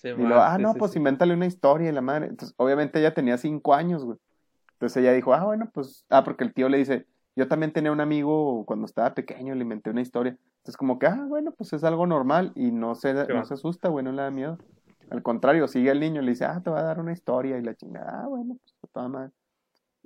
y 0.02 0.22
lo, 0.22 0.40
ah, 0.42 0.58
no, 0.58 0.74
pues 0.74 0.96
invéntale 0.96 1.34
una 1.34 1.46
historia 1.46 1.90
y 1.90 1.92
la 1.92 2.00
madre. 2.00 2.26
Entonces, 2.26 2.54
obviamente 2.58 2.98
ella 2.98 3.14
tenía 3.14 3.36
cinco 3.38 3.74
años, 3.74 4.04
güey. 4.04 4.18
Entonces 4.72 5.02
ella 5.02 5.12
dijo, 5.12 5.34
ah, 5.34 5.44
bueno, 5.44 5.70
pues, 5.72 6.04
ah, 6.10 6.24
porque 6.24 6.44
el 6.44 6.54
tío 6.54 6.68
le 6.68 6.78
dice, 6.78 7.06
yo 7.34 7.48
también 7.48 7.72
tenía 7.72 7.92
un 7.92 8.00
amigo 8.00 8.64
cuando 8.66 8.86
estaba 8.86 9.14
pequeño, 9.14 9.54
le 9.54 9.62
inventé 9.62 9.90
una 9.90 10.02
historia. 10.02 10.36
Entonces, 10.58 10.76
como 10.76 10.98
que, 10.98 11.06
ah, 11.06 11.24
bueno, 11.28 11.52
pues 11.52 11.72
es 11.72 11.84
algo 11.84 12.06
normal 12.06 12.52
y 12.54 12.72
no 12.72 12.94
se, 12.94 13.12
no 13.14 13.44
se 13.44 13.54
asusta, 13.54 13.88
güey, 13.88 14.04
no 14.04 14.12
le 14.12 14.22
da 14.22 14.30
miedo. 14.30 14.58
Al 15.10 15.22
contrario, 15.22 15.68
sigue 15.68 15.90
el 15.90 16.00
niño, 16.00 16.22
le 16.22 16.30
dice, 16.30 16.44
ah, 16.46 16.60
te 16.62 16.70
va 16.70 16.80
a 16.80 16.84
dar 16.84 16.98
una 17.00 17.12
historia 17.12 17.58
y 17.58 17.62
la 17.62 17.74
chingada, 17.74 18.22
ah, 18.24 18.28
bueno, 18.28 18.56
pues 18.80 18.92
toda 18.92 19.08
madre. 19.08 19.32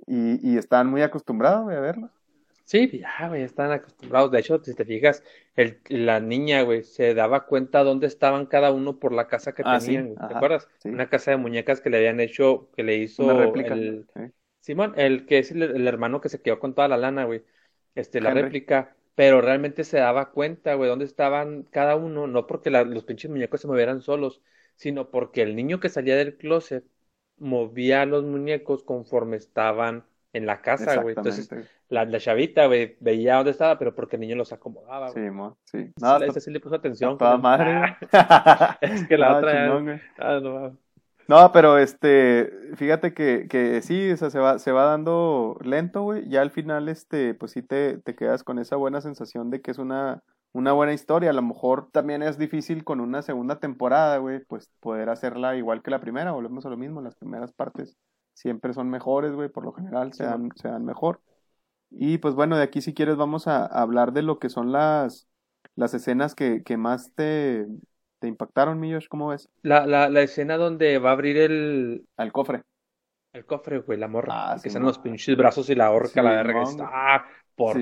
Y, 0.07 0.53
y 0.53 0.57
estaban 0.57 0.87
muy 0.87 1.01
acostumbrados, 1.01 1.63
güey, 1.63 1.77
a 1.77 1.79
verlo. 1.79 2.11
Sí, 2.65 2.99
ya, 2.99 3.27
güey, 3.27 3.41
están 3.43 3.71
acostumbrados. 3.71 4.31
De 4.31 4.39
hecho, 4.39 4.63
si 4.63 4.73
te 4.73 4.85
fijas, 4.85 5.23
el, 5.55 5.79
la 5.89 6.19
niña, 6.19 6.61
güey, 6.61 6.83
se 6.83 7.13
daba 7.13 7.45
cuenta 7.45 7.83
dónde 7.83 8.07
estaban 8.07 8.45
cada 8.45 8.71
uno 8.71 8.99
por 8.99 9.11
la 9.11 9.27
casa 9.27 9.53
que 9.53 9.63
ah, 9.65 9.79
tenían. 9.79 10.15
¿Te 10.15 10.35
acuerdas? 10.35 10.69
Una 10.85 11.09
casa 11.09 11.31
de 11.31 11.37
muñecas 11.37 11.81
que 11.81 11.89
le 11.89 11.97
habían 11.97 12.19
hecho, 12.19 12.69
que 12.75 12.83
le 12.83 12.97
hizo 12.97 13.29
el... 13.53 14.07
Simón, 14.61 14.93
el 14.95 15.25
que 15.25 15.39
es 15.39 15.51
el, 15.51 15.87
hermano 15.87 16.21
que 16.21 16.29
se 16.29 16.41
quedó 16.41 16.59
con 16.59 16.75
toda 16.75 16.87
la 16.87 16.97
lana, 16.97 17.25
güey. 17.25 17.43
Este, 17.95 18.21
la 18.21 18.31
réplica. 18.31 18.95
Pero 19.15 19.41
realmente 19.41 19.83
se 19.83 19.97
daba 19.97 20.31
cuenta, 20.31 20.75
güey, 20.75 20.89
dónde 20.89 21.05
estaban 21.05 21.63
cada 21.63 21.95
uno, 21.95 22.27
no 22.27 22.47
porque 22.47 22.69
los 22.69 23.03
pinches 23.03 23.29
muñecos 23.29 23.61
se 23.61 23.67
movieran 23.67 24.01
solos, 24.01 24.41
sino 24.75 25.09
porque 25.09 25.41
el 25.41 25.55
niño 25.55 25.79
que 25.79 25.89
salía 25.89 26.15
del 26.15 26.37
closet 26.37 26.85
movía 27.37 28.05
los 28.05 28.23
muñecos 28.23 28.83
conforme 28.83 29.35
estaban 29.35 30.05
en 30.33 30.45
la 30.45 30.61
casa, 30.61 31.01
güey. 31.01 31.15
Entonces, 31.17 31.49
la, 31.89 32.05
la 32.05 32.19
chavita, 32.19 32.67
güey, 32.67 32.95
veía 32.99 33.35
dónde 33.35 33.51
estaba, 33.51 33.77
pero 33.77 33.93
porque 33.93 34.15
el 34.15 34.21
niño 34.21 34.35
los 34.35 34.53
acomodaba, 34.53 35.11
güey. 35.11 35.25
Sí, 35.25 35.31
mo, 35.31 35.57
sí. 35.65 35.91
No, 36.01 36.17
ese 36.17 36.39
sí 36.39 36.51
le 36.51 36.59
puso 36.59 36.75
atención. 36.75 37.17
Toda 37.17 37.37
madre. 37.37 37.97
es 38.81 39.07
que 39.07 39.17
la 39.17 39.37
otra. 39.37 39.67
Chingón, 39.67 40.01
ah, 40.19 40.39
no, 40.41 40.77
no, 41.27 41.51
pero 41.53 41.77
este, 41.77 42.51
fíjate 42.75 43.13
que, 43.13 43.47
que 43.49 43.81
sí, 43.81 44.11
o 44.11 44.17
sea, 44.17 44.29
se 44.29 44.39
va, 44.39 44.59
se 44.59 44.71
va 44.71 44.83
dando 44.83 45.57
lento, 45.63 46.01
güey. 46.01 46.27
Ya 46.27 46.41
al 46.41 46.51
final, 46.51 46.89
este, 46.89 47.33
pues 47.33 47.51
sí 47.51 47.61
te, 47.61 47.99
te 47.99 48.15
quedas 48.15 48.43
con 48.43 48.59
esa 48.59 48.75
buena 48.75 48.99
sensación 49.01 49.49
de 49.49 49.61
que 49.61 49.71
es 49.71 49.77
una, 49.77 50.23
una 50.51 50.73
buena 50.73 50.93
historia. 50.93 51.29
A 51.29 51.33
lo 51.33 51.41
mejor 51.41 51.89
también 51.91 52.21
es 52.21 52.37
difícil 52.37 52.83
con 52.83 52.99
una 52.99 53.21
segunda 53.21 53.59
temporada, 53.59 54.17
güey, 54.17 54.39
pues 54.45 54.69
poder 54.79 55.09
hacerla 55.09 55.55
igual 55.55 55.81
que 55.81 55.91
la 55.91 56.01
primera. 56.01 56.31
Volvemos 56.31 56.65
a 56.65 56.69
lo 56.69 56.77
mismo, 56.77 57.01
las 57.01 57.15
primeras 57.15 57.53
partes 57.53 57.97
siempre 58.33 58.73
son 58.73 58.89
mejores, 58.89 59.33
güey, 59.33 59.49
por 59.49 59.65
lo 59.65 59.73
general 59.73 60.13
se 60.13 60.23
dan, 60.23 60.49
se 60.55 60.67
dan 60.67 60.85
mejor. 60.85 61.21
Y 61.89 62.17
pues 62.19 62.35
bueno, 62.35 62.57
de 62.57 62.63
aquí 62.63 62.81
si 62.81 62.93
quieres 62.93 63.17
vamos 63.17 63.47
a, 63.47 63.65
hablar 63.65 64.13
de 64.13 64.21
lo 64.21 64.39
que 64.39 64.49
son 64.49 64.71
las, 64.71 65.27
las 65.75 65.93
escenas 65.93 66.35
que, 66.35 66.63
que 66.63 66.77
más 66.77 67.13
te, 67.13 67.67
te 68.19 68.27
impactaron, 68.27 68.79
Millos, 68.79 69.09
¿cómo 69.09 69.29
ves? 69.29 69.49
La, 69.61 69.85
la, 69.85 70.09
la 70.09 70.21
escena 70.21 70.57
donde 70.57 70.97
va 70.99 71.09
a 71.09 71.13
abrir 71.13 71.37
el... 71.37 72.05
Al 72.17 72.31
cofre. 72.31 72.63
El 73.33 73.45
cofre, 73.45 73.79
güey, 73.79 73.97
la 73.97 74.07
morra. 74.07 74.53
Ah, 74.53 74.57
que 74.61 74.69
sean 74.69 74.83
los 74.83 74.99
pinches 74.99 75.37
brazos 75.37 75.69
y 75.69 75.75
la 75.75 75.91
horca, 75.91 76.21
la 76.21 76.31
verga. 76.31 76.63
Ah, 76.81 77.25
por, 77.55 77.77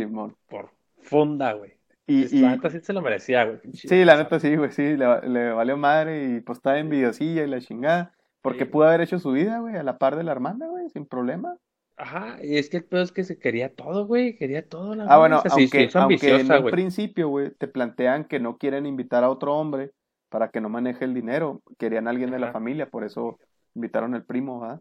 por 0.47 0.71
funda, 1.01 1.53
güey. 1.53 1.79
Y, 2.05 2.41
la 2.41 2.51
neta 2.51 2.71
sí 2.71 2.79
se 2.81 2.91
lo 2.91 3.01
merecía, 3.01 3.45
güey. 3.45 3.59
Sí, 3.73 4.03
la 4.03 4.17
neta 4.17 4.39
sí, 4.39 4.55
güey, 4.55 4.71
sí, 4.71 4.97
le, 4.97 5.21
le, 5.27 5.51
valió 5.51 5.77
madre 5.77 6.25
y 6.25 6.41
pues 6.41 6.57
estaba 6.57 6.79
envidiosilla 6.79 7.43
y 7.43 7.47
la 7.47 7.61
chingada. 7.61 8.15
Porque 8.41 8.65
pudo 8.65 8.85
haber 8.85 9.01
hecho 9.01 9.19
su 9.19 9.31
vida, 9.31 9.59
güey, 9.59 9.75
a 9.75 9.83
la 9.83 9.97
par 9.97 10.15
de 10.15 10.23
la 10.23 10.31
hermana, 10.31 10.67
güey, 10.67 10.89
sin 10.89 11.05
problema. 11.05 11.57
Ajá, 11.97 12.37
y 12.41 12.57
es 12.57 12.69
que 12.69 12.77
el 12.77 12.85
peor 12.85 13.03
es 13.03 13.11
que 13.11 13.25
se 13.25 13.37
quería 13.37 13.75
todo, 13.75 14.07
güey, 14.07 14.37
quería 14.37 14.65
todo. 14.65 14.95
La 14.95 15.03
ah, 15.03 15.17
bueno, 15.17 15.43
aunque, 15.49 15.89
aunque 15.93 16.35
en 16.39 16.51
un 16.51 16.71
principio, 16.71 17.27
güey, 17.27 17.51
te 17.51 17.67
plantean 17.67 18.23
que 18.23 18.39
no 18.39 18.57
quieren 18.57 18.85
invitar 18.85 19.25
a 19.25 19.29
otro 19.29 19.57
hombre 19.57 19.91
para 20.29 20.49
que 20.49 20.61
no 20.61 20.69
maneje 20.69 21.03
el 21.03 21.13
dinero, 21.13 21.61
querían 21.77 22.07
a 22.07 22.11
alguien 22.11 22.31
de 22.31 22.39
la 22.39 22.53
familia, 22.53 22.89
por 22.89 23.03
eso 23.03 23.37
invitaron 23.75 24.15
al 24.15 24.23
primo, 24.23 24.63
¿ah? 24.63 24.79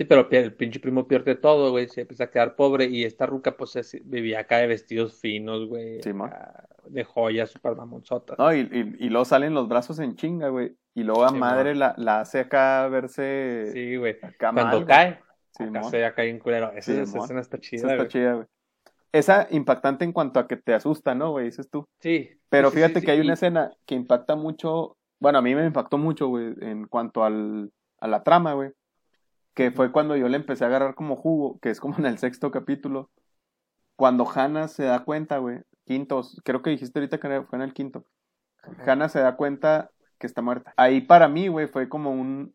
Sí, 0.00 0.06
pero 0.06 0.26
el 0.30 0.54
pinche 0.54 0.80
primo 0.80 1.06
pierde 1.06 1.34
todo, 1.34 1.72
güey, 1.72 1.86
se 1.86 2.00
empieza 2.00 2.24
a 2.24 2.30
quedar 2.30 2.56
pobre 2.56 2.86
y 2.86 3.04
esta 3.04 3.26
ruca 3.26 3.58
pues 3.58 3.78
vivía 4.06 4.40
acá 4.40 4.56
de 4.56 4.66
vestidos 4.66 5.20
finos, 5.20 5.68
güey, 5.68 6.00
sí, 6.02 6.10
de 6.86 7.04
joyas 7.04 7.50
super 7.50 7.76
mamonzotas. 7.76 8.38
No, 8.38 8.50
y, 8.54 8.60
y, 8.60 8.96
y, 8.98 9.10
luego 9.10 9.26
salen 9.26 9.52
los 9.52 9.68
brazos 9.68 9.98
en 9.98 10.16
chinga, 10.16 10.48
güey, 10.48 10.74
y 10.94 11.02
luego 11.02 11.26
a 11.26 11.32
madre 11.32 11.74
la, 11.74 11.92
la, 11.98 12.20
hace 12.20 12.40
acá 12.40 12.88
verse... 12.88 13.72
Sí, 13.74 13.96
güey, 13.96 14.16
cuando 14.38 14.86
cae, 14.86 15.20
sí, 15.50 15.64
acá 15.64 15.82
se 15.82 16.02
acá 16.02 16.24
en 16.24 16.38
culero, 16.38 16.72
esa, 16.72 17.02
escena 17.02 17.40
está 17.42 17.58
chida, 17.58 17.80
Esa 17.82 17.92
está 17.92 18.08
chida, 18.08 18.32
güey. 18.32 18.46
Esa 19.12 19.48
impactante 19.50 20.06
en 20.06 20.12
cuanto 20.12 20.40
a 20.40 20.48
que 20.48 20.56
te 20.56 20.72
asusta, 20.72 21.14
¿no, 21.14 21.32
güey? 21.32 21.44
Dices 21.44 21.68
tú. 21.68 21.84
Sí. 21.98 22.30
Pero 22.48 22.70
fíjate 22.70 23.02
que 23.02 23.10
hay 23.10 23.20
una 23.20 23.34
escena 23.34 23.70
que 23.84 23.96
impacta 23.96 24.34
mucho, 24.34 24.96
bueno, 25.20 25.40
a 25.40 25.42
mí 25.42 25.54
me 25.54 25.66
impactó 25.66 25.98
mucho, 25.98 26.28
güey, 26.28 26.54
en 26.62 26.86
cuanto 26.86 27.22
al, 27.22 27.70
a 27.98 28.08
la 28.08 28.22
trama, 28.22 28.54
güey 28.54 28.70
que 29.60 29.70
fue 29.70 29.92
cuando 29.92 30.16
yo 30.16 30.26
le 30.28 30.36
empecé 30.36 30.64
a 30.64 30.68
agarrar 30.68 30.94
como 30.94 31.16
jugo, 31.16 31.58
que 31.60 31.68
es 31.68 31.80
como 31.80 31.98
en 31.98 32.06
el 32.06 32.16
sexto 32.16 32.50
capítulo, 32.50 33.10
cuando 33.94 34.26
Hannah 34.26 34.68
se 34.68 34.84
da 34.84 35.04
cuenta, 35.04 35.36
güey, 35.36 35.60
quinto, 35.84 36.22
creo 36.44 36.62
que 36.62 36.70
dijiste 36.70 36.98
ahorita 36.98 37.20
que 37.20 37.42
fue 37.42 37.58
en 37.58 37.62
el 37.62 37.74
quinto, 37.74 38.06
Hannah 38.86 39.10
se 39.10 39.20
da 39.20 39.36
cuenta 39.36 39.90
que 40.18 40.26
está 40.26 40.40
muerta. 40.40 40.72
Ahí 40.78 41.02
para 41.02 41.28
mí, 41.28 41.48
güey, 41.48 41.66
fue 41.68 41.90
como 41.90 42.10
un, 42.10 42.54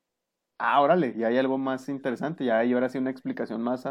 ah, 0.57 0.81
órale, 0.81 1.15
ya 1.17 1.27
hay 1.27 1.37
algo 1.37 1.59
más 1.59 1.89
interesante, 1.89 2.45
ya 2.45 2.59
hay 2.59 2.73
ahora 2.73 2.89
sí 2.89 2.97
una 2.97 3.11
explicación 3.11 3.61
más 3.61 3.87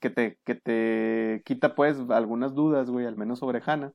que 0.00 0.10
te, 0.10 0.38
que 0.44 0.54
te 0.56 1.42
quita 1.46 1.74
pues 1.74 1.98
algunas 2.10 2.54
dudas, 2.54 2.90
güey, 2.90 3.06
al 3.06 3.16
menos 3.16 3.38
sobre 3.38 3.62
Hannah. 3.64 3.92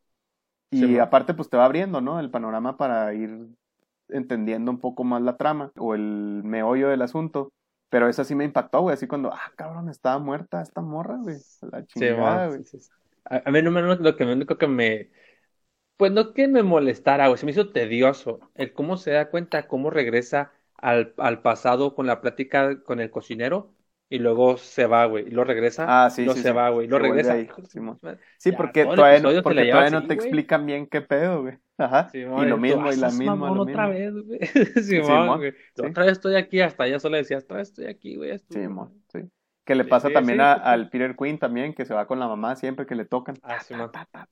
Y 0.72 0.98
aparte, 1.00 1.34
pues 1.34 1.50
te 1.50 1.58
va 1.58 1.66
abriendo, 1.66 2.02
¿no? 2.02 2.20
El 2.20 2.32
panorama 2.32 2.78
para 2.78 3.14
ir 3.14 3.50
entendiendo 4.10 4.72
un 4.72 4.80
poco 4.80 5.04
más 5.04 5.22
la 5.22 5.38
trama 5.38 5.72
o 5.78 5.96
el 5.96 6.42
meollo 6.44 6.90
del 6.90 7.02
asunto. 7.04 7.54
Pero 7.92 8.08
esa 8.08 8.24
sí 8.24 8.36
me 8.36 8.46
impactó, 8.46 8.80
güey, 8.82 8.94
así 8.94 9.06
cuando, 9.06 9.34
ah, 9.34 9.52
cabrón, 9.58 9.90
estaba 9.90 10.18
muerta 10.18 10.62
esta 10.62 10.80
morra, 10.80 11.18
güey. 11.18 11.36
La 11.70 11.86
chingada, 11.86 12.48
güey. 12.48 12.62
a, 13.26 13.52
mí 13.52 13.62
no 13.62 13.70
me, 13.70 13.82
lo 13.82 14.16
que 14.16 14.26
me 14.26 14.32
único 14.32 14.58
que 14.58 14.68
me, 14.68 15.12
pues 15.98 16.14
no 16.14 16.34
que 16.34 16.48
me 16.48 16.64
molestara, 16.64 17.28
güey, 17.28 17.38
se 17.38 17.46
me 17.46 17.52
hizo 17.52 17.74
tedioso 17.74 18.40
el 18.56 18.72
cómo 18.72 18.96
se 18.96 19.12
da 19.12 19.30
cuenta, 19.30 19.68
cómo 19.68 19.90
regresa 19.90 20.54
al, 20.78 21.14
al 21.18 21.42
pasado 21.42 21.94
con 21.94 22.08
la 22.08 22.22
plática 22.22 22.82
con 22.82 23.02
el 23.02 23.12
cocinero 23.12 23.74
y 24.08 24.20
luego 24.20 24.56
se 24.56 24.86
va, 24.86 25.06
güey, 25.06 25.28
y 25.28 25.32
lo 25.32 25.44
regresa, 25.44 26.06
ah, 26.06 26.10
sí, 26.10 26.22
y 26.22 26.26
luego 26.26 26.40
se 26.40 26.52
va, 26.54 26.70
güey, 26.70 26.88
lo 26.88 26.98
regresa. 26.98 27.36
sí, 28.38 28.54
porque 28.54 28.86
todavía, 28.86 29.20
no, 29.20 29.44
porque 29.44 29.66
todavía 29.66 29.90
no 29.90 30.08
te 30.08 30.14
explican 30.14 30.66
bien 30.66 30.88
qué 30.88 31.02
pedo, 31.02 31.42
güey. 31.42 31.58
Ajá. 31.82 32.10
y 32.14 32.20
lo 32.20 32.58
mismo, 32.58 32.92
y 32.92 32.96
la 32.96 33.10
misma. 33.10 33.36
Lo 33.36 33.64
otra 33.64 33.88
vez, 33.88 34.14
güey. 34.14 34.40
Güey. 35.38 35.54
Otra 35.90 36.06
vez 36.06 36.14
estoy 36.14 36.36
aquí, 36.36 36.62
hasta 36.62 36.86
ella 36.86 37.00
solo 37.00 37.18
decía, 37.18 37.38
otra 37.38 37.58
vez 37.58 37.70
estoy 37.70 37.86
aquí, 37.86 38.16
güey. 38.16 38.38
Simón, 38.50 38.94
sí. 39.12 39.22
Que 39.66 39.76
le 39.76 39.86
pasa 39.86 40.10
también 40.10 40.42
a, 40.42 40.54
al 40.54 40.90
Peter 40.90 41.16
Quinn 41.16 41.38
también, 41.38 41.74
que 41.74 41.86
se 41.86 41.94
va 41.94 42.08
con 42.08 42.20
la 42.20 42.28
mamá 42.28 42.56
siempre 42.56 42.86
que 42.86 42.96
le 42.96 43.06
tocan. 43.06 43.36
Ah, 43.44 43.60
sí, 43.60 43.74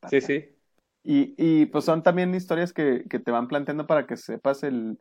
sí, 0.09 0.21
sí. 0.21 0.55
Y, 1.03 1.35
y 1.37 1.65
pues 1.67 1.85
son 1.85 2.03
también 2.03 2.33
historias 2.35 2.73
que, 2.73 3.05
que 3.09 3.19
te 3.19 3.31
van 3.31 3.47
planteando 3.47 3.87
para 3.87 4.05
que 4.05 4.17
sepas 4.17 4.63
el, 4.63 4.99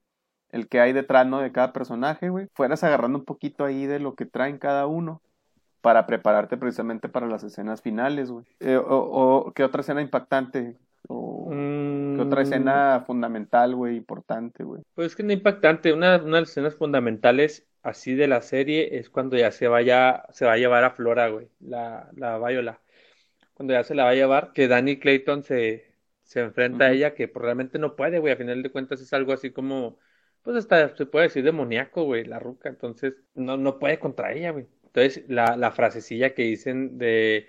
el 0.51 0.69
que 0.69 0.81
hay 0.81 0.93
detrás, 0.93 1.27
¿no? 1.27 1.41
De 1.41 1.51
cada 1.51 1.73
personaje, 1.73 2.29
güey. 2.29 2.47
Fueras 2.55 2.85
agarrando 2.85 3.19
un 3.19 3.25
poquito 3.25 3.65
ahí 3.65 3.87
de 3.87 3.99
lo 3.99 4.15
que 4.15 4.27
traen 4.27 4.59
cada 4.59 4.87
uno 4.87 5.23
para 5.81 6.07
prepararte 6.07 6.57
precisamente 6.57 7.09
para 7.09 7.27
las 7.27 7.43
escenas 7.45 7.83
finales, 7.83 8.31
güey. 8.31 8.45
Eh, 8.61 8.77
o, 8.77 8.85
o, 8.87 9.53
¿qué 9.53 9.65
otra 9.65 9.81
escena 9.81 10.03
impactante? 10.03 10.77
O, 11.09 11.49
¿Qué 11.51 12.21
otra 12.21 12.41
mm. 12.41 12.45
escena 12.45 13.05
fundamental, 13.07 13.75
güey, 13.75 13.97
importante, 13.97 14.65
güey? 14.65 14.83
Pues 14.95 15.15
que 15.15 15.23
no 15.23 15.33
impactante. 15.33 15.93
Una, 15.93 16.17
una 16.17 16.37
de 16.37 16.41
las 16.43 16.51
escenas 16.51 16.75
fundamentales 16.75 17.67
así 17.83 18.15
de 18.15 18.27
la 18.27 18.43
serie 18.43 18.99
es 18.99 19.09
cuando 19.09 19.37
ya 19.37 19.51
se 19.53 19.69
vaya, 19.69 20.25
se 20.31 20.45
va 20.45 20.53
a 20.53 20.59
llevar 20.59 20.85
a 20.85 20.91
Flora, 20.91 21.29
güey, 21.29 21.49
la, 21.61 22.11
la 22.17 22.39
Viola. 22.39 22.81
Cuando 23.55 23.75
ya 23.75 23.85
se 23.85 23.95
la 23.95 24.05
va 24.05 24.11
a 24.11 24.15
llevar, 24.15 24.53
que 24.53 24.69
Danny 24.69 24.99
Clayton 24.99 25.43
se, 25.43 25.95
se 26.23 26.41
enfrenta 26.41 26.87
a 26.87 26.93
ella, 26.93 27.15
que 27.15 27.29
pues, 27.29 27.43
realmente 27.43 27.79
no 27.79 27.97
puede, 27.97 28.19
güey. 28.19 28.33
A 28.33 28.37
final 28.37 28.63
de 28.63 28.71
cuentas 28.71 29.01
es 29.01 29.13
algo 29.13 29.33
así 29.33 29.51
como 29.51 29.99
pues 30.43 30.57
hasta 30.57 30.97
se 30.97 31.05
puede 31.05 31.27
decir 31.27 31.45
demoníaco, 31.45 32.05
güey, 32.05 32.25
la 32.25 32.39
ruca, 32.39 32.71
entonces 32.71 33.15
no, 33.35 33.59
no 33.59 33.79
puede 33.79 33.99
contra 33.99 34.33
ella, 34.33 34.51
güey. 34.51 34.67
Entonces 34.85 35.25
la, 35.29 35.57
la 35.57 35.73
frasecilla 35.73 36.33
que 36.33 36.45
dicen 36.45 36.97
de 36.97 37.49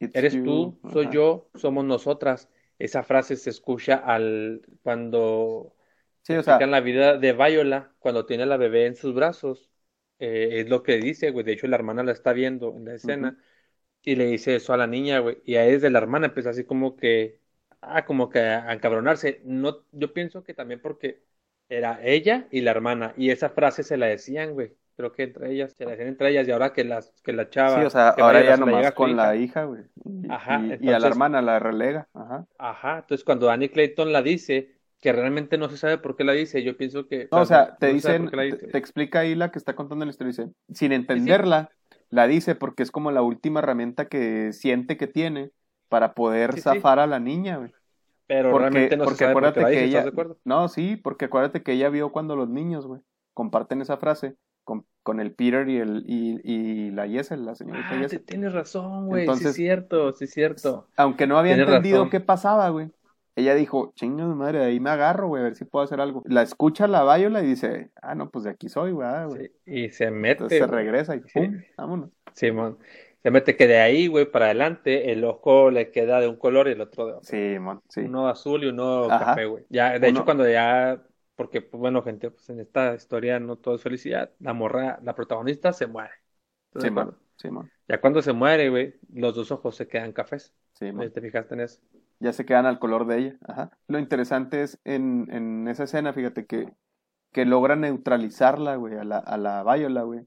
eres 0.00 0.42
tú, 0.42 0.80
soy 0.92 1.10
yo, 1.12 1.48
somos 1.54 1.84
nosotras, 1.84 2.48
esa 2.80 3.02
frase 3.02 3.36
se 3.36 3.50
escucha 3.50 3.96
al 3.96 4.62
cuando 4.82 5.76
sí, 6.22 6.34
o 6.34 6.42
sea, 6.42 6.58
la 6.66 6.80
vida 6.80 7.18
de 7.18 7.32
Viola, 7.32 7.94
cuando 7.98 8.26
tiene 8.26 8.42
a 8.44 8.46
la 8.46 8.56
bebé 8.56 8.86
en 8.86 8.96
sus 8.96 9.14
brazos, 9.14 9.70
eh, 10.18 10.60
es 10.60 10.68
lo 10.68 10.82
que 10.82 10.96
dice, 10.96 11.30
güey, 11.30 11.44
de 11.44 11.52
hecho 11.52 11.66
la 11.66 11.76
hermana 11.76 12.02
la 12.02 12.12
está 12.12 12.32
viendo 12.32 12.74
en 12.76 12.84
la 12.86 12.94
escena, 12.94 13.38
y 14.02 14.16
le 14.16 14.26
dice 14.26 14.56
eso 14.56 14.72
a 14.72 14.76
la 14.76 14.86
niña, 14.86 15.20
güey, 15.20 15.38
y 15.44 15.56
a 15.56 15.66
es 15.66 15.82
de 15.82 15.90
la 15.90 15.98
hermana 15.98 16.26
empieza 16.26 16.50
así 16.50 16.64
como 16.64 16.96
que, 16.96 17.40
ah, 17.80 18.04
como 18.04 18.28
que 18.30 18.40
a 18.40 18.72
encabronarse, 18.72 19.42
no, 19.44 19.84
yo 19.92 20.12
pienso 20.12 20.42
que 20.42 20.54
también 20.54 20.80
porque 20.80 21.22
era 21.70 22.00
ella 22.02 22.48
y 22.50 22.60
la 22.62 22.72
hermana. 22.72 23.14
Y 23.16 23.30
esa 23.30 23.50
frase 23.50 23.82
se 23.82 23.96
la 23.96 24.06
decían, 24.06 24.52
güey. 24.54 24.76
Creo 25.00 25.12
que 25.12 25.22
entre 25.22 25.50
ellas, 25.50 25.72
se 25.72 25.84
la 25.86 25.92
decían 25.92 26.08
entre 26.08 26.28
ellas. 26.28 26.46
Y 26.46 26.50
ahora 26.50 26.74
que, 26.74 26.84
las, 26.84 27.10
que 27.24 27.32
la 27.32 27.48
chava. 27.48 27.80
Sí, 27.80 27.86
o 27.86 27.90
sea, 27.90 28.10
ahora 28.10 28.44
ya 28.44 28.58
nomás 28.58 28.92
con 28.92 29.16
la 29.16 29.34
hija, 29.34 29.64
güey. 29.64 29.84
Ajá. 30.28 30.62
Y, 30.78 30.90
a 30.90 30.98
la 30.98 31.08
hermana 31.08 31.40
la 31.40 31.58
relega. 31.58 32.06
Ajá. 32.12 32.46
Ajá. 32.58 32.98
Entonces, 32.98 33.24
cuando 33.24 33.46
Danny 33.46 33.70
Clayton 33.70 34.12
la 34.12 34.20
dice, 34.20 34.76
que 35.00 35.12
realmente 35.12 35.56
no 35.56 35.70
se 35.70 35.78
sabe 35.78 35.96
por 35.96 36.16
qué 36.16 36.24
la 36.24 36.32
dice, 36.32 36.62
yo 36.62 36.76
pienso 36.76 37.08
que. 37.08 37.28
No, 37.32 37.40
o 37.40 37.46
sea, 37.46 37.76
te 37.76 37.94
dicen, 37.94 38.30
te, 38.30 38.76
explica 38.76 39.20
ahí 39.20 39.34
la 39.34 39.50
que 39.50 39.58
está 39.58 39.74
contando 39.74 40.04
la 40.04 40.10
historia. 40.10 40.28
Dice, 40.32 40.52
sin 40.74 40.92
entenderla, 40.92 41.70
la 42.10 42.26
dice 42.26 42.54
porque 42.54 42.82
es 42.82 42.90
como 42.90 43.10
la 43.10 43.22
última 43.22 43.60
herramienta 43.60 44.08
que 44.08 44.52
siente 44.52 44.98
que 44.98 45.06
tiene 45.06 45.52
para 45.88 46.12
poder 46.12 46.60
zafar 46.60 46.98
a 46.98 47.06
la 47.06 47.18
niña, 47.18 47.56
güey. 47.56 47.72
Pero 48.26 48.56
realmente 48.56 48.96
no 48.96 49.04
porque 49.04 49.24
acuérdate 49.24 49.64
que 49.64 49.84
ella, 49.84 50.04
No, 50.44 50.68
sí, 50.68 50.96
porque 50.96 51.24
acuérdate 51.24 51.62
que 51.62 51.72
ella 51.72 51.88
vio 51.88 52.12
cuando 52.12 52.36
los 52.36 52.48
niños, 52.48 52.86
güey, 52.86 53.00
comparten 53.34 53.80
esa 53.80 53.96
frase 53.96 54.36
con, 54.64 54.86
con 55.02 55.20
el 55.20 55.32
Peter 55.32 55.68
y 55.68 55.78
el 55.78 56.04
y, 56.06 56.40
y 56.44 56.90
la 56.90 57.06
Yesel, 57.06 57.44
la 57.44 57.54
señorita 57.54 57.88
ah, 57.90 58.18
Tienes 58.26 58.52
razón, 58.52 59.06
güey, 59.06 59.26
sí 59.36 59.46
es 59.46 59.54
cierto, 59.54 60.12
sí 60.12 60.24
es 60.24 60.30
cierto. 60.32 60.88
Aunque 60.96 61.26
no 61.26 61.38
había 61.38 61.54
entendido 61.54 62.10
qué 62.10 62.20
pasaba, 62.20 62.68
güey. 62.68 62.90
Ella 63.36 63.54
dijo, 63.54 63.92
chingo 63.94 64.28
de 64.28 64.34
madre, 64.34 64.58
de 64.58 64.64
ahí 64.66 64.80
me 64.80 64.90
agarro, 64.90 65.28
güey, 65.28 65.40
a 65.40 65.44
ver 65.44 65.54
si 65.54 65.64
puedo 65.64 65.84
hacer 65.84 66.00
algo. 66.00 66.22
La 66.26 66.42
escucha 66.42 66.86
la 66.86 67.16
Viola 67.16 67.42
y 67.42 67.46
dice, 67.46 67.90
ah, 68.02 68.14
no, 68.14 68.28
pues 68.28 68.44
de 68.44 68.50
aquí 68.50 68.68
soy, 68.68 68.92
güey. 68.92 69.08
Ah, 69.08 69.28
y 69.64 69.88
se 69.90 70.10
mete. 70.10 70.44
Entonces 70.44 70.58
se 70.58 70.66
regresa 70.66 71.14
y 71.16 71.20
pum, 71.20 71.62
vámonos. 71.76 72.10
Simón. 72.34 72.78
Se 73.22 73.30
mete 73.30 73.54
que 73.56 73.66
de 73.66 73.78
ahí, 73.78 74.06
güey, 74.06 74.24
para 74.24 74.46
adelante, 74.46 75.12
el 75.12 75.24
ojo 75.24 75.70
le 75.70 75.90
queda 75.90 76.20
de 76.20 76.28
un 76.28 76.36
color 76.36 76.68
y 76.68 76.72
el 76.72 76.80
otro 76.80 77.06
de 77.06 77.12
otro. 77.12 77.24
Sí, 77.24 77.58
man, 77.58 77.80
sí. 77.88 78.00
Uno 78.00 78.28
azul 78.28 78.64
y 78.64 78.68
uno 78.68 79.08
café, 79.08 79.44
güey. 79.44 79.64
Ya, 79.68 79.98
de 79.98 80.08
hecho, 80.08 80.24
cuando 80.24 80.48
ya, 80.48 81.02
porque, 81.40 81.62
pues, 81.62 81.80
bueno, 81.80 82.02
gente, 82.02 82.30
pues 82.30 82.50
en 82.50 82.60
esta 82.60 82.94
historia 82.94 83.40
no 83.40 83.56
todo 83.56 83.76
es 83.76 83.82
felicidad, 83.82 84.30
la 84.40 84.52
morra, 84.52 84.98
la 85.02 85.14
protagonista 85.14 85.72
se 85.72 85.86
muere. 85.86 86.10
Sí, 86.78 86.90
man, 86.90 87.16
sí, 87.36 87.50
man. 87.50 87.70
Ya 87.88 87.98
cuando 87.98 88.20
se 88.20 88.34
muere, 88.34 88.68
güey, 88.68 88.94
los 89.10 89.34
dos 89.34 89.50
ojos 89.50 89.74
se 89.74 89.88
quedan 89.88 90.12
cafés. 90.12 90.52
Sí, 90.74 90.92
man. 90.92 91.10
¿Te 91.10 91.22
fijaste 91.22 91.54
en 91.54 91.60
eso? 91.62 91.80
Ya 92.18 92.34
se 92.34 92.44
quedan 92.44 92.66
al 92.66 92.78
color 92.78 93.06
de 93.06 93.18
ella. 93.18 93.38
Ajá. 93.48 93.70
Lo 93.88 93.98
interesante 93.98 94.62
es 94.62 94.78
en, 94.84 95.28
en 95.32 95.66
esa 95.66 95.84
escena, 95.84 96.12
fíjate, 96.12 96.44
que, 96.44 96.70
que 97.32 97.46
logra 97.46 97.74
neutralizarla, 97.74 98.76
güey, 98.76 98.98
a 98.98 99.04
la, 99.04 99.16
a 99.16 99.38
la 99.38 99.64
Viola, 99.64 100.02
güey 100.02 100.26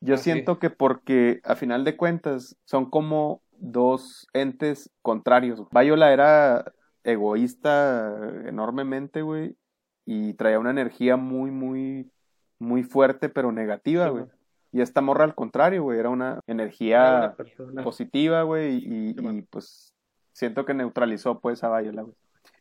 yo 0.00 0.16
siento 0.16 0.58
que 0.58 0.70
porque 0.70 1.40
a 1.44 1.56
final 1.56 1.84
de 1.84 1.96
cuentas 1.96 2.56
son 2.64 2.88
como 2.88 3.42
dos 3.52 4.26
entes 4.32 4.90
contrarios. 5.02 5.60
Viola 5.70 6.12
era 6.12 6.72
egoísta 7.04 8.16
enormemente, 8.46 9.20
güey, 9.20 9.56
y 10.12 10.34
traía 10.34 10.58
una 10.58 10.70
energía 10.70 11.16
muy, 11.16 11.52
muy, 11.52 12.10
muy 12.58 12.82
fuerte, 12.82 13.28
pero 13.28 13.52
negativa, 13.52 14.08
güey. 14.08 14.24
Y 14.72 14.80
esta 14.80 15.00
morra 15.00 15.22
al 15.22 15.36
contrario, 15.36 15.84
güey, 15.84 16.00
era 16.00 16.08
una 16.08 16.40
energía 16.48 17.36
positiva, 17.84 18.42
güey, 18.42 18.78
y, 18.78 19.14
y, 19.16 19.42
pues 19.42 19.94
siento 20.32 20.64
que 20.64 20.74
neutralizó 20.74 21.38
pues 21.38 21.62
a 21.62 21.78
Viola, 21.78 22.02
güey. 22.02 22.14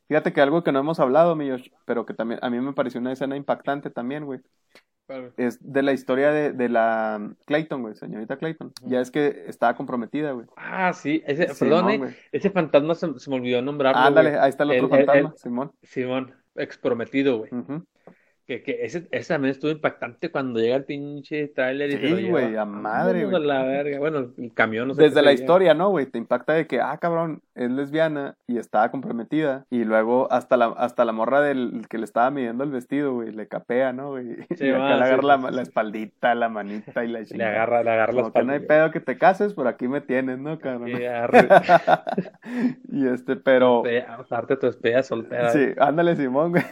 Fíjate 0.07 0.31
que 0.31 0.41
algo 0.41 0.63
que 0.63 0.71
no 0.71 0.77
hemos 0.77 0.99
hablado, 0.99 1.35
mi 1.35 1.49
pero 1.85 2.05
que 2.05 2.13
también 2.13 2.39
a 2.43 2.51
mí 2.51 2.59
me 2.59 2.73
pareció 2.73 3.01
una 3.01 3.13
escena 3.13 3.35
impactante 3.35 3.89
también, 3.89 4.25
güey, 4.25 4.41
es 5.38 5.57
de 5.62 5.81
la 5.81 5.93
historia 5.93 6.31
de, 6.31 6.53
de 6.53 6.69
la 6.69 7.33
Clayton, 7.45 7.81
güey, 7.81 7.95
señorita 7.95 8.38
Clayton. 8.38 8.73
Ya 8.83 9.01
es 9.01 9.09
que 9.09 9.45
estaba 9.47 9.75
comprometida, 9.75 10.33
güey. 10.33 10.45
Ah, 10.55 10.93
sí, 10.93 11.23
ese, 11.25 11.47
perdón, 11.59 11.89
eh, 11.89 12.17
ese 12.31 12.51
fantasma 12.51 12.93
se, 12.93 13.07
me 13.07 13.35
olvidó 13.35 13.59
nombrarlo. 13.63 14.01
Ándale, 14.01 14.38
ahí 14.38 14.49
está 14.49 14.65
el 14.65 14.71
otro 14.71 14.89
fantasma, 14.89 15.33
Simón. 15.35 15.71
Simón, 15.81 16.35
exprometido, 16.55 17.39
güey. 17.39 17.49
Que, 18.49 18.63
que 18.63 18.83
ese, 18.83 19.07
ese, 19.12 19.31
también 19.31 19.51
estuvo 19.51 19.69
impactante 19.69 20.31
cuando 20.31 20.59
llega 20.59 20.75
el 20.75 20.83
pinche 20.83 21.49
trailer 21.49 21.91
y 21.91 21.97
sí, 21.99 22.29
güey, 22.31 22.57
a 22.57 22.65
madre, 22.65 23.27
güey. 23.27 23.43
la 23.43 23.62
verga. 23.62 23.99
Bueno, 23.99 24.31
el 24.35 24.53
camión 24.55 24.88
no 24.88 24.95
sé 24.95 25.03
Desde 25.03 25.21
la 25.21 25.33
historia, 25.33 25.75
¿no, 25.75 25.91
güey? 25.91 26.07
Te 26.07 26.17
impacta 26.17 26.53
de 26.53 26.65
que, 26.65 26.81
ah, 26.81 26.97
cabrón, 26.97 27.43
es 27.53 27.69
lesbiana 27.69 28.38
y 28.47 28.57
estaba 28.57 28.89
comprometida. 28.89 29.67
Y 29.69 29.83
luego 29.83 30.27
hasta 30.31 30.57
la, 30.57 30.73
hasta 30.77 31.05
la 31.05 31.12
morra 31.12 31.41
del 31.41 31.85
que 31.91 31.99
le 31.99 32.05
estaba 32.05 32.31
midiendo 32.31 32.63
el 32.63 32.71
vestido, 32.71 33.13
güey, 33.13 33.31
le 33.31 33.47
capea, 33.47 33.93
¿no, 33.93 34.09
güey? 34.09 34.38
Sí, 34.57 34.65
y 34.65 34.71
acá 34.71 34.97
le 34.97 35.03
agarra 35.03 35.21
la, 35.21 35.51
la, 35.51 35.62
espaldita, 35.62 36.33
la 36.33 36.49
manita 36.49 37.05
y 37.05 37.07
la 37.07 37.19
Le 37.19 37.45
agarra, 37.45 37.83
le 37.83 37.91
agarra 37.91 38.13
la 38.13 38.21
espalda. 38.21 38.47
no 38.47 38.53
hay 38.53 38.65
pedo 38.65 38.89
que 38.89 38.99
te 38.99 39.19
cases, 39.19 39.53
por 39.53 39.67
aquí 39.67 39.88
me 39.88 40.01
tienes, 40.01 40.39
¿no, 40.39 40.57
cabrón? 40.57 40.89
y 42.91 43.07
este, 43.07 43.35
pero... 43.35 43.83
Darte 44.27 44.55
tu 44.55 44.65
espía 44.65 45.03
soltera. 45.03 45.51
Sí, 45.51 45.67
ándale, 45.77 46.15
Simón, 46.15 46.53
güey. 46.53 46.63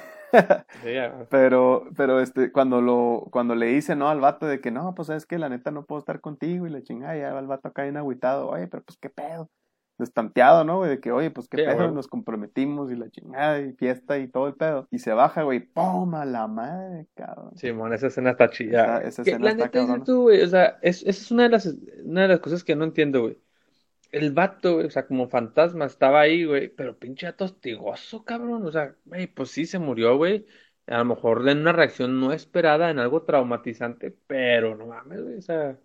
Pero, 1.30 1.88
pero 1.96 2.20
este, 2.20 2.52
cuando 2.52 2.82
lo, 2.82 3.28
cuando 3.32 3.56
le 3.56 3.68
dice, 3.68 3.96
¿no? 3.96 4.10
Al 4.10 4.20
vato 4.20 4.46
de 4.46 4.60
que 4.60 4.72
no, 4.72 4.94
pues 4.96 5.10
es 5.10 5.26
que 5.26 5.38
la 5.38 5.50
neta 5.50 5.72
no 5.72 5.86
puedo 5.86 6.00
estar 6.00 6.22
contigo 6.22 6.68
y 6.68 6.70
le 6.70 6.84
chingada, 6.84 7.16
ya 7.16 7.38
el 7.38 7.48
vato 7.48 7.70
acá 7.70 7.84
bien 7.84 7.98
agüitado, 7.98 8.50
oye, 8.50 8.68
pero 8.68 8.84
pues 8.84 8.98
qué 8.98 9.10
pedo. 9.10 9.50
Destanteado, 9.98 10.64
¿no, 10.64 10.78
güey? 10.78 10.92
De 10.92 11.00
que, 11.00 11.12
oye, 11.12 11.32
pues 11.32 11.48
qué 11.48 11.64
pedo, 11.64 11.90
nos 11.92 12.08
comprometimos 12.08 12.92
y 12.92 12.96
la 12.96 13.10
chingada 13.10 13.60
y 13.60 13.74
fiesta 13.74 14.20
y 14.20 14.28
todo 14.28 14.48
el 14.48 14.54
pedo. 14.54 14.88
Y 14.92 15.00
se 15.00 15.12
baja, 15.12 15.42
güey, 15.42 15.60
¡pum! 15.60 16.14
a 16.14 16.24
la 16.24 16.48
madre, 16.48 17.08
cabrón. 17.16 17.58
Simón, 17.58 17.94
esa 17.94 18.08
escena 18.08 18.32
está 18.32 18.48
chida. 18.52 19.02
Esa, 19.02 19.24
escena 19.24 19.50
está 19.50 19.66
neta 19.66 20.04
tú, 20.04 20.24
güey, 20.24 20.44
o 20.44 20.48
sea, 20.48 20.78
es, 20.84 21.02
esa 21.02 21.10
es 21.10 21.32
una 21.32 21.44
de 21.44 21.50
las, 21.50 21.76
una 22.06 22.22
de 22.22 22.28
las 22.28 22.40
cosas 22.42 22.64
que 22.64 22.76
no 22.76 22.84
entiendo, 22.84 23.22
güey 23.22 23.38
el 24.18 24.32
vato, 24.32 24.78
o 24.78 24.90
sea, 24.90 25.08
como 25.08 25.30
fantasma 25.30 25.86
estaba 25.86 26.22
ahí, 26.22 26.46
güey, 26.46 26.70
pero 26.70 26.98
pinche 26.98 27.28
atostigoso, 27.28 28.24
cabrón, 28.24 28.66
o 28.66 28.72
sea, 28.72 28.96
güey, 29.06 29.28
pues 29.28 29.52
sí 29.52 29.66
se 29.66 29.80
murió, 29.80 30.18
güey. 30.18 30.46
A 30.88 31.00
lo 31.00 31.06
mejor 31.06 31.48
en 31.50 31.60
una 31.60 31.74
reacción 31.74 32.20
no 32.20 32.32
esperada, 32.32 32.90
en 32.90 33.00
algo 33.00 33.24
traumatizante, 33.24 34.16
pero 34.28 34.76
no 34.76 34.88
mames, 34.88 35.22
güey, 35.22 35.36
o 35.38 35.42
sea, 35.42 35.78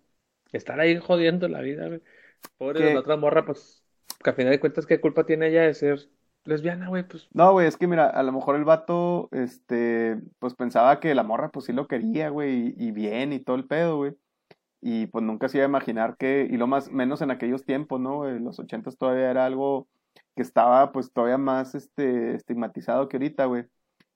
estar 0.51 0.79
ahí 0.79 0.97
jodiendo 0.97 1.47
la 1.47 1.61
vida, 1.61 1.87
güey. 1.87 2.01
Pobre 2.57 2.83
de 2.83 2.93
la 2.93 2.99
otra 3.01 3.17
morra, 3.17 3.45
pues, 3.45 3.83
que 4.23 4.29
a 4.29 4.33
final 4.33 4.51
de 4.51 4.59
cuentas, 4.59 4.85
¿qué 4.85 4.99
culpa 4.99 5.25
tiene 5.25 5.47
ella 5.47 5.63
de 5.63 5.73
ser 5.73 6.09
lesbiana, 6.45 6.89
güey? 6.89 7.03
Pues. 7.03 7.27
No, 7.33 7.51
güey, 7.53 7.67
es 7.67 7.77
que 7.77 7.87
mira, 7.87 8.07
a 8.07 8.23
lo 8.23 8.31
mejor 8.31 8.55
el 8.55 8.63
vato, 8.63 9.29
este, 9.31 10.17
pues 10.39 10.55
pensaba 10.55 10.99
que 10.99 11.15
la 11.15 11.23
morra, 11.23 11.51
pues 11.51 11.65
sí 11.65 11.73
lo 11.73 11.87
quería, 11.87 12.29
güey, 12.29 12.73
y 12.77 12.91
bien 12.91 13.33
y 13.33 13.39
todo 13.39 13.55
el 13.55 13.65
pedo, 13.65 13.97
güey 13.97 14.15
y 14.85 15.07
pues 15.07 15.23
nunca 15.23 15.47
se 15.47 15.59
iba 15.59 15.65
a 15.65 15.69
imaginar 15.69 16.17
que, 16.17 16.45
y 16.49 16.57
lo 16.57 16.67
más 16.67 16.91
menos 16.91 17.21
en 17.21 17.31
aquellos 17.31 17.63
tiempos, 17.63 18.01
¿no? 18.01 18.27
En 18.27 18.43
los 18.43 18.59
ochentas 18.59 18.97
todavía 18.97 19.31
era 19.31 19.45
algo 19.45 19.87
que 20.35 20.41
estaba 20.41 20.91
pues 20.91 21.13
todavía 21.13 21.37
más 21.37 21.73
este, 21.73 22.35
estigmatizado 22.35 23.07
que 23.07 23.15
ahorita, 23.15 23.45
güey. 23.45 23.63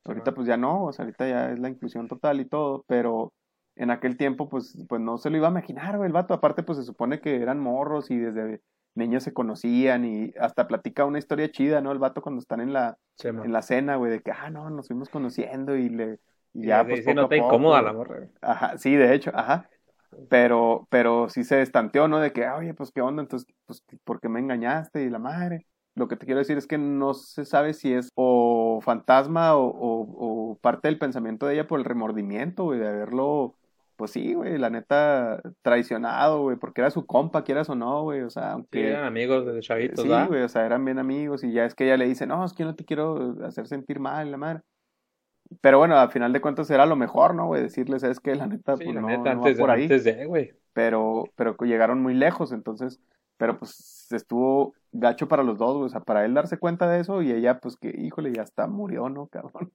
Ahorita 0.03 0.33
pues 0.33 0.45
ya 0.45 0.57
no, 0.57 0.83
o 0.83 0.91
sea, 0.91 1.05
ahorita 1.05 1.27
ya 1.27 1.51
es 1.51 1.59
la 1.59 1.69
inclusión 1.69 2.09
total 2.09 2.41
y 2.41 2.45
todo, 2.45 2.83
pero 2.85 3.31
en 3.77 3.91
aquel 3.91 4.17
tiempo, 4.17 4.49
pues, 4.49 4.77
pues 4.89 5.01
no 5.01 5.17
se 5.17 5.29
lo 5.29 5.37
iba 5.37 5.47
a 5.47 5.51
imaginar, 5.51 5.95
güey, 5.95 6.07
el 6.07 6.13
vato. 6.13 6.33
Aparte, 6.33 6.63
pues 6.63 6.77
se 6.79 6.83
supone 6.83 7.21
que 7.21 7.41
eran 7.41 7.59
morros 7.59 8.11
y 8.11 8.17
desde 8.17 8.61
niños 8.93 9.23
se 9.23 9.33
conocían 9.33 10.03
y 10.03 10.33
hasta 10.37 10.67
platica 10.67 11.05
una 11.05 11.19
historia 11.19 11.49
chida, 11.49 11.79
¿no? 11.79 11.93
El 11.93 11.99
vato 11.99 12.21
cuando 12.21 12.39
están 12.39 12.59
en 12.59 12.73
la, 12.73 12.97
en 13.23 13.53
la 13.53 13.61
cena, 13.61 13.95
güey, 13.95 14.11
de 14.11 14.21
que, 14.21 14.31
ah, 14.31 14.49
no, 14.49 14.69
nos 14.69 14.87
fuimos 14.87 15.07
conociendo 15.07 15.77
y 15.77 15.87
le... 15.87 16.19
ya, 16.53 16.85
pues, 16.85 17.05
se 17.05 17.13
nota 17.13 17.37
incómoda 17.37 17.81
la 17.81 17.93
morra, 17.93 18.17
güey. 18.17 18.29
Ajá, 18.41 18.77
sí, 18.77 18.95
de 18.95 19.13
hecho, 19.13 19.31
ajá. 19.33 19.69
Pero, 20.29 20.87
pero 20.89 21.29
sí 21.29 21.43
se 21.43 21.61
estanteó, 21.61 22.07
¿no? 22.07 22.19
De 22.19 22.31
que, 22.31 22.47
oye, 22.47 22.73
pues, 22.73 22.91
¿qué 22.91 23.01
onda? 23.01 23.21
Entonces, 23.21 23.47
pues, 23.65 23.83
¿por 24.03 24.19
qué 24.19 24.29
me 24.29 24.39
engañaste? 24.39 25.03
Y 25.03 25.09
la 25.09 25.19
madre. 25.19 25.65
Lo 25.95 26.07
que 26.07 26.15
te 26.15 26.25
quiero 26.25 26.39
decir 26.39 26.57
es 26.57 26.67
que 26.67 26.77
no 26.77 27.13
se 27.13 27.43
sabe 27.43 27.73
si 27.73 27.91
es 27.93 28.09
o 28.15 28.79
fantasma 28.83 29.55
o, 29.55 29.65
o, 29.65 30.51
o 30.51 30.57
parte 30.59 30.87
del 30.87 30.99
pensamiento 30.99 31.47
de 31.47 31.55
ella 31.55 31.67
por 31.67 31.79
el 31.79 31.85
remordimiento, 31.85 32.65
güey, 32.65 32.79
de 32.79 32.87
haberlo 32.87 33.55
pues 33.97 34.11
sí, 34.11 34.35
güey, 34.35 34.57
la 34.59 34.69
neta, 34.69 35.41
traicionado, 35.63 36.43
güey, 36.43 36.55
porque 36.55 36.81
era 36.81 36.91
su 36.91 37.05
compa, 37.07 37.43
quieras 37.43 37.67
o 37.69 37.75
no, 37.75 38.03
güey, 38.03 38.21
o 38.21 38.29
sea, 38.29 38.51
aunque... 38.51 38.79
Sí, 38.79 38.85
eran 38.85 39.05
amigos 39.05 39.45
desde 39.45 39.59
chavitos, 39.61 40.01
Sí, 40.01 40.09
güey, 40.27 40.43
o 40.43 40.49
sea, 40.49 40.65
eran 40.65 40.85
bien 40.85 40.99
amigos 40.99 41.43
y 41.43 41.51
ya 41.51 41.65
es 41.65 41.73
que 41.73 41.85
ella 41.85 41.97
le 41.97 42.07
dice, 42.07 42.27
no, 42.27 42.45
es 42.45 42.53
que 42.53 42.61
yo 42.61 42.67
no 42.67 42.75
te 42.75 42.85
quiero 42.85 43.35
hacer 43.43 43.67
sentir 43.67 43.99
mal, 43.99 44.29
la 44.29 44.37
madre. 44.37 44.61
Pero 45.61 45.77
bueno, 45.79 45.97
al 45.97 46.11
final 46.11 46.33
de 46.33 46.41
cuentas 46.41 46.69
era 46.69 46.85
lo 46.85 46.95
mejor, 46.95 47.35
¿no, 47.35 47.47
güey? 47.47 47.61
Decirles, 47.61 48.03
es 48.03 48.19
que 48.19 48.35
la 48.35 48.47
neta, 48.47 48.75
pues 48.75 48.93
no, 48.93 49.07
neta, 49.07 49.31
antes, 49.31 49.57
por 49.57 49.71
ahí. 49.71 49.83
Antes 49.83 50.03
de, 50.03 50.25
güey. 50.25 50.53
Pero, 50.73 51.25
pero 51.35 51.55
llegaron 51.61 52.01
muy 52.01 52.13
lejos, 52.13 52.51
entonces, 52.51 52.99
pero 53.37 53.57
pues 53.57 54.07
estuvo 54.11 54.73
gacho 54.91 55.27
para 55.27 55.43
los 55.43 55.57
dos, 55.57 55.75
güey, 55.77 55.85
o 55.85 55.89
sea, 55.89 56.01
para 56.01 56.25
él 56.25 56.33
darse 56.33 56.57
cuenta 56.57 56.89
de 56.89 56.99
eso 56.99 57.21
y 57.21 57.31
ella, 57.31 57.59
pues 57.59 57.77
que, 57.77 57.89
híjole, 57.89 58.33
ya 58.33 58.43
está, 58.43 58.67
murió, 58.67 59.09
¿no, 59.09 59.27
cabrón? 59.27 59.71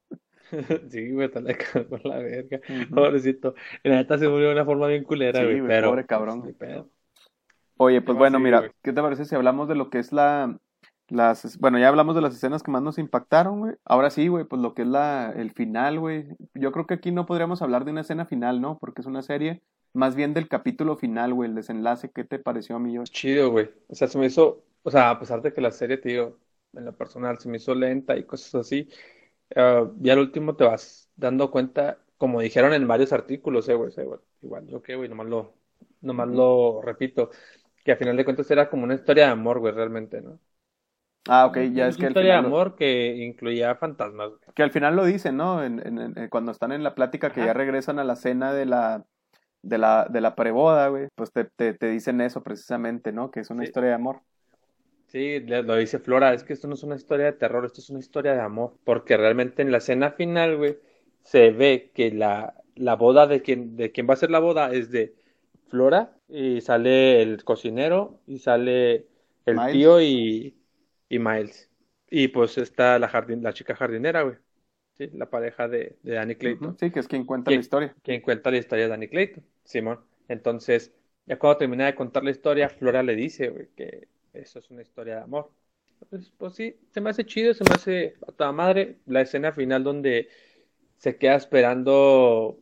sí, 0.91 1.11
güey, 1.11 1.27
está 1.27 1.41
la 1.41 1.55
cagó 1.55 1.99
la 2.05 2.19
verga. 2.19 2.61
Pobrecito. 2.95 3.55
La 3.83 3.97
neta 3.97 4.19
se 4.19 4.29
murió 4.29 4.49
de 4.49 4.55
una 4.55 4.65
forma 4.65 4.87
bien 4.87 5.05
culera, 5.05 5.43
güey. 5.43 5.61
pero... 5.67 5.91
pobre 5.91 6.07
cabrón. 6.07 6.55
Oye, 7.79 8.01
pues 8.01 8.17
bueno, 8.17 8.39
mira, 8.39 8.71
¿qué 8.83 8.93
te 8.93 9.03
parece 9.03 9.25
si 9.25 9.35
hablamos 9.35 9.69
de 9.69 9.75
lo 9.75 9.91
que 9.91 9.99
es 9.99 10.13
la. 10.13 10.57
Las, 11.13 11.59
bueno, 11.59 11.79
ya 11.79 11.89
hablamos 11.89 12.15
de 12.15 12.23
las 12.23 12.35
escenas 12.35 12.63
que 12.63 12.71
más 12.71 12.83
nos 12.83 12.99
impactaron, 12.99 13.61
güey. 13.61 13.75
Ahora 13.85 14.09
sí, 14.11 14.29
güey, 14.29 14.45
pues 14.47 14.63
lo 14.63 14.73
que 14.75 14.83
es 14.83 14.89
la, 14.89 15.31
el 15.37 15.51
final, 15.53 16.01
güey. 16.01 16.27
Yo 16.55 16.73
creo 16.73 16.87
que 16.87 16.95
aquí 16.95 17.13
no 17.13 17.27
podríamos 17.27 17.61
hablar 17.61 17.85
de 17.85 17.91
una 17.91 18.01
escena 18.01 18.25
final, 18.25 18.63
¿no? 18.63 18.79
Porque 18.79 19.03
es 19.03 19.07
una 19.07 19.21
serie 19.23 19.63
más 19.93 20.17
bien 20.17 20.33
del 20.33 20.49
capítulo 20.49 20.97
final, 20.97 21.35
güey, 21.35 21.51
el 21.51 21.55
desenlace. 21.55 22.11
¿Qué 22.11 22.25
te 22.25 22.39
pareció 22.39 22.77
a 22.77 22.79
mí, 22.79 22.95
yo? 22.95 23.05
Chido, 23.05 23.51
güey. 23.51 23.71
O 23.89 23.95
sea, 23.95 24.09
se 24.09 24.19
me 24.19 24.25
hizo, 24.27 24.65
o 24.83 24.91
sea, 24.91 25.11
a 25.11 25.21
pesar 25.21 25.43
de 25.43 25.53
que 25.53 25.61
la 25.61 25.71
serie, 25.71 25.99
te 25.99 26.09
digo, 26.09 26.39
en 26.73 26.87
lo 26.87 26.97
personal 26.97 27.39
se 27.39 27.49
me 27.51 27.59
hizo 27.59 27.75
lenta 27.75 28.17
y 28.17 28.25
cosas 28.25 28.55
así, 28.55 28.89
uh, 29.57 29.93
ya 30.01 30.15
al 30.15 30.19
último 30.21 30.57
te 30.57 30.65
vas 30.65 31.11
dando 31.17 31.51
cuenta, 31.51 31.99
como 32.17 32.41
dijeron 32.41 32.73
en 32.73 32.89
varios 32.89 33.13
artículos, 33.13 33.69
eh, 33.69 33.75
güey, 33.75 33.93
igual, 34.43 34.67
yo 34.67 34.83
qué, 34.83 34.97
güey, 34.97 35.09
nomás 35.11 35.27
lo, 35.29 35.55
nomás 36.01 36.29
lo 36.29 36.81
repito, 36.83 37.31
que 37.85 37.93
a 37.93 37.97
final 37.97 38.17
de 38.17 38.25
cuentas 38.25 38.51
era 38.51 38.71
como 38.71 38.85
una 38.85 38.95
historia 38.95 39.27
de 39.27 39.33
amor, 39.33 39.59
güey, 39.61 39.75
realmente, 39.75 40.21
¿no? 40.23 40.39
Ah, 41.29 41.47
ok, 41.47 41.59
ya 41.73 41.87
es, 41.87 41.97
que. 41.97 42.03
Una 42.03 42.11
historia 42.11 42.33
de 42.33 42.39
amor 42.39 42.75
que 42.75 43.17
incluía 43.17 43.75
fantasmas. 43.77 44.31
Güey. 44.31 44.41
Que 44.55 44.63
al 44.63 44.73
final 44.73 44.97
lo 44.97 45.05
dicen, 45.05 45.37
¿no? 45.37 45.63
En, 45.63 45.81
en, 45.81 46.29
cuando 46.29 46.51
están 46.51 46.73
en 46.73 46.83
la 46.83 46.95
plática 46.95 47.31
que 47.31 47.45
ya 47.45 47.53
regresan 47.53 47.99
a 47.99 48.05
la 48.05 48.17
cena 48.17 48.53
de 48.53 48.67
la, 48.67 49.05
de 49.63 49.79
la, 49.79 50.07
de 50.11 50.21
la 50.21 50.35
preboda, 50.35 50.89
güey, 50.89 51.09
pues 51.15 51.33
te, 51.33 51.45
te, 51.45 51.75
te, 51.75 51.89
dicen 51.89 52.21
eso 52.21 52.43
precisamente, 52.43 53.13
¿no? 53.13 53.31
Que 53.31 53.41
es 53.41 53.51
una 53.51 53.65
historia 53.65 53.91
de 53.91 53.95
amor. 53.95 54.21
Sí, 55.07 55.41
lo 55.41 55.77
dice 55.77 55.99
Flora, 55.99 56.33
es 56.33 56.43
que 56.43 56.55
esto 56.55 56.69
no 56.69 56.75
es 56.75 56.83
una 56.83 56.97
historia 56.97 57.27
de 57.27 57.33
terror, 57.33 57.67
esto 57.67 57.81
es 57.81 57.91
una 57.91 58.01
historia 58.01 58.33
de 58.33 58.41
amor, 58.41 58.79
porque 58.83 59.19
realmente 59.19 59.61
en 59.61 59.71
la 59.71 59.77
escena 59.79 60.13
final, 60.13 60.57
güey, 60.57 60.79
se 61.23 61.51
ve 61.51 61.91
que 61.95 62.11
la, 62.13 62.55
la 62.75 62.97
boda 62.97 63.27
de 63.27 63.43
quien, 63.43 63.77
de 63.77 63.93
quien 63.93 64.09
va 64.09 64.15
a 64.15 64.17
ser 64.17 64.31
la 64.31 64.39
boda 64.39 64.73
es 64.73 64.91
de 64.91 65.15
Flora, 65.69 66.17
y 66.29 66.63
sale 66.63 67.21
el 67.21 67.45
cocinero, 67.45 68.21
y 68.27 68.39
sale 68.39 69.07
el 69.45 69.59
tío 69.71 70.01
y, 70.01 70.57
y 71.13 71.19
Miles. 71.19 71.69
Y 72.09 72.29
pues 72.29 72.57
está 72.57 72.99
la, 72.99 73.07
jardin, 73.07 73.43
la 73.43 73.53
chica 73.53 73.77
jardinera, 73.77 74.23
güey. 74.23 74.37
Sí, 74.97 75.11
la 75.13 75.29
pareja 75.29 75.69
de, 75.69 75.99
de 76.03 76.15
Danny 76.15 76.37
Clayton. 76.37 76.79
Sí, 76.79 76.91
que 76.91 77.01
es 77.01 77.09
quien 77.09 77.27
cuenta 77.27 77.51
la 77.51 77.59
historia. 77.59 77.95
Quien 78.03 78.23
cuenta 78.23 78.51
la 78.51 78.57
historia 78.57 78.85
de 78.85 78.91
Danny 78.91 79.09
Clayton, 79.09 79.45
Simón. 79.63 80.01
Entonces, 80.29 80.91
ya 81.27 81.39
cuando 81.39 81.59
termina 81.59 81.85
de 81.85 81.95
contar 81.95 82.25
la 82.25 82.31
historia, 82.31 82.71
Flora 82.71 83.03
le 83.03 83.15
dice, 83.15 83.51
güey, 83.51 83.69
que 83.77 84.09
eso 84.33 84.59
es 84.59 84.71
una 84.71 84.81
historia 84.81 85.17
de 85.17 85.23
amor. 85.23 85.51
Pues, 86.09 86.33
pues 86.39 86.55
sí, 86.55 86.77
se 86.91 87.03
me 87.03 87.11
hace 87.11 87.27
chido, 87.27 87.53
se 87.53 87.65
me 87.65 87.75
hace 87.75 88.17
a 88.27 88.33
toda 88.33 88.53
madre 88.53 88.97
la 89.05 89.21
escena 89.21 89.53
final 89.53 89.85
donde 89.85 90.29
se 90.97 91.17
queda 91.17 91.35
esperando 91.35 92.59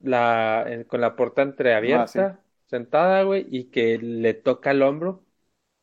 la, 0.00 0.84
con 0.86 1.02
la 1.02 1.16
puerta 1.16 1.42
entreabierta, 1.42 2.26
ah, 2.26 2.40
sentada, 2.66 3.24
güey, 3.24 3.46
y 3.50 3.64
que 3.64 3.98
le 3.98 4.32
toca 4.32 4.70
el 4.70 4.80
hombro. 4.80 5.22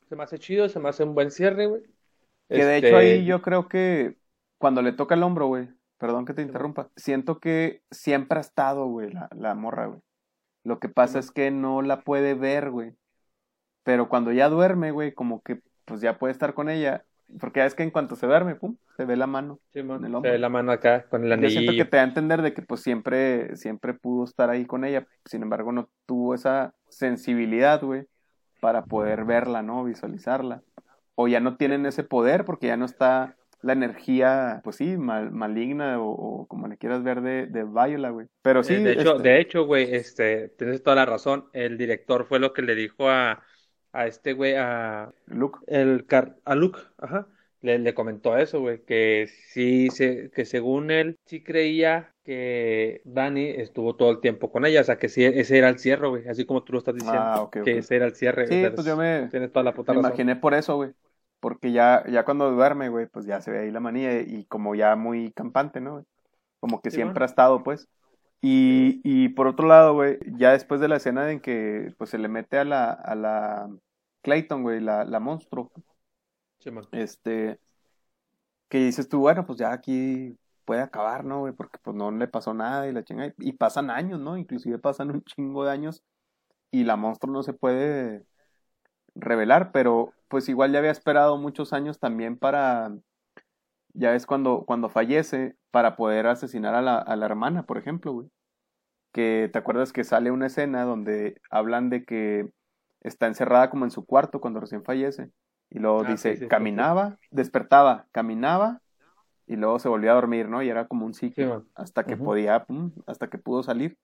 Se 0.10 0.16
me 0.16 0.24
hace 0.24 0.40
chido, 0.40 0.68
se 0.68 0.80
me 0.80 0.90
hace 0.90 1.04
un 1.04 1.14
buen 1.14 1.30
cierre, 1.30 1.68
güey. 1.68 1.84
Que 2.50 2.66
de 2.66 2.78
hecho 2.78 2.98
ahí 2.98 3.10
este 3.12 3.26
yo 3.26 3.42
creo 3.42 3.68
que 3.68 4.18
cuando 4.58 4.82
le 4.82 4.94
toca 4.94 5.16
el 5.16 5.24
hombro, 5.24 5.48
güey, 5.48 5.70
perdón 5.98 6.26
que 6.26 6.34
te 6.34 6.42
interrumpa, 6.42 6.90
siento 6.96 7.40
que 7.40 7.84
siempre 7.92 8.38
ha 8.38 8.42
estado, 8.42 8.88
güey, 8.88 9.12
la, 9.12 9.30
la 9.36 9.56
morra, 9.56 9.88
güey. 9.88 10.00
Lo 10.64 10.80
que 10.80 10.90
pasa 10.90 11.20
es 11.20 11.32
que 11.32 11.52
no 11.52 11.82
la 11.82 12.02
puede 12.02 12.34
ver, 12.34 12.72
güey. 12.72 12.94
Pero 13.84 14.10
cuando 14.10 14.32
ya 14.34 14.50
duerme, 14.50 14.92
güey, 14.92 15.14
como 15.14 15.42
que 15.42 15.62
pues 15.86 16.02
ya 16.02 16.20
puede 16.20 16.34
estar 16.34 16.54
con 16.54 16.70
ella. 16.70 17.06
Porque 17.40 17.66
es 17.66 17.76
que 17.76 17.84
en 17.84 17.92
cuanto 17.92 18.16
se 18.16 18.26
duerme, 18.26 18.56
pum, 18.56 18.78
se 18.96 19.06
ve 19.06 19.18
la 19.18 19.28
mano. 19.28 19.60
Sí, 19.74 19.80
en 19.80 19.92
el 19.92 20.12
se 20.22 20.30
ve 20.30 20.38
la 20.38 20.50
mano 20.50 20.72
acá 20.72 21.08
con 21.10 21.26
el 21.26 21.32
anillo. 21.32 21.48
Yo 21.50 21.60
siento 21.60 21.72
que 21.74 21.86
te 21.86 21.98
da 21.98 22.04
a 22.04 22.06
entender 22.06 22.42
de 22.42 22.54
que 22.54 22.62
pues 22.62 22.82
siempre, 22.82 23.56
siempre 23.58 23.94
pudo 23.94 24.24
estar 24.24 24.50
ahí 24.50 24.66
con 24.66 24.86
ella. 24.86 25.06
Sin 25.26 25.42
embargo, 25.42 25.72
no 25.72 25.90
tuvo 26.06 26.36
esa 26.36 26.74
sensibilidad, 26.90 27.82
güey, 27.82 28.08
para 28.62 28.86
poder 28.86 29.26
verla, 29.26 29.62
¿no? 29.62 29.84
Visualizarla. 29.84 30.64
O 31.20 31.28
ya 31.28 31.40
no 31.40 31.58
tienen 31.58 31.86
ese 31.86 32.04
poder 32.04 32.46
porque 32.46 32.68
ya 32.68 32.78
no 32.78 32.86
está 32.86 33.36
la 33.62 33.74
energía, 33.74 34.62
pues 34.64 34.76
sí, 34.76 34.98
maligna 34.98 36.00
o, 36.00 36.46
como 36.48 36.68
le 36.68 36.78
quieras 36.78 37.04
ver 37.04 37.22
de, 37.22 37.48
de 37.48 37.64
Viola, 37.64 38.12
güey. 38.12 38.28
Pero 38.44 38.64
sí. 38.64 38.76
De 38.76 38.94
hecho, 38.94 39.16
este 39.18 39.30
de 39.30 39.40
hecho, 39.42 39.66
güey, 39.66 39.96
este, 39.96 40.50
tienes 40.50 40.84
toda 40.84 40.96
la 40.96 41.06
razón. 41.06 41.46
El 41.54 41.78
director 41.78 42.26
fue 42.26 42.40
lo 42.40 42.54
que 42.54 42.62
le 42.62 42.76
dijo 42.76 43.10
a, 43.10 43.44
a 43.94 44.08
este 44.08 44.34
güey, 44.34 44.56
a 44.56 45.12
Luke. 45.26 45.60
El 45.68 46.06
a 46.46 46.56
Luke, 46.56 46.80
ajá. 47.00 47.28
Le, 47.62 47.80
le 47.80 47.96
comentó 47.96 48.38
eso, 48.38 48.60
güey, 48.60 48.84
que 48.86 49.28
sí, 49.48 49.90
se, 49.90 50.30
que 50.30 50.46
según 50.46 50.92
él 50.92 51.18
sí 51.26 51.44
creía 51.44 52.14
que 52.24 53.02
Dani 53.04 53.48
estuvo 53.48 53.96
todo 53.96 54.12
el 54.12 54.20
tiempo 54.20 54.52
con 54.52 54.68
ella, 54.68 54.82
o 54.82 54.84
sea, 54.84 55.00
que 55.00 55.10
sí, 55.10 55.26
ese 55.26 55.58
era 55.58 55.70
el 55.70 55.80
cierre, 55.80 56.08
güey, 56.08 56.28
así 56.28 56.46
como 56.46 56.64
tú 56.64 56.74
lo 56.74 56.80
estás 56.80 56.94
diciendo, 56.94 57.20
ah, 57.20 57.50
que 57.52 57.80
ese 57.80 57.96
era 57.96 58.06
el 58.06 58.14
cierre. 58.14 58.46
Sí, 58.48 58.64
pues 58.76 58.86
yo 58.86 58.96
me, 58.96 59.28
toda 59.48 59.64
la 59.64 59.72
me 59.72 60.00
imaginé 60.00 60.36
por 60.36 60.54
eso, 60.54 60.76
güey, 60.76 60.92
porque 61.48 61.72
ya, 61.72 62.04
ya 62.12 62.26
cuando 62.26 62.52
duerme, 62.52 62.90
güey, 62.90 63.08
pues 63.08 63.26
ya 63.26 63.40
se 63.40 63.52
ve 63.52 63.60
ahí 63.60 63.72
la 63.72 63.80
manía 63.80 64.20
y 64.20 64.44
como 64.48 64.76
ya 64.76 64.98
muy 64.98 65.32
campante, 65.32 65.80
¿no? 65.80 66.04
Como 66.60 66.82
que 66.82 66.92
siempre 66.92 67.24
ha 67.24 67.26
estado, 67.26 67.64
pues. 67.64 67.88
Y, 68.42 69.00
y 69.06 69.30
por 69.30 69.48
otro 69.48 69.66
lado, 69.66 69.94
güey, 69.94 70.18
ya 70.38 70.52
después 70.52 70.82
de 70.82 70.90
la 70.90 70.98
escena 70.98 71.32
en 71.32 71.40
que 71.40 71.94
pues 71.98 72.10
se 72.10 72.18
le 72.18 72.28
mete 72.28 72.58
a 72.58 72.66
la, 72.66 72.92
a 72.92 73.16
la 73.16 73.70
Clayton, 74.24 74.62
güey, 74.62 74.82
la, 74.82 75.06
la 75.06 75.22
monstruo. 75.22 75.72
este, 76.92 77.62
que 78.68 78.80
dices 78.80 79.08
tú, 79.08 79.20
bueno, 79.20 79.46
pues 79.46 79.58
ya 79.58 79.72
aquí 79.72 80.38
puede 80.66 80.82
acabar, 80.82 81.24
¿no, 81.24 81.40
güey? 81.40 81.54
Porque 81.54 81.80
pues 81.82 81.96
no 81.96 82.12
le 82.12 82.28
pasó 82.28 82.54
nada 82.54 82.90
y 82.90 82.92
la 82.92 83.06
chinga. 83.06 83.34
Y 83.38 83.54
pasan 83.54 83.90
años, 83.90 84.20
¿no? 84.20 84.38
Inclusive 84.38 84.80
pasan 84.80 85.12
un 85.12 85.24
chingo 85.24 85.64
de 85.64 85.72
años 85.72 86.04
y 86.72 86.84
la 86.84 86.98
monstruo 86.98 87.34
no 87.34 87.42
se 87.42 87.54
puede 87.54 88.26
revelar, 89.20 89.72
pero 89.72 90.14
pues 90.28 90.50
igual 90.50 90.72
ya 90.72 90.80
había 90.80 90.92
esperado 90.92 91.38
muchos 91.38 91.74
años 91.74 92.00
también 92.00 92.38
para, 92.38 92.92
ya 93.94 94.16
es 94.16 94.26
cuando, 94.26 94.64
cuando 94.66 94.90
fallece, 94.90 95.56
para 95.72 95.96
poder 95.96 96.28
asesinar 96.28 96.76
a 96.76 96.82
la, 96.82 96.98
a 96.98 97.16
la 97.16 97.26
hermana, 97.26 97.64
por 97.64 97.78
ejemplo, 97.78 98.14
güey. 98.14 98.30
Que 99.12 99.50
te 99.52 99.58
acuerdas 99.58 99.94
que 99.94 100.04
sale 100.04 100.32
una 100.32 100.48
escena 100.48 100.84
donde 100.84 101.42
hablan 101.50 101.90
de 101.90 102.06
que 102.06 102.52
está 103.02 103.28
encerrada 103.28 103.70
como 103.70 103.86
en 103.86 103.92
su 103.92 104.06
cuarto 104.06 104.40
cuando 104.40 104.60
recién 104.60 104.84
fallece. 104.84 105.32
Y 105.70 105.80
luego 105.80 106.02
ah, 106.06 106.12
dice, 106.12 106.48
caminaba, 106.48 107.18
despertaba, 107.32 108.08
caminaba 108.12 108.82
y 109.48 109.56
luego 109.56 109.80
se 109.80 109.90
volvía 109.90 110.12
a 110.12 110.16
dormir, 110.16 110.50
¿no? 110.50 110.62
Y 110.62 110.70
era 110.70 110.88
como 110.88 111.06
un 111.06 111.14
ciclo 111.14 111.66
hasta 111.74 112.06
que 112.06 112.18
podía, 112.18 112.66
hasta 113.06 113.30
que 113.30 113.38
pudo 113.38 113.64
salir. 113.64 113.98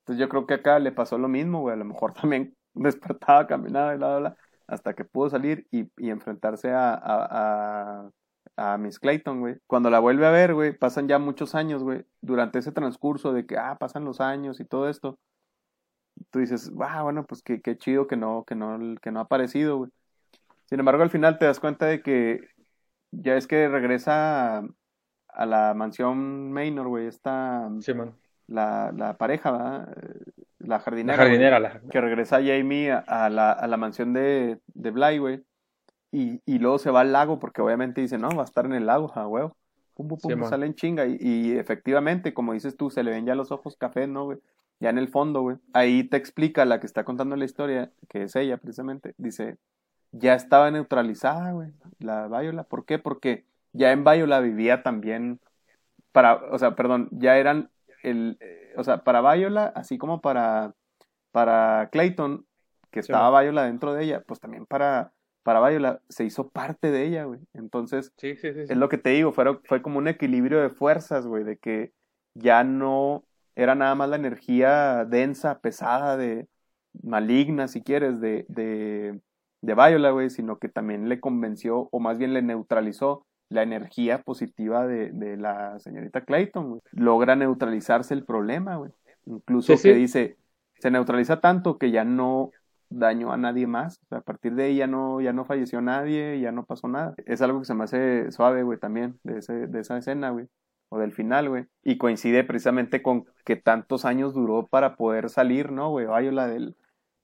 Entonces 0.00 0.20
yo 0.20 0.28
creo 0.28 0.46
que 0.46 0.54
acá 0.54 0.78
le 0.78 0.92
pasó 0.92 1.18
lo 1.18 1.28
mismo, 1.28 1.60
güey. 1.60 1.74
A 1.74 1.78
lo 1.78 1.84
mejor 1.84 2.12
también 2.14 2.54
despertaba, 2.74 3.46
caminaba 3.46 3.94
y 3.94 3.98
bla, 3.98 4.08
bla, 4.08 4.18
bla, 4.18 4.36
hasta 4.66 4.94
que 4.94 5.04
pudo 5.04 5.30
salir 5.30 5.66
y, 5.70 5.90
y 5.96 6.10
enfrentarse 6.10 6.70
a, 6.72 6.94
a, 6.94 8.10
a, 8.56 8.78
Miss 8.78 8.98
Clayton, 8.98 9.40
güey. 9.40 9.56
Cuando 9.66 9.90
la 9.90 10.00
vuelve 10.00 10.26
a 10.26 10.30
ver, 10.30 10.54
güey, 10.54 10.76
pasan 10.76 11.08
ya 11.08 11.18
muchos 11.18 11.54
años, 11.54 11.82
güey. 11.82 12.04
Durante 12.20 12.58
ese 12.58 12.72
transcurso 12.72 13.32
de 13.32 13.46
que, 13.46 13.58
ah, 13.58 13.76
pasan 13.78 14.04
los 14.04 14.20
años 14.20 14.60
y 14.60 14.64
todo 14.64 14.88
esto 14.88 15.18
tú 16.30 16.38
dices, 16.38 16.70
wow, 16.70 17.04
bueno, 17.04 17.24
pues 17.26 17.42
qué, 17.42 17.60
qué 17.60 17.76
chido 17.76 18.06
que 18.06 18.16
no, 18.16 18.44
que 18.44 18.54
no, 18.54 18.78
que 19.00 19.10
no 19.10 19.20
ha 19.20 19.22
aparecido, 19.24 19.78
güey. 19.78 19.90
Sin 20.66 20.78
embargo, 20.78 21.02
al 21.02 21.10
final 21.10 21.38
te 21.38 21.44
das 21.44 21.60
cuenta 21.60 21.86
de 21.86 22.02
que 22.02 22.40
ya 23.10 23.36
es 23.36 23.46
que 23.46 23.68
regresa 23.68 24.64
a, 25.28 25.46
la 25.46 25.74
mansión 25.74 26.52
Maynor, 26.52 26.88
güey, 26.88 27.10
sí, 27.12 27.94
man. 27.94 28.16
La, 28.46 28.92
la 28.96 29.16
pareja, 29.16 29.52
¿verdad? 29.52 29.96
la 30.58 30.78
jardinera. 30.78 31.16
La 31.16 31.24
jardinera, 31.24 31.60
la 31.60 31.80
Que 31.90 32.00
regresa 32.00 32.36
Jamie 32.36 32.92
a, 32.92 33.28
la, 33.30 33.52
a 33.52 33.66
la 33.66 33.76
mansión 33.76 34.12
de, 34.12 34.58
de 34.74 34.90
Bly, 34.90 35.18
güey. 35.18 35.44
Y, 36.10 36.40
y 36.44 36.58
luego 36.58 36.78
se 36.78 36.90
va 36.90 37.00
al 37.00 37.12
lago, 37.12 37.38
porque 37.38 37.62
obviamente 37.62 38.00
dice, 38.00 38.18
no, 38.18 38.28
va 38.30 38.42
a 38.42 38.44
estar 38.44 38.66
en 38.66 38.74
el 38.74 38.86
lago, 38.86 39.12
a 39.14 39.26
huevo. 39.26 39.56
Pum, 39.94 40.08
pum, 40.08 40.18
pum, 40.18 40.44
sale 40.44 40.66
en 40.66 40.74
chinga. 40.74 41.06
Y, 41.06 41.18
y, 41.20 41.52
efectivamente, 41.52 42.34
como 42.34 42.52
dices 42.52 42.76
tú, 42.76 42.90
se 42.90 43.02
le 43.02 43.10
ven 43.10 43.26
ya 43.26 43.34
los 43.34 43.50
ojos 43.50 43.76
café, 43.76 44.06
¿no, 44.06 44.24
güey? 44.24 44.38
Ya 44.78 44.90
en 44.90 44.98
el 44.98 45.08
fondo, 45.08 45.42
güey. 45.42 45.56
Ahí 45.72 46.04
te 46.04 46.16
explica 46.16 46.64
la 46.64 46.80
que 46.80 46.86
está 46.86 47.04
contando 47.04 47.36
la 47.36 47.44
historia, 47.44 47.90
que 48.08 48.24
es 48.24 48.36
ella 48.36 48.56
precisamente. 48.56 49.14
Dice, 49.16 49.56
ya 50.12 50.34
estaba 50.34 50.70
neutralizada, 50.70 51.52
güey, 51.52 51.70
la 51.98 52.28
Viola. 52.28 52.64
¿Por 52.64 52.84
qué? 52.84 52.98
Porque 52.98 53.44
ya 53.72 53.92
en 53.92 54.04
Viola 54.04 54.40
vivía 54.40 54.82
también, 54.82 55.40
para, 56.10 56.34
o 56.34 56.58
sea, 56.58 56.74
perdón, 56.74 57.08
ya 57.10 57.38
eran 57.38 57.70
el, 58.02 58.36
eh, 58.40 58.74
o 58.76 58.84
sea, 58.84 59.04
para 59.04 59.20
Viola, 59.20 59.72
así 59.74 59.98
como 59.98 60.20
para, 60.20 60.74
para 61.30 61.88
Clayton, 61.90 62.46
que 62.90 63.00
estaba 63.00 63.40
Viola 63.40 63.64
dentro 63.64 63.94
de 63.94 64.04
ella, 64.04 64.22
pues 64.26 64.40
también 64.40 64.66
para, 64.66 65.12
para 65.42 65.66
Viola 65.66 66.00
se 66.08 66.24
hizo 66.24 66.48
parte 66.48 66.90
de 66.90 67.04
ella, 67.04 67.24
güey. 67.24 67.40
Entonces, 67.54 68.12
es 68.20 68.76
lo 68.76 68.88
que 68.88 68.98
te 68.98 69.10
digo, 69.10 69.32
fue, 69.32 69.58
fue 69.64 69.82
como 69.82 69.98
un 69.98 70.08
equilibrio 70.08 70.60
de 70.60 70.70
fuerzas, 70.70 71.26
güey, 71.26 71.44
de 71.44 71.56
que 71.56 71.92
ya 72.34 72.64
no 72.64 73.24
era 73.54 73.74
nada 73.74 73.94
más 73.94 74.08
la 74.08 74.16
energía 74.16 75.04
densa, 75.04 75.60
pesada, 75.60 76.16
de 76.16 76.48
maligna, 77.02 77.68
si 77.68 77.82
quieres, 77.82 78.20
de, 78.20 78.44
de, 78.48 79.20
de 79.62 79.74
Viola, 79.74 80.10
güey, 80.10 80.30
sino 80.30 80.58
que 80.58 80.68
también 80.68 81.08
le 81.08 81.20
convenció, 81.20 81.88
o 81.90 82.00
más 82.00 82.18
bien 82.18 82.34
le 82.34 82.42
neutralizó 82.42 83.26
la 83.52 83.62
energía 83.62 84.22
positiva 84.22 84.86
de, 84.86 85.10
de 85.12 85.36
la 85.36 85.78
señorita 85.78 86.22
Clayton, 86.22 86.70
güey. 86.70 86.80
Logra 86.92 87.36
neutralizarse 87.36 88.14
el 88.14 88.24
problema, 88.24 88.76
güey. 88.76 88.90
Incluso 89.26 89.74
que 89.80 89.94
dice, 89.94 90.36
se 90.78 90.90
neutraliza 90.90 91.40
tanto 91.40 91.78
que 91.78 91.90
ya 91.90 92.04
no 92.04 92.50
dañó 92.90 93.32
a 93.32 93.36
nadie 93.36 93.66
más. 93.66 94.00
O 94.04 94.06
sea, 94.08 94.18
a 94.18 94.22
partir 94.22 94.54
de 94.54 94.64
ahí 94.64 94.76
ya 94.76 94.86
no, 94.86 95.20
ya 95.20 95.32
no 95.32 95.44
falleció 95.44 95.80
nadie, 95.80 96.40
ya 96.40 96.52
no 96.52 96.64
pasó 96.64 96.88
nada. 96.88 97.14
Es 97.26 97.42
algo 97.42 97.60
que 97.60 97.66
se 97.66 97.74
me 97.74 97.84
hace 97.84 98.30
suave, 98.32 98.62
güey, 98.62 98.78
también, 98.78 99.18
de, 99.22 99.38
ese, 99.38 99.66
de 99.66 99.80
esa 99.80 99.96
escena, 99.98 100.30
güey. 100.30 100.48
O 100.88 100.98
del 100.98 101.12
final, 101.12 101.48
güey. 101.48 101.66
Y 101.82 101.96
coincide 101.96 102.44
precisamente 102.44 103.02
con 103.02 103.24
que 103.44 103.56
tantos 103.56 104.04
años 104.04 104.34
duró 104.34 104.66
para 104.66 104.96
poder 104.96 105.30
salir, 105.30 105.72
¿no, 105.72 105.90
güey? 105.90 106.06
Viola 106.06 106.46
del, 106.46 106.76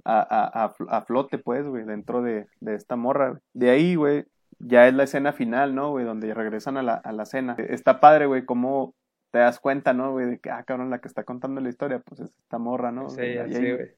a, 0.04 0.20
a, 0.20 0.72
a, 0.88 1.02
flote, 1.02 1.38
pues, 1.38 1.66
güey, 1.66 1.84
dentro 1.84 2.22
de, 2.22 2.46
de 2.60 2.74
esta 2.74 2.96
morra. 2.96 3.40
De 3.52 3.70
ahí, 3.70 3.94
güey, 3.94 4.24
ya 4.58 4.88
es 4.88 4.94
la 4.94 5.04
escena 5.04 5.32
final, 5.32 5.74
¿no, 5.74 5.90
güey? 5.90 6.04
Donde 6.04 6.32
regresan 6.34 6.76
a 6.76 6.82
la, 6.82 6.94
a 6.94 7.12
la 7.12 7.24
cena. 7.24 7.56
Está 7.58 8.00
padre, 8.00 8.26
güey, 8.26 8.44
cómo 8.44 8.94
te 9.30 9.38
das 9.38 9.60
cuenta, 9.60 9.92
¿no, 9.92 10.12
güey? 10.12 10.26
De 10.26 10.38
que, 10.38 10.50
ah, 10.50 10.62
cabrón, 10.64 10.90
la 10.90 11.00
que 11.00 11.08
está 11.08 11.24
contando 11.24 11.60
la 11.60 11.68
historia, 11.68 12.00
pues 12.00 12.20
es 12.20 12.30
esta 12.42 12.58
morra, 12.58 12.90
¿no? 12.90 13.10
Sí, 13.10 13.36
sí, 13.50 13.72
güey. 13.72 13.92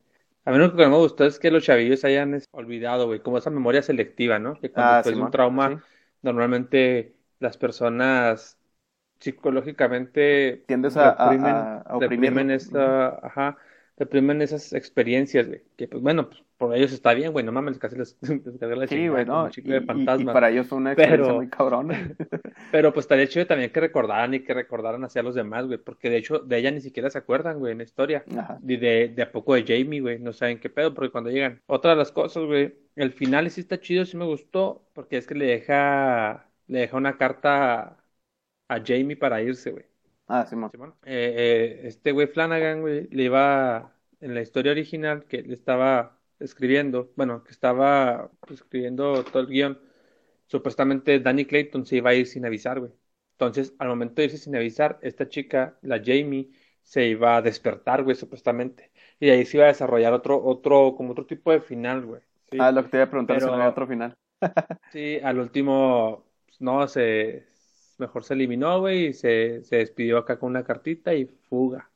A 0.45 0.53
mí 0.53 0.59
lo 0.59 0.75
que 0.75 0.87
me 0.87 0.97
gustó 0.97 1.27
es 1.27 1.39
que 1.39 1.51
los 1.51 1.65
chavillos 1.65 2.05
hayan 2.05 2.41
olvidado, 2.53 3.07
güey, 3.07 3.21
como 3.21 3.39
esa 3.39 3.51
memoria 3.51 3.83
selectiva, 3.83 4.39
¿no? 4.39 4.59
Que 4.59 4.71
cuando 4.71 5.11
ah, 5.11 5.25
un 5.25 5.31
trauma, 5.31 5.85
normalmente 6.23 7.15
las 7.39 7.57
personas 7.59 8.59
psicológicamente 9.19 10.65
tiendes 10.67 10.97
a, 10.97 11.15
reprimen, 11.15 11.55
a, 11.55 11.85
reprimen 12.01 12.51
esta, 12.51 13.09
ajá, 13.23 13.59
reprimen 14.01 14.41
esas 14.41 14.73
experiencias, 14.73 15.47
güey. 15.47 15.63
Que 15.77 15.87
pues 15.87 16.03
bueno, 16.03 16.31
pues 16.31 16.43
por 16.57 16.75
ellos 16.75 16.91
está 16.91 17.13
bien, 17.13 17.33
güey, 17.33 17.45
no 17.45 17.53
mames, 17.53 17.79
casi 17.79 17.97
les, 17.97 18.19
descargué 18.21 18.77
la 18.77 18.87
Sí, 18.87 19.09
güey, 19.09 19.27
no. 19.27 19.49
Y, 19.55 19.61
de 19.61 19.83
fantasma. 19.83 20.31
Y, 20.31 20.35
para 20.35 20.51
ellos 20.51 20.67
fue 20.67 20.79
una 20.79 20.93
experiencia 20.93 21.27
pero, 21.27 21.37
muy 21.37 21.49
cabrona. 21.49 22.17
pero 22.73 22.93
pues 22.95 23.05
estaría 23.05 23.29
chido 23.29 23.47
también 23.47 23.71
que 23.71 23.81
recordaran 23.81 24.33
y 24.33 24.41
que 24.41 24.55
recordaran 24.55 25.05
hacia 25.05 25.23
los 25.23 25.35
demás, 25.35 25.67
güey, 25.67 25.79
porque 25.79 26.09
de 26.09 26.17
hecho 26.17 26.39
de 26.39 26.59
ella 26.59 26.71
ni 26.71 26.81
siquiera 26.81 27.11
se 27.11 27.19
acuerdan, 27.19 27.59
güey, 27.59 27.73
en 27.73 27.79
la 27.79 27.85
historia. 27.85 28.25
Ajá. 28.37 28.59
De, 28.63 28.79
de, 28.79 29.09
de 29.09 29.23
a 29.23 29.31
poco 29.31 29.55
de 29.55 29.65
Jamie, 29.65 30.01
güey, 30.01 30.19
no 30.19 30.33
saben 30.33 30.59
qué 30.61 30.71
pedo, 30.71 30.95
porque 30.95 31.13
cuando 31.13 31.31
llegan. 31.31 31.61
Otra 31.67 31.91
de 31.91 31.99
las 31.99 32.11
cosas, 32.11 32.45
güey, 32.45 32.75
el 32.97 33.13
final 33.13 33.51
sí 33.51 33.61
está 33.61 33.79
chido, 33.81 34.07
sí 34.07 34.17
me 34.17 34.25
gustó, 34.25 34.89
porque 34.95 35.19
es 35.19 35.27
que 35.27 35.35
le 35.35 35.47
deja, 35.47 36.49
le 36.69 36.81
deja 36.81 36.97
una 36.97 37.19
carta 37.19 37.99
a 38.69 38.83
Jamie 38.83 39.17
para 39.17 39.43
irse, 39.43 39.71
güey. 39.73 39.90
Ah, 40.33 40.47
Simón. 40.47 40.71
Eh, 41.05 41.35
eh, 41.37 41.81
este 41.89 42.13
güey 42.13 42.29
Flanagan, 42.29 42.83
güey, 42.83 43.09
le 43.09 43.25
iba 43.25 43.97
en 44.21 44.33
la 44.33 44.41
historia 44.41 44.71
original 44.71 45.25
que 45.25 45.43
le 45.43 45.55
estaba 45.55 46.21
escribiendo, 46.39 47.11
bueno, 47.17 47.43
que 47.43 47.51
estaba 47.51 48.31
pues, 48.39 48.61
escribiendo 48.61 49.25
todo 49.25 49.43
el 49.43 49.49
guion, 49.49 49.81
supuestamente 50.47 51.19
Danny 51.19 51.47
Clayton 51.47 51.85
se 51.85 51.97
iba 51.97 52.11
a 52.11 52.15
ir 52.15 52.29
sin 52.29 52.47
avisar, 52.47 52.79
güey. 52.79 52.93
Entonces, 53.33 53.75
al 53.81 53.89
momento 53.89 54.23
de 54.23 54.27
irse 54.27 54.39
sin 54.39 54.55
avisar, 54.55 55.01
esta 55.03 55.29
chica, 55.29 55.77
la 55.83 55.99
Jamie, 55.99 56.51
se 56.81 57.09
iba 57.09 57.37
a 57.37 57.43
despertar, 57.43 58.05
güey, 58.05 58.15
supuestamente. 58.15 58.93
Y 59.19 59.31
ahí 59.31 59.45
se 59.45 59.57
iba 59.57 59.65
a 59.65 59.69
desarrollar 59.69 60.13
otro, 60.13 60.41
otro, 60.45 60.95
como 60.97 61.11
otro 61.11 61.27
tipo 61.27 61.51
de 61.51 61.61
final, 61.61 62.07
güey. 62.07 62.23
Ah, 62.57 62.71
lo 62.71 62.85
que 62.85 62.91
te 62.91 62.97
iba 62.99 63.05
a 63.05 63.11
preguntar 63.11 63.41
si 63.41 63.47
no 63.47 63.69
otro 63.69 63.87
final. 63.89 64.15
sí, 64.93 65.19
al 65.25 65.41
último, 65.41 66.25
pues, 66.47 66.61
no, 66.61 66.87
se, 66.87 67.50
mejor 68.01 68.25
se 68.25 68.35
eliminó, 68.35 68.81
güey, 68.81 69.07
y 69.07 69.13
se, 69.13 69.63
se 69.63 69.77
despidió 69.77 70.19
acá 70.19 70.39
con 70.39 70.51
una 70.51 70.65
cartita 70.65 71.15
y 71.15 71.27
fuga. 71.27 71.91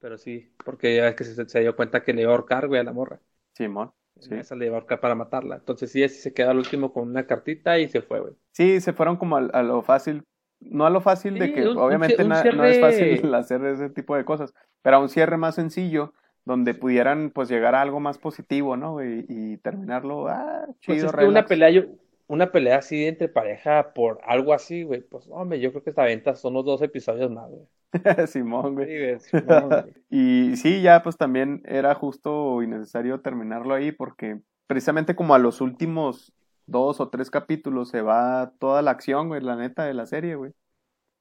Pero 0.00 0.18
sí, 0.18 0.52
porque 0.62 0.96
ya 0.96 1.08
es 1.08 1.14
que 1.14 1.24
se, 1.24 1.60
dio 1.60 1.74
cuenta 1.74 2.02
que 2.02 2.12
le 2.12 2.22
iba 2.22 2.30
a 2.30 2.34
ahorcar, 2.34 2.68
güey, 2.68 2.78
a 2.78 2.84
la 2.84 2.92
morra. 2.92 3.20
Simón. 3.54 3.92
Sí. 4.20 4.34
Esa 4.34 4.54
le 4.54 4.66
iba 4.66 4.76
a 4.76 4.80
ahorcar 4.80 5.00
para 5.00 5.14
matarla. 5.14 5.56
Entonces 5.56 5.90
sí, 5.90 6.04
así 6.04 6.16
se 6.16 6.34
quedó 6.34 6.50
al 6.50 6.58
último 6.58 6.92
con 6.92 7.08
una 7.08 7.26
cartita 7.26 7.78
y 7.78 7.88
se 7.88 8.02
fue, 8.02 8.20
güey. 8.20 8.34
Sí, 8.52 8.82
se 8.82 8.92
fueron 8.92 9.16
como 9.16 9.38
a, 9.38 9.62
lo 9.62 9.80
fácil. 9.82 10.22
No 10.60 10.84
a 10.84 10.90
lo 10.90 11.00
fácil 11.00 11.38
de 11.38 11.52
que 11.52 11.66
obviamente 11.66 12.22
no 12.22 12.64
es 12.64 12.80
fácil 12.80 13.34
hacer 13.34 13.64
ese 13.64 13.88
tipo 13.88 14.14
de 14.14 14.26
cosas, 14.26 14.52
pero 14.82 14.96
a 14.96 15.00
un 15.00 15.08
cierre 15.08 15.36
más 15.38 15.54
sencillo 15.54 16.12
donde 16.44 16.74
pudieran 16.74 17.30
pues 17.30 17.48
llegar 17.48 17.74
a 17.74 17.80
algo 17.80 18.00
más 18.00 18.18
positivo, 18.18 18.76
¿no? 18.76 19.02
Y, 19.02 19.24
y 19.28 19.56
terminarlo, 19.58 20.28
ah, 20.28 20.66
pues 20.84 20.98
chido, 20.98 21.10
pues 21.10 21.26
una 21.26 21.46
pelea, 21.46 21.70
yo, 21.70 21.84
una 22.26 22.52
pelea 22.52 22.78
así 22.78 23.04
entre 23.04 23.28
pareja 23.28 23.92
por 23.94 24.20
algo 24.24 24.52
así, 24.52 24.82
güey, 24.82 25.02
pues 25.02 25.26
hombre, 25.30 25.60
yo 25.60 25.70
creo 25.70 25.82
que 25.82 25.90
esta 25.90 26.04
venta 26.04 26.34
son 26.34 26.54
los 26.54 26.64
dos 26.64 26.82
episodios 26.82 27.30
más, 27.30 27.50
güey. 27.50 27.66
Simón, 28.26 28.74
güey. 28.74 29.16
y 30.10 30.56
sí, 30.56 30.82
ya 30.82 31.02
pues 31.02 31.16
también 31.16 31.62
era 31.64 31.94
justo 31.94 32.62
y 32.62 32.66
necesario 32.66 33.20
terminarlo 33.20 33.74
ahí 33.74 33.92
porque 33.92 34.40
precisamente 34.66 35.14
como 35.14 35.34
a 35.34 35.38
los 35.38 35.60
últimos 35.60 36.32
dos 36.66 37.00
o 37.00 37.08
tres 37.10 37.30
capítulos 37.30 37.90
se 37.90 38.00
va 38.00 38.52
toda 38.58 38.82
la 38.82 38.90
acción, 38.90 39.28
güey, 39.28 39.40
la 39.40 39.56
neta 39.56 39.84
de 39.84 39.94
la 39.94 40.06
serie, 40.06 40.34
güey 40.34 40.52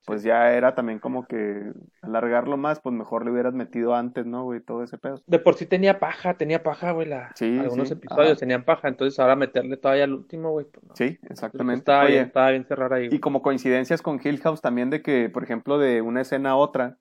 pues 0.06 0.22
ya 0.24 0.54
era 0.54 0.76
también 0.76 1.00
como 1.00 1.26
que 1.26 1.72
alargarlo 2.02 2.58
más, 2.58 2.82
pues 2.82 2.94
mejor 2.94 3.24
le 3.24 3.32
hubieras 3.32 3.54
metido 3.54 3.96
antes, 3.96 4.26
¿no, 4.26 4.44
güey? 4.44 4.60
Todo 4.60 4.84
ese 4.84 4.98
pedo. 4.98 5.22
De 5.28 5.40
por 5.40 5.56
sí 5.56 5.66
tenía 5.66 6.00
paja, 6.00 6.34
tenía 6.34 6.62
paja, 6.62 6.92
güey. 6.92 7.08
La... 7.08 7.32
Sí, 7.36 7.58
Algunos 7.58 7.90
episodios 7.90 8.38
tenían 8.38 8.66
paja, 8.66 8.90
entonces 8.90 9.18
ahora 9.20 9.36
meterle 9.36 9.78
todavía 9.78 10.04
al 10.04 10.14
último, 10.14 10.52
güey. 10.52 10.66
Pues 10.66 10.86
sí, 10.96 11.18
exactamente. 11.30 11.80
Estaba, 11.80 12.06
bien, 12.06 12.26
estaba 12.26 12.50
bien 12.52 12.66
cerrar 12.66 12.94
ahí. 12.94 13.08
Y 13.12 13.20
como 13.20 13.42
coincidencias 13.42 14.02
con 14.02 14.20
Hill 14.22 14.42
House 14.42 14.62
también 14.62 14.90
de 14.90 15.02
que, 15.02 15.30
por 15.30 15.44
ejemplo, 15.44 15.78
de 15.78 16.02
una 16.02 16.22
escena 16.22 16.52
a 16.52 16.56
otra, 16.58 16.98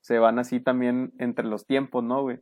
se 0.00 0.18
van 0.18 0.38
así 0.38 0.60
también 0.60 1.12
entre 1.18 1.46
los 1.46 1.66
tiempos, 1.66 2.04
¿no, 2.04 2.22
güey? 2.22 2.38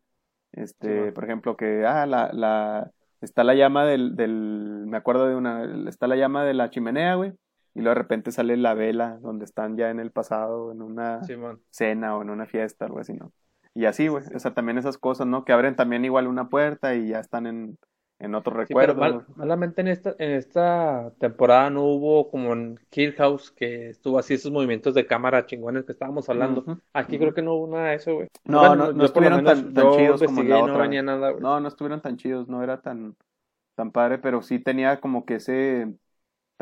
Este, 0.53 1.13
por 1.13 1.25
ejemplo, 1.25 1.57
que, 1.57 1.87
ah, 1.87 2.05
la, 2.05 2.31
la, 2.35 2.91
está 3.23 3.45
la 3.45 3.55
llama 3.55 3.87
del, 3.87 4.15
del, 4.15 4.85
me 4.87 4.99
acuerdo 4.99 5.27
de 5.27 5.37
una, 5.37 5.89
está 5.89 6.07
la 6.07 6.17
llama 6.17 6.45
de 6.45 6.53
la 6.53 6.69
chimenea, 6.69 7.15
güey 7.15 7.33
y 7.75 7.81
luego 7.81 7.95
de 7.95 8.03
repente 8.03 8.33
sale 8.33 8.57
la 8.57 8.75
vela 8.75 9.19
donde 9.21 9.45
están 9.45 9.77
ya 9.77 9.91
en 9.91 10.01
el 10.01 10.11
pasado, 10.11 10.73
en 10.73 10.83
una 10.83 11.21
cena 11.71 12.17
o 12.17 12.23
en 12.23 12.31
una 12.31 12.47
fiesta, 12.47 12.85
algo 12.85 12.99
así, 12.99 13.15
¿no? 13.15 13.33
Y 13.75 13.87
así, 13.87 14.09
güey, 14.09 14.25
o 14.35 14.39
sea, 14.39 14.53
también 14.53 14.77
esas 14.77 14.99
cosas, 14.99 15.27
¿no? 15.27 15.45
Que 15.45 15.53
abren 15.53 15.77
también 15.77 16.05
igual 16.05 16.27
una 16.27 16.51
puerta 16.51 16.95
y 16.95 17.09
ya 17.09 17.21
están 17.21 17.47
en, 17.47 17.79
en 18.19 18.35
otro 18.35 18.55
recuerdo. 18.55 19.25
malamente 19.35 19.81
en 19.81 19.89
esta, 19.89 20.15
en 20.19 20.33
esta 20.33 21.11
temporada 21.19 21.71
no 21.71 21.83
hubo 21.85 22.31
como 22.31 22.53
en 22.53 22.79
Kill 22.91 23.15
House 23.15 23.51
que 23.51 23.89
estuvo 23.89 24.19
así 24.19 24.35
esos 24.35 24.53
movimientos 24.53 24.93
de 24.95 25.07
cámara 25.07 25.47
chingones 25.47 25.85
que 25.85 25.93
estábamos 25.93 26.29
hablando. 26.29 26.65
Aquí 26.93 27.19
creo 27.19 27.33
que 27.33 27.41
no 27.41 27.55
hubo 27.55 27.75
nada 27.75 27.89
de 27.89 27.95
eso, 27.97 28.15
güey. 28.15 28.29
No, 28.45 28.77
no, 28.77 28.93
no, 28.93 29.05
estuvieron 29.07 29.43
tan, 29.45 29.75
chidos 29.75 30.23
como 30.23 30.43
la 30.43 30.63
otra. 30.63 30.87
No, 30.87 31.03
nada, 31.03 31.33
no, 31.41 31.61
no 31.61 31.69
estuvieron 31.69 32.03
tan 32.03 32.19
chidos, 32.19 32.47
no 32.47 32.63
era 32.63 32.83
tan, 32.83 33.17
tan 33.75 33.91
padre, 33.91 34.19
pero 34.19 34.43
sí 34.43 34.59
tenía 34.59 35.01
como 35.01 35.25
que 35.25 35.37
ese 35.37 35.89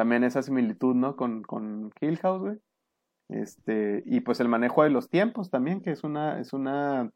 también 0.01 0.24
esa 0.24 0.40
similitud, 0.42 0.94
¿no? 0.94 1.14
Con, 1.14 1.42
con 1.42 1.92
Hill 2.01 2.16
House, 2.20 2.40
güey. 2.40 2.59
Este, 3.28 4.03
y 4.07 4.20
pues 4.20 4.40
el 4.40 4.48
manejo 4.48 4.82
de 4.82 4.88
los 4.88 5.11
tiempos 5.11 5.51
también, 5.51 5.82
que 5.82 5.90
es 5.90 6.05
una, 6.05 6.40
es 6.40 6.55
una 6.55 7.11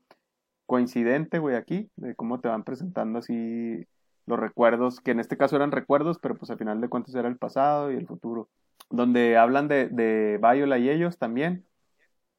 coincidente, 0.66 1.38
güey, 1.38 1.56
aquí, 1.56 1.90
de 1.96 2.14
cómo 2.14 2.40
te 2.40 2.48
van 2.48 2.62
presentando 2.62 3.20
así 3.20 3.86
los 4.26 4.38
recuerdos, 4.38 5.00
que 5.00 5.12
en 5.12 5.20
este 5.20 5.38
caso 5.38 5.56
eran 5.56 5.72
recuerdos, 5.72 6.18
pero 6.18 6.36
pues 6.36 6.50
al 6.50 6.58
final 6.58 6.82
de 6.82 6.90
cuentas 6.90 7.14
era 7.14 7.26
el 7.26 7.38
pasado 7.38 7.90
y 7.90 7.96
el 7.96 8.06
futuro. 8.06 8.50
Donde 8.90 9.38
hablan 9.38 9.66
de, 9.66 9.88
de 9.88 10.38
Viola 10.42 10.76
y 10.76 10.90
ellos 10.90 11.16
también. 11.16 11.64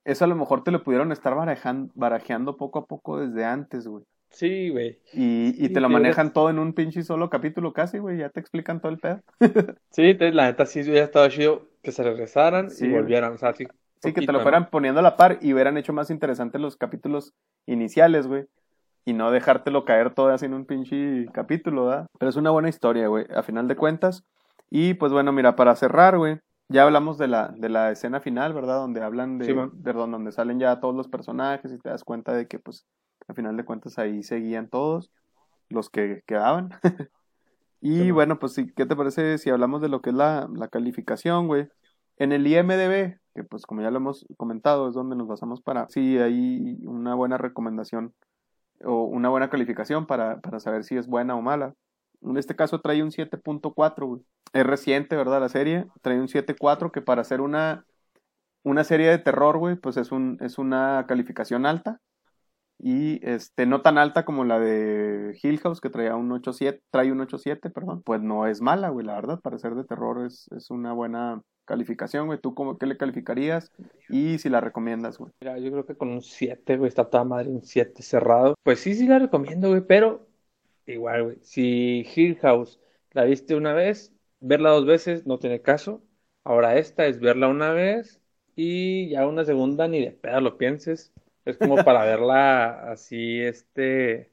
Eso 0.04 0.26
a 0.26 0.28
lo 0.28 0.36
mejor 0.36 0.64
te 0.64 0.70
lo 0.70 0.84
pudieron 0.84 1.12
estar 1.12 1.34
barajeando 1.96 2.56
poco 2.56 2.78
a 2.78 2.86
poco 2.86 3.20
desde 3.20 3.46
antes, 3.46 3.88
güey. 3.88 4.06
Sí, 4.36 4.70
güey. 4.70 5.00
Y, 5.14 5.56
y 5.66 5.70
te 5.70 5.80
lo 5.80 5.88
manejan 5.90 6.34
todo 6.34 6.50
en 6.50 6.60
un 6.60 6.74
pinche 6.74 7.04
solo 7.04 7.30
capítulo 7.30 7.72
casi, 7.72 8.00
güey. 8.00 8.18
Ya 8.18 8.30
te 8.30 8.42
explican 8.42 8.82
todo 8.82 8.92
el 8.92 9.00
pedo. 9.00 9.22
sí, 9.92 10.14
la 10.14 10.48
neta 10.48 10.66
sí 10.66 10.82
hubiera 10.82 11.06
estado 11.06 11.30
chido 11.30 11.70
que 11.82 11.94
se 11.94 12.04
regresaran 12.04 12.68
y 12.78 12.90
volvieran. 12.90 13.32
O 13.32 13.38
sea, 13.38 13.54
sí, 13.54 13.66
sí 14.02 14.14
que 14.14 14.22
te 14.24 14.34
lo 14.34 14.42
fueran 14.42 14.70
poniendo 14.70 15.00
a 15.00 15.04
la 15.04 15.16
par 15.16 15.40
y 15.42 15.54
hubieran 15.54 15.78
hecho 15.78 15.94
más 15.94 16.10
interesantes 16.10 16.60
los 16.60 16.76
capítulos 16.76 17.34
iniciales, 17.66 18.28
güey. 18.28 18.46
y 19.06 19.14
no 19.14 19.32
dejártelo 19.32 19.86
caer 19.86 20.14
todo 20.14 20.30
así 20.30 20.46
en 20.48 20.54
un 20.56 20.66
pinche 20.66 21.28
capítulo, 21.32 21.86
¿verdad? 21.86 22.08
Pero 22.20 22.30
es 22.30 22.36
una 22.36 22.50
buena 22.52 22.70
historia, 22.70 23.08
güey, 23.08 23.26
a 23.34 23.44
final 23.44 23.68
de 23.68 23.76
cuentas. 23.78 24.26
Y 24.70 24.96
pues 24.96 25.14
bueno, 25.14 25.32
mira, 25.32 25.56
para 25.56 25.76
cerrar, 25.76 26.18
güey, 26.18 26.40
ya 26.68 26.84
hablamos 26.84 27.18
de 27.20 27.28
la, 27.28 27.54
de 27.56 27.70
la 27.70 27.92
escena 27.92 28.20
final, 28.20 28.54
¿verdad? 28.54 28.78
Donde 28.78 29.02
hablan 29.04 29.38
de, 29.38 29.70
de 29.74 29.94
donde 29.94 30.32
salen 30.32 30.60
ya 30.60 30.80
todos 30.80 30.96
los 30.96 31.08
personajes 31.08 31.72
y 31.72 31.78
te 31.78 31.90
das 31.90 32.04
cuenta 32.04 32.34
de 32.34 32.48
que 32.48 32.60
pues 32.60 32.86
a 33.28 33.34
final 33.34 33.58
de 33.58 33.66
cuentas 33.66 33.98
ahí 33.98 34.24
seguían 34.24 34.70
todos 34.70 35.12
los 35.70 35.90
que 35.90 36.24
quedaban. 36.26 36.70
y 37.82 38.12
bueno, 38.12 38.40
pues 38.40 38.54
sí, 38.54 38.72
¿qué 38.76 38.86
te 38.86 38.96
parece 38.96 39.38
si 39.38 39.50
hablamos 39.50 39.82
de 39.82 39.90
lo 39.90 40.02
que 40.02 40.12
es 40.12 40.16
la, 40.16 40.50
la 40.54 40.68
calificación, 40.68 41.48
güey? 41.48 41.68
En 42.18 42.32
el 42.32 42.48
IMDB, 42.48 43.20
que 43.34 43.44
pues 43.44 43.66
como 43.66 43.82
ya 43.82 43.92
lo 43.92 43.98
hemos 43.98 44.26
comentado, 44.38 44.88
es 44.88 44.96
donde 44.96 45.16
nos 45.16 45.28
basamos 45.28 45.62
para, 45.62 45.88
sí, 45.90 46.18
hay 46.18 46.80
una 46.86 47.16
buena 47.16 47.38
recomendación 47.38 48.14
o 48.84 49.04
una 49.04 49.30
buena 49.30 49.50
calificación 49.50 50.06
para, 50.06 50.40
para 50.42 50.60
saber 50.60 50.84
si 50.84 50.98
es 50.98 51.08
buena 51.08 51.36
o 51.36 51.42
mala. 51.42 51.74
En 52.22 52.38
este 52.38 52.56
caso 52.56 52.82
trae 52.82 53.04
un 53.04 53.12
7.4, 53.12 54.08
güey. 54.08 54.22
Es 54.54 54.66
reciente, 54.66 55.16
¿verdad? 55.16 55.42
La 55.42 55.50
serie. 55.50 55.86
Trae 56.02 56.20
un 56.20 56.28
7.4 56.28 56.92
que 56.92 57.02
para 57.02 57.22
hacer 57.22 57.42
una, 57.42 57.86
una 58.64 58.84
serie 58.84 59.10
de 59.10 59.20
terror, 59.20 59.58
güey, 59.58 59.76
pues 59.76 59.98
es, 59.98 60.12
un, 60.12 60.38
es 60.42 60.58
una 60.58 61.06
calificación 61.08 61.66
alta. 61.66 62.02
Y 62.78 63.26
este, 63.28 63.66
no 63.66 63.82
tan 63.82 63.98
alta 63.98 64.26
como 64.26 64.44
la 64.44 64.60
de 64.60 65.38
Hill 65.42 65.60
House, 65.60 65.82
que 65.82 65.90
traía 65.90 66.16
un 66.16 66.30
8.7, 66.30 66.82
trae 66.92 67.12
un 67.12 67.20
8.7, 67.20 67.72
perdón. 67.72 68.02
Pues 68.04 68.22
no 68.22 68.48
es 68.48 68.62
mala, 68.62 68.90
güey, 68.90 69.06
la 69.06 69.16
verdad. 69.16 69.40
Para 69.40 69.58
ser 69.58 69.76
de 69.76 69.86
terror 69.86 70.26
es, 70.26 70.48
es 70.52 70.70
una 70.70 70.94
buena 70.94 71.42
calificación, 71.66 72.28
güey. 72.28 72.40
¿Tú 72.40 72.54
cómo, 72.54 72.78
qué 72.78 72.86
le 72.86 72.98
calificarías? 72.98 73.72
Y 74.10 74.38
si 74.38 74.50
la 74.50 74.62
recomiendas, 74.62 75.18
güey. 75.18 75.32
Mira, 75.42 75.58
yo 75.58 75.72
creo 75.72 75.86
que 75.86 75.96
con 75.96 76.10
un 76.10 76.22
7, 76.22 76.78
güey, 76.78 76.90
está 76.90 77.10
toda 77.10 77.24
madre, 77.24 77.50
un 77.50 77.64
7 77.64 78.04
cerrado. 78.04 78.56
Pues 78.64 78.80
sí, 78.80 78.94
sí 78.94 79.08
la 79.08 79.20
recomiendo, 79.20 79.70
güey, 79.70 79.82
pero 79.82 80.28
igual, 80.86 81.24
güey. 81.24 81.38
Si 81.42 82.06
Hill 82.16 82.38
House 82.42 82.80
la 83.12 83.24
viste 83.24 83.56
una 83.56 83.74
vez, 83.74 84.14
verla 84.40 84.72
dos 84.72 84.86
veces 84.86 85.26
no 85.26 85.40
tiene 85.40 85.62
caso. 85.62 86.04
Ahora 86.44 86.78
esta 86.78 87.08
es 87.08 87.20
verla 87.20 87.48
una 87.48 87.72
vez 87.72 88.22
y 88.56 89.10
ya 89.10 89.28
una 89.28 89.46
segunda 89.46 89.88
ni 89.88 90.02
de 90.02 90.12
pedo 90.12 90.42
lo 90.42 90.58
pienses. 90.58 91.12
Es 91.46 91.58
como 91.58 91.76
para 91.84 92.04
verla 92.04 92.92
así, 92.92 93.40
este, 93.40 94.32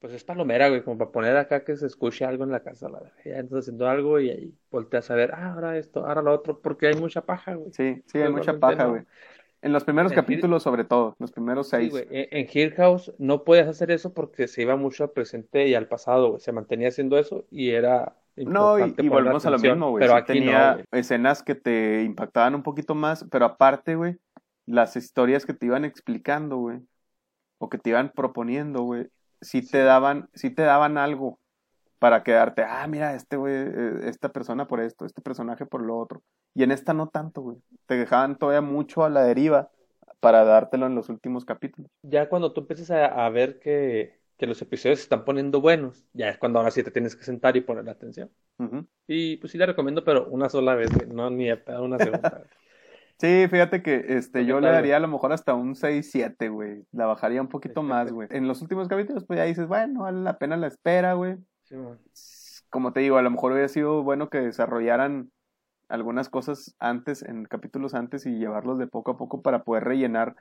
pues 0.00 0.12
es 0.12 0.24
palomera, 0.24 0.68
güey, 0.68 0.82
como 0.82 0.96
para 0.96 1.10
poner 1.10 1.36
acá 1.36 1.64
que 1.64 1.76
se 1.76 1.86
escuche 1.86 2.24
algo 2.24 2.44
en 2.44 2.52
la 2.52 2.60
casa, 2.60 2.88
la 2.88 3.00
verdad. 3.00 3.16
Ya 3.24 3.38
estás 3.38 3.58
haciendo 3.60 3.88
algo 3.88 4.18
y 4.20 4.30
ahí 4.30 4.54
volteas 4.70 5.10
a 5.10 5.14
ver, 5.14 5.32
ah, 5.34 5.52
ahora 5.52 5.76
esto, 5.76 6.06
ahora 6.06 6.22
lo 6.22 6.32
otro, 6.32 6.60
porque 6.60 6.86
hay 6.86 6.94
mucha 6.94 7.22
paja, 7.22 7.54
güey. 7.54 7.72
Sí, 7.72 8.02
sí, 8.06 8.18
hay 8.18 8.30
mucha 8.30 8.58
paja, 8.58 8.86
güey. 8.86 9.02
En 9.62 9.74
los 9.74 9.84
primeros 9.84 10.12
capítulos, 10.12 10.62
sobre 10.62 10.84
todo, 10.84 11.16
los 11.18 11.32
primeros 11.32 11.68
seis. 11.68 11.92
Sí, 11.92 12.04
güey. 12.06 12.06
En 12.10 12.48
Hill 12.50 12.72
House 12.76 13.12
no 13.18 13.44
podías 13.44 13.68
hacer 13.68 13.90
eso 13.90 14.14
porque 14.14 14.48
se 14.48 14.62
iba 14.62 14.74
mucho 14.76 15.04
al 15.04 15.10
presente 15.10 15.68
y 15.68 15.74
al 15.74 15.86
pasado, 15.86 16.30
güey. 16.30 16.40
Se 16.40 16.50
mantenía 16.52 16.88
haciendo 16.88 17.18
eso 17.18 17.44
y 17.50 17.70
era. 17.70 18.16
No, 18.36 18.78
y, 18.78 19.08
volvemos 19.08 19.44
a 19.44 19.50
lo 19.50 19.58
mismo, 19.58 19.90
güey. 19.90 20.00
Pero 20.00 20.16
aquí 20.16 20.32
tenía 20.32 20.82
escenas 20.92 21.42
que 21.42 21.54
te 21.54 22.04
impactaban 22.04 22.54
un 22.54 22.62
poquito 22.62 22.94
más, 22.94 23.26
pero 23.30 23.44
aparte, 23.44 23.96
güey, 23.96 24.16
las 24.70 24.96
historias 24.96 25.46
que 25.46 25.54
te 25.54 25.66
iban 25.66 25.84
explicando, 25.84 26.56
güey, 26.56 26.80
o 27.58 27.68
que 27.68 27.78
te 27.78 27.90
iban 27.90 28.12
proponiendo, 28.12 28.82
güey, 28.82 29.08
sí, 29.40 29.66
te 29.66 29.82
daban, 29.82 30.28
sí 30.34 30.50
te 30.50 30.62
daban 30.62 30.98
algo 30.98 31.38
para 31.98 32.22
quedarte, 32.22 32.62
ah, 32.62 32.86
mira, 32.86 33.14
este 33.14 33.36
güey, 33.36 33.54
eh, 33.54 33.92
esta 34.04 34.30
persona 34.30 34.66
por 34.66 34.80
esto, 34.80 35.04
este 35.04 35.20
personaje 35.20 35.66
por 35.66 35.82
lo 35.82 35.98
otro. 35.98 36.22
Y 36.54 36.62
en 36.62 36.72
esta 36.72 36.94
no 36.94 37.08
tanto, 37.08 37.42
güey. 37.42 37.58
Te 37.86 37.96
dejaban 37.96 38.38
todavía 38.38 38.62
mucho 38.62 39.04
a 39.04 39.10
la 39.10 39.22
deriva 39.22 39.70
para 40.18 40.44
dártelo 40.44 40.86
en 40.86 40.94
los 40.94 41.10
últimos 41.10 41.44
capítulos. 41.44 41.90
Ya 42.02 42.28
cuando 42.28 42.52
tú 42.52 42.62
empieces 42.62 42.90
a, 42.90 43.28
ver 43.28 43.58
que, 43.58 44.18
que, 44.38 44.46
los 44.46 44.60
episodios 44.62 45.00
se 45.00 45.04
están 45.04 45.24
poniendo 45.24 45.60
buenos, 45.60 46.06
ya 46.14 46.30
es 46.30 46.38
cuando 46.38 46.58
ahora 46.58 46.70
sí 46.70 46.82
te 46.82 46.90
tienes 46.90 47.16
que 47.16 47.24
sentar 47.24 47.56
y 47.56 47.60
poner 47.60 47.88
atención. 47.88 48.30
Y 49.06 49.36
pues 49.38 49.52
sí 49.52 49.58
la 49.58 49.66
recomiendo, 49.66 50.04
pero 50.04 50.26
una 50.28 50.48
sola 50.48 50.74
vez, 50.74 50.90
güey, 50.92 51.08
no 51.08 51.30
ni 51.30 51.50
una 51.50 51.98
segunda. 51.98 52.44
Sí, 53.20 53.48
fíjate 53.50 53.82
que 53.82 54.02
este, 54.08 54.46
yo 54.46 54.60
le 54.60 54.70
daría 54.70 54.96
a 54.96 55.00
lo 55.00 55.06
mejor 55.06 55.34
hasta 55.34 55.52
un 55.52 55.74
6-7, 55.74 56.48
güey. 56.48 56.86
La 56.90 57.04
bajaría 57.04 57.42
un 57.42 57.48
poquito 57.48 57.82
más, 57.82 58.10
güey. 58.10 58.28
En 58.30 58.48
los 58.48 58.62
últimos 58.62 58.88
capítulos, 58.88 59.26
pues 59.26 59.36
ya 59.36 59.44
dices, 59.44 59.66
bueno, 59.68 60.04
vale 60.04 60.22
la 60.22 60.38
pena 60.38 60.56
la 60.56 60.68
espera, 60.68 61.12
güey. 61.12 61.36
Sí, 61.64 61.76
Como 62.70 62.94
te 62.94 63.00
digo, 63.00 63.18
a 63.18 63.22
lo 63.22 63.30
mejor 63.30 63.52
hubiera 63.52 63.68
sido 63.68 64.02
bueno 64.02 64.30
que 64.30 64.38
desarrollaran 64.38 65.30
algunas 65.90 66.30
cosas 66.30 66.74
antes, 66.78 67.22
en 67.22 67.44
capítulos 67.44 67.92
antes, 67.92 68.24
y 68.24 68.38
llevarlos 68.38 68.78
de 68.78 68.86
poco 68.86 69.10
a 69.10 69.18
poco 69.18 69.42
para 69.42 69.64
poder 69.64 69.84
rellenar 69.84 70.34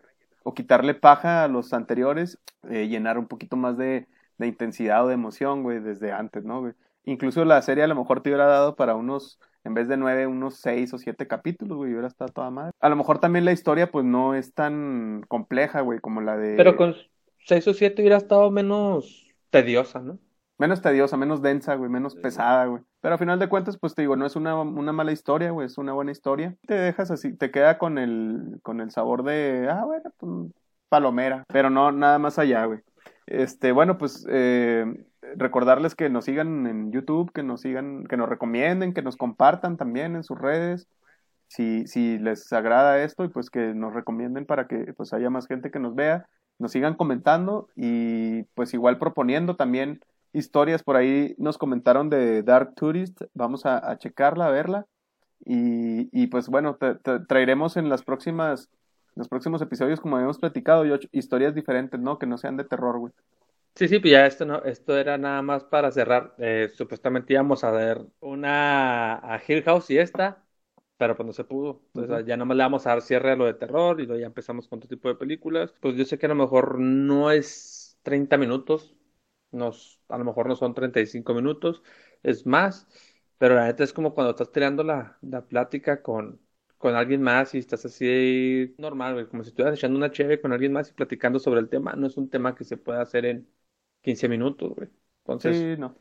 o 0.43 0.53
quitarle 0.53 0.93
paja 0.93 1.43
a 1.43 1.49
los 1.49 1.73
anteriores, 1.73 2.39
eh, 2.69 2.88
llenar 2.88 3.17
un 3.17 3.27
poquito 3.27 3.57
más 3.57 3.77
de, 3.77 4.07
de 4.38 4.47
intensidad 4.47 5.03
o 5.03 5.09
de 5.09 5.15
emoción, 5.15 5.63
güey, 5.63 5.82
desde 5.82 6.13
antes, 6.13 6.45
¿no, 6.45 6.61
güey? 6.61 6.73
Incluso 7.03 7.43
la 7.43 7.61
serie 7.61 7.84
a 7.84 7.88
lo 7.88 7.95
mejor 7.95 8.21
te 8.21 8.30
hubiera 8.30 8.45
dado 8.45 8.77
para 8.77 8.95
unos 8.95 9.38
en 9.64 9.74
vez 9.74 9.88
de 9.88 9.97
nueve, 9.97 10.28
unos 10.28 10.55
seis 10.55 10.93
o 10.93 10.97
siete 10.97 11.28
capítulos, 11.28 11.78
güey, 11.78 11.91
hubiera 11.91 12.07
estado 12.07 12.32
toda 12.32 12.49
madre. 12.49 12.72
A 12.80 12.89
lo 12.89 12.95
mejor 12.95 13.20
también 13.20 13.45
la 13.45 13.51
historia, 13.51 13.91
pues, 13.91 14.05
no 14.05 14.36
es 14.36 14.53
tan 14.53 15.24
compleja, 15.28 15.82
güey, 15.82 15.99
como 15.99 16.22
la 16.22 16.38
de... 16.38 16.55
Pero 16.55 16.76
con 16.76 16.95
seis 17.45 17.68
o 17.68 17.74
siete 17.74 18.01
hubiera 18.01 18.18
estado 18.18 18.51
menos 18.51 19.28
tediosa, 19.49 19.99
¿no? 19.99 20.20
Menos 20.57 20.82
tediosa, 20.82 21.16
menos 21.16 21.41
densa, 21.41 21.76
güey, 21.76 21.89
menos 21.89 22.16
pesada, 22.16 22.66
güey. 22.66 22.84
Pero 22.99 23.16
a 23.16 23.18
final 23.18 23.39
de 23.39 23.47
cuentas, 23.47 23.78
pues 23.78 23.95
te 23.95 24.01
digo, 24.01 24.18
no 24.18 24.26
es 24.26 24.36
una, 24.36 24.60
una 24.60 24.91
mala 24.91 25.14
historia, 25.14 25.51
güey, 25.51 25.68
es 25.68 25.78
una 25.78 25.93
buena 25.93 26.12
historia. 26.12 26.55
Te 26.68 26.74
dejas 26.74 27.12
así, 27.12 27.34
te 27.34 27.49
queda 27.49 27.78
con 27.78 27.97
el, 27.97 28.60
con 28.62 28.82
el 28.82 28.91
sabor 28.91 29.24
de, 29.24 29.70
ah, 29.72 29.86
bueno, 29.86 30.12
pues, 30.18 30.51
palomera. 30.89 31.45
Pero 31.47 31.70
no, 31.70 31.93
nada 31.93 32.20
más 32.20 32.38
allá, 32.39 32.66
güey. 32.66 32.82
Este, 33.30 33.71
bueno, 33.71 33.99
pues 33.99 34.25
eh, 34.27 35.05
recordarles 35.36 35.93
que 35.93 36.09
nos 36.09 36.25
sigan 36.25 36.65
en 36.65 36.91
YouTube, 36.91 37.32
que 37.32 37.43
nos 37.43 37.61
sigan, 37.61 38.05
que 38.07 38.17
nos 38.17 38.27
recomienden, 38.27 38.91
que 38.91 39.03
nos 39.03 39.17
compartan 39.17 39.77
también 39.77 40.15
en 40.15 40.23
sus 40.23 40.39
redes. 40.39 40.88
Si, 41.47 41.86
si 41.86 42.17
les 42.17 42.51
agrada 42.51 43.03
esto 43.03 43.23
y 43.23 43.27
pues 43.27 43.51
que 43.51 43.75
nos 43.75 43.93
recomienden 43.93 44.47
para 44.47 44.67
que 44.67 44.93
pues 44.93 45.13
haya 45.13 45.30
más 45.30 45.47
gente 45.47 45.69
que 45.69 45.77
nos 45.77 45.93
vea, 45.93 46.27
nos 46.57 46.71
sigan 46.71 46.95
comentando 46.95 47.69
y 47.75 48.43
pues 48.55 48.73
igual 48.73 48.97
proponiendo 48.97 49.55
también 49.55 49.99
historias 50.34 50.82
por 50.82 50.95
ahí 50.95 51.36
nos 51.38 51.59
comentaron 51.59 52.09
de 52.09 52.41
Dark 52.41 52.73
Tourist, 52.75 53.21
vamos 53.36 53.65
a, 53.67 53.95
checarla, 53.97 54.47
a 54.47 54.51
verla 54.51 54.86
y, 55.45 56.09
y 56.19 56.27
pues 56.27 56.49
bueno, 56.49 56.77
traeremos 57.27 57.77
en 57.77 57.89
las 57.89 58.03
próximas 58.03 58.69
los 59.16 59.28
próximos 59.28 59.62
episodios 59.62 59.99
como 59.99 60.16
habíamos 60.18 60.39
platicado, 60.39 60.86
yo, 60.86 60.95
historias 61.12 61.55
diferentes, 61.55 61.99
¿no? 61.99 62.20
Que 62.20 62.26
no 62.28 62.38
sean 62.38 62.57
de 62.57 62.66
terror, 62.66 62.99
güey. 62.99 63.14
Sí, 63.76 63.88
sí, 63.88 63.99
pues 63.99 64.12
ya 64.12 64.26
esto 64.26 64.45
no, 64.45 64.62
esto 64.64 64.97
era 64.97 65.18
nada 65.18 65.41
más 65.41 65.64
para 65.64 65.91
cerrar. 65.91 66.36
Eh, 66.38 66.70
supuestamente 66.76 67.34
íbamos 67.34 67.64
a 67.64 67.72
ver 67.72 68.05
una 68.20 69.16
a 69.16 69.41
Hill 69.47 69.64
House 69.64 69.89
y 69.91 69.97
esta, 69.97 70.43
pero 70.97 71.16
pues 71.16 71.26
no 71.28 71.32
se 71.34 71.45
pudo. 71.45 71.82
Entonces 71.95 72.26
ya 72.26 72.36
nomás 72.36 72.57
le 72.57 72.64
vamos 72.64 72.86
a 72.86 72.89
dar 72.91 73.01
cierre 73.01 73.32
a 73.32 73.36
lo 73.38 73.45
de 73.45 73.53
terror 73.53 74.01
y 74.01 74.05
luego 74.05 74.20
ya 74.20 74.28
empezamos 74.28 74.68
con 74.68 74.80
otro 74.80 74.89
tipo 74.89 75.07
de 75.07 75.16
películas. 75.16 75.74
Pues 75.80 75.95
yo 75.95 76.03
sé 76.05 76.18
que 76.18 76.26
a 76.26 76.30
lo 76.30 76.36
mejor 76.36 76.78
no 76.80 77.32
es 77.32 77.97
30 78.03 78.38
minutos, 78.38 78.95
nos, 79.51 80.01
a 80.10 80.18
lo 80.18 80.26
mejor 80.26 80.47
no 80.47 80.55
son 80.57 80.74
35 80.74 81.34
minutos, 81.34 81.82
es 82.24 82.45
más, 82.45 82.88
pero 83.38 83.55
la 83.55 83.66
neta 83.66 83.84
es 83.86 83.93
como 83.93 84.14
cuando 84.14 84.32
estás 84.32 84.51
tirando 84.51 84.84
la, 84.84 85.18
la 85.22 85.45
plática 85.47 86.01
con, 86.03 86.41
con 86.80 86.95
alguien 86.95 87.21
más 87.21 87.55
y 87.55 87.59
estás 87.59 87.86
así 87.86 88.75
normal, 88.80 89.15
güey, 89.15 89.27
como 89.27 89.43
si 89.43 89.49
estuvieras 89.51 89.77
echando 89.80 89.97
una 89.99 90.11
chévere 90.11 90.41
con 90.41 90.53
alguien 90.53 90.73
más 90.73 90.89
y 90.91 90.93
platicando 90.93 91.39
sobre 91.39 91.61
el 91.61 91.69
tema. 91.69 91.93
No 91.95 92.07
es 92.07 92.17
un 92.17 92.30
tema 92.30 92.55
que 92.55 92.65
se 92.65 92.77
pueda 92.77 93.01
hacer 93.03 93.25
en 93.25 93.49
15 94.01 94.30
minutos, 94.30 94.73
güey. 94.75 94.89
Entonces, 95.19 95.69
no. 95.77 95.95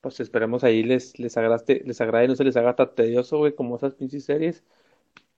pues 0.00 0.20
esperemos 0.20 0.64
ahí 0.64 0.82
les, 0.82 1.18
les, 1.18 1.36
agrade, 1.36 1.82
les 1.86 2.00
agrade, 2.00 2.28
no 2.28 2.36
se 2.36 2.44
les 2.44 2.56
haga 2.56 2.76
tan 2.76 2.94
tedioso, 2.94 3.38
güey, 3.38 3.54
como 3.54 3.76
esas 3.76 3.94
pinches 3.94 4.24
series. 4.24 4.64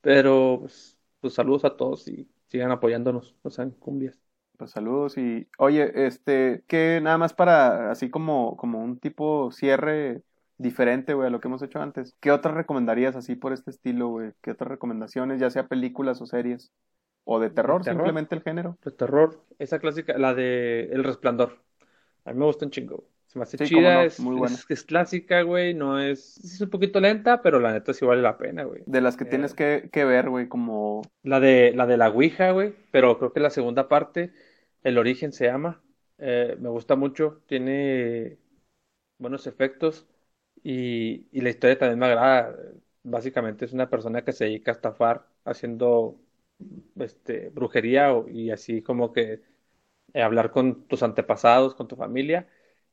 Pero, 0.02 0.58
pues, 0.62 0.98
pues, 1.20 1.34
saludos 1.34 1.64
a 1.64 1.76
todos 1.76 2.08
y 2.08 2.28
sigan 2.48 2.70
apoyándonos, 2.72 3.36
no 3.44 3.50
sean 3.50 3.72
cumbias. 3.72 4.20
Pues 4.56 4.70
saludos 4.70 5.18
y, 5.18 5.48
oye, 5.58 6.06
este, 6.06 6.64
que 6.66 7.00
nada 7.02 7.18
más 7.18 7.34
para, 7.34 7.90
así 7.90 8.08
como, 8.08 8.56
como 8.56 8.82
un 8.82 8.98
tipo 8.98 9.50
cierre 9.52 10.22
diferente, 10.58 11.14
güey, 11.14 11.28
a 11.28 11.30
lo 11.30 11.40
que 11.40 11.48
hemos 11.48 11.62
hecho 11.62 11.80
antes. 11.80 12.16
¿Qué 12.20 12.30
otras 12.30 12.54
recomendarías 12.54 13.16
así 13.16 13.34
por 13.34 13.52
este 13.52 13.70
estilo, 13.70 14.08
güey? 14.08 14.32
¿Qué 14.42 14.50
otras 14.50 14.70
recomendaciones, 14.70 15.40
ya 15.40 15.50
sea 15.50 15.68
películas 15.68 16.20
o 16.20 16.26
series? 16.26 16.72
¿O 17.24 17.40
de 17.40 17.50
terror, 17.50 17.82
simplemente 17.84 18.36
el 18.36 18.42
género? 18.42 18.78
De 18.84 18.92
terror, 18.92 19.42
esa 19.58 19.80
clásica, 19.80 20.16
la 20.16 20.34
de 20.34 20.88
El 20.92 21.02
Resplandor. 21.02 21.58
A 22.24 22.32
mí 22.32 22.38
me 22.38 22.44
gusta 22.44 22.64
un 22.64 22.70
chingo. 22.70 23.04
Se 23.26 23.38
me 23.38 23.42
hace 23.42 23.58
chida, 23.58 24.04
es, 24.04 24.20
muy 24.20 24.36
buena. 24.36 24.56
Es, 24.68 24.84
clásica, 24.84 25.42
güey, 25.42 25.74
no 25.74 25.98
es... 25.98 26.38
Es 26.38 26.60
un 26.60 26.70
poquito 26.70 27.00
lenta, 27.00 27.42
pero 27.42 27.58
la 27.58 27.72
neta 27.72 27.92
sí 27.92 28.04
vale 28.04 28.22
la 28.22 28.38
pena, 28.38 28.62
güey. 28.62 28.82
De 28.86 29.00
las 29.00 29.16
que 29.16 29.24
eh, 29.24 29.28
tienes 29.28 29.54
que, 29.54 29.90
que 29.92 30.04
ver, 30.04 30.30
güey, 30.30 30.48
como... 30.48 31.02
La 31.24 31.40
de, 31.40 31.72
la 31.74 31.86
de 31.86 31.96
la 31.96 32.08
Ouija, 32.10 32.52
güey, 32.52 32.74
pero 32.92 33.18
creo 33.18 33.32
que 33.32 33.40
la 33.40 33.50
segunda 33.50 33.88
parte, 33.88 34.32
El 34.84 34.96
Origen 34.96 35.32
se 35.32 35.46
llama. 35.46 35.82
Eh, 36.18 36.56
me 36.60 36.68
gusta 36.68 36.94
mucho, 36.94 37.42
tiene 37.46 38.38
buenos 39.18 39.48
efectos 39.48 40.06
y, 40.68 41.28
y 41.30 41.42
la 41.42 41.50
historia 41.50 41.78
también 41.78 42.00
me 42.00 42.06
agrada. 42.06 42.56
Básicamente 43.04 43.64
es 43.64 43.72
una 43.72 43.88
persona 43.88 44.24
que 44.24 44.32
se 44.32 44.46
dedica 44.46 44.72
a 44.72 44.74
estafar 44.74 45.24
haciendo 45.44 46.18
este, 46.98 47.50
brujería 47.50 48.12
y 48.26 48.50
así 48.50 48.82
como 48.82 49.12
que 49.12 49.42
eh, 50.12 50.22
hablar 50.22 50.50
con 50.50 50.88
tus 50.88 51.04
antepasados, 51.04 51.76
con 51.76 51.86
tu 51.86 51.94
familia, 51.94 52.48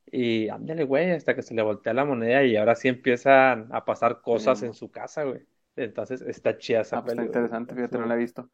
y 0.05 0.49
ándale, 0.49 0.83
güey, 0.83 1.13
hasta 1.13 1.33
que 1.33 1.41
se 1.41 1.55
le 1.55 1.63
voltea 1.63 1.95
la 1.95 2.05
moneda 2.05 2.43
y 2.43 2.55
ahora 2.57 2.75
sí 2.75 2.89
empiezan 2.89 3.69
a 3.71 3.85
pasar 3.85 4.21
cosas 4.21 4.61
en 4.61 4.75
su 4.75 4.91
casa, 4.91 5.23
güey. 5.23 5.41
Entonces 5.75 6.21
está 6.21 6.59
chida 6.59 6.81
esa 6.81 6.99
ah, 6.99 7.01
pues 7.01 7.13
Está 7.13 7.25
interesante, 7.25 7.73
fíjate, 7.73 7.97
no 7.97 8.05
la 8.05 8.13
he 8.13 8.19
visto. 8.19 8.51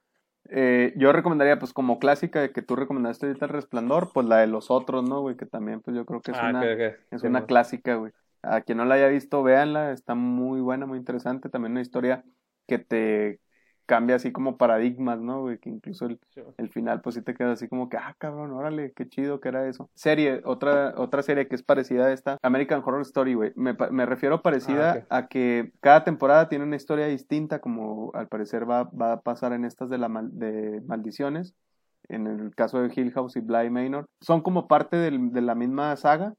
Eh, 0.50 0.94
yo 0.96 1.12
recomendaría, 1.12 1.60
pues 1.60 1.74
como 1.74 2.00
clásica 2.00 2.40
de 2.40 2.54
que 2.54 2.62
tú 2.62 2.78
recomendaste 2.78 3.26
ahorita 3.26 3.48
El 3.48 3.52
Resplandor, 3.52 4.12
pues 4.14 4.26
la 4.28 4.38
de 4.38 4.48
los 4.48 4.72
otros, 4.72 5.04
¿no, 5.04 5.20
güey? 5.20 5.36
Que 5.36 5.46
también, 5.46 5.82
pues 5.82 5.98
yo 5.98 6.06
creo 6.06 6.22
que 6.22 6.32
es 6.32 6.38
ah, 6.40 6.52
una, 6.52 6.64
Es 7.12 7.24
una 7.24 7.46
clásica, 7.46 7.96
güey. 7.96 8.14
A 8.42 8.62
quien 8.62 8.78
no 8.78 8.86
la 8.86 8.96
haya 8.96 9.08
visto, 9.08 9.44
véanla, 9.44 9.92
está 9.92 10.16
muy 10.16 10.62
buena, 10.62 10.86
muy 10.86 10.98
interesante. 10.98 11.50
También 11.50 11.74
una 11.74 11.82
historia 11.82 12.24
que 12.68 12.80
te 12.80 13.40
cambia 13.90 14.18
así 14.18 14.32
como 14.32 14.56
paradigmas, 14.56 15.20
¿no, 15.20 15.42
güey? 15.42 15.58
Que 15.58 15.70
incluso 15.70 16.06
el, 16.06 16.20
el, 16.58 16.70
final, 16.70 17.02
pues 17.02 17.16
sí 17.16 17.24
te 17.24 17.34
queda 17.34 17.54
así 17.54 17.68
como 17.68 17.90
que, 17.90 17.98
ah, 17.98 18.16
cabrón, 18.20 18.52
órale, 18.52 18.94
qué 18.96 19.10
chido 19.10 19.40
que 19.40 19.50
era 19.50 19.68
eso. 19.68 19.90
Serie, 19.96 20.42
otra, 20.46 20.94
otra 20.96 21.24
serie 21.24 21.48
que 21.48 21.56
es 21.56 21.64
parecida 21.64 22.06
a 22.06 22.14
esta, 22.14 22.38
American 22.44 22.84
Horror 22.86 23.02
Story, 23.02 23.34
güey. 23.34 23.52
Me, 23.56 23.76
me, 23.90 24.06
refiero 24.06 24.44
parecida 24.44 25.08
ah, 25.10 25.18
a 25.18 25.28
que 25.28 25.72
cada 25.82 26.04
temporada 26.04 26.48
tiene 26.50 26.66
una 26.66 26.76
historia 26.76 27.08
distinta, 27.08 27.60
como 27.60 28.12
al 28.14 28.28
parecer 28.28 28.70
va, 28.70 28.84
va 28.84 29.14
a 29.14 29.22
pasar 29.22 29.54
en 29.54 29.66
estas 29.66 29.90
de, 29.90 29.98
la 29.98 30.08
de 30.24 30.82
maldiciones. 30.86 31.56
En 32.08 32.28
el 32.28 32.54
caso 32.54 32.82
de 32.82 32.92
Hill 32.96 33.12
House 33.12 33.38
y 33.38 33.40
Bly 33.40 33.72
Manor. 33.72 34.06
Son 34.22 34.42
como 34.42 34.68
parte 34.68 34.98
del, 34.98 35.32
de 35.32 35.42
la 35.42 35.56
misma 35.56 35.96
saga, 35.96 36.36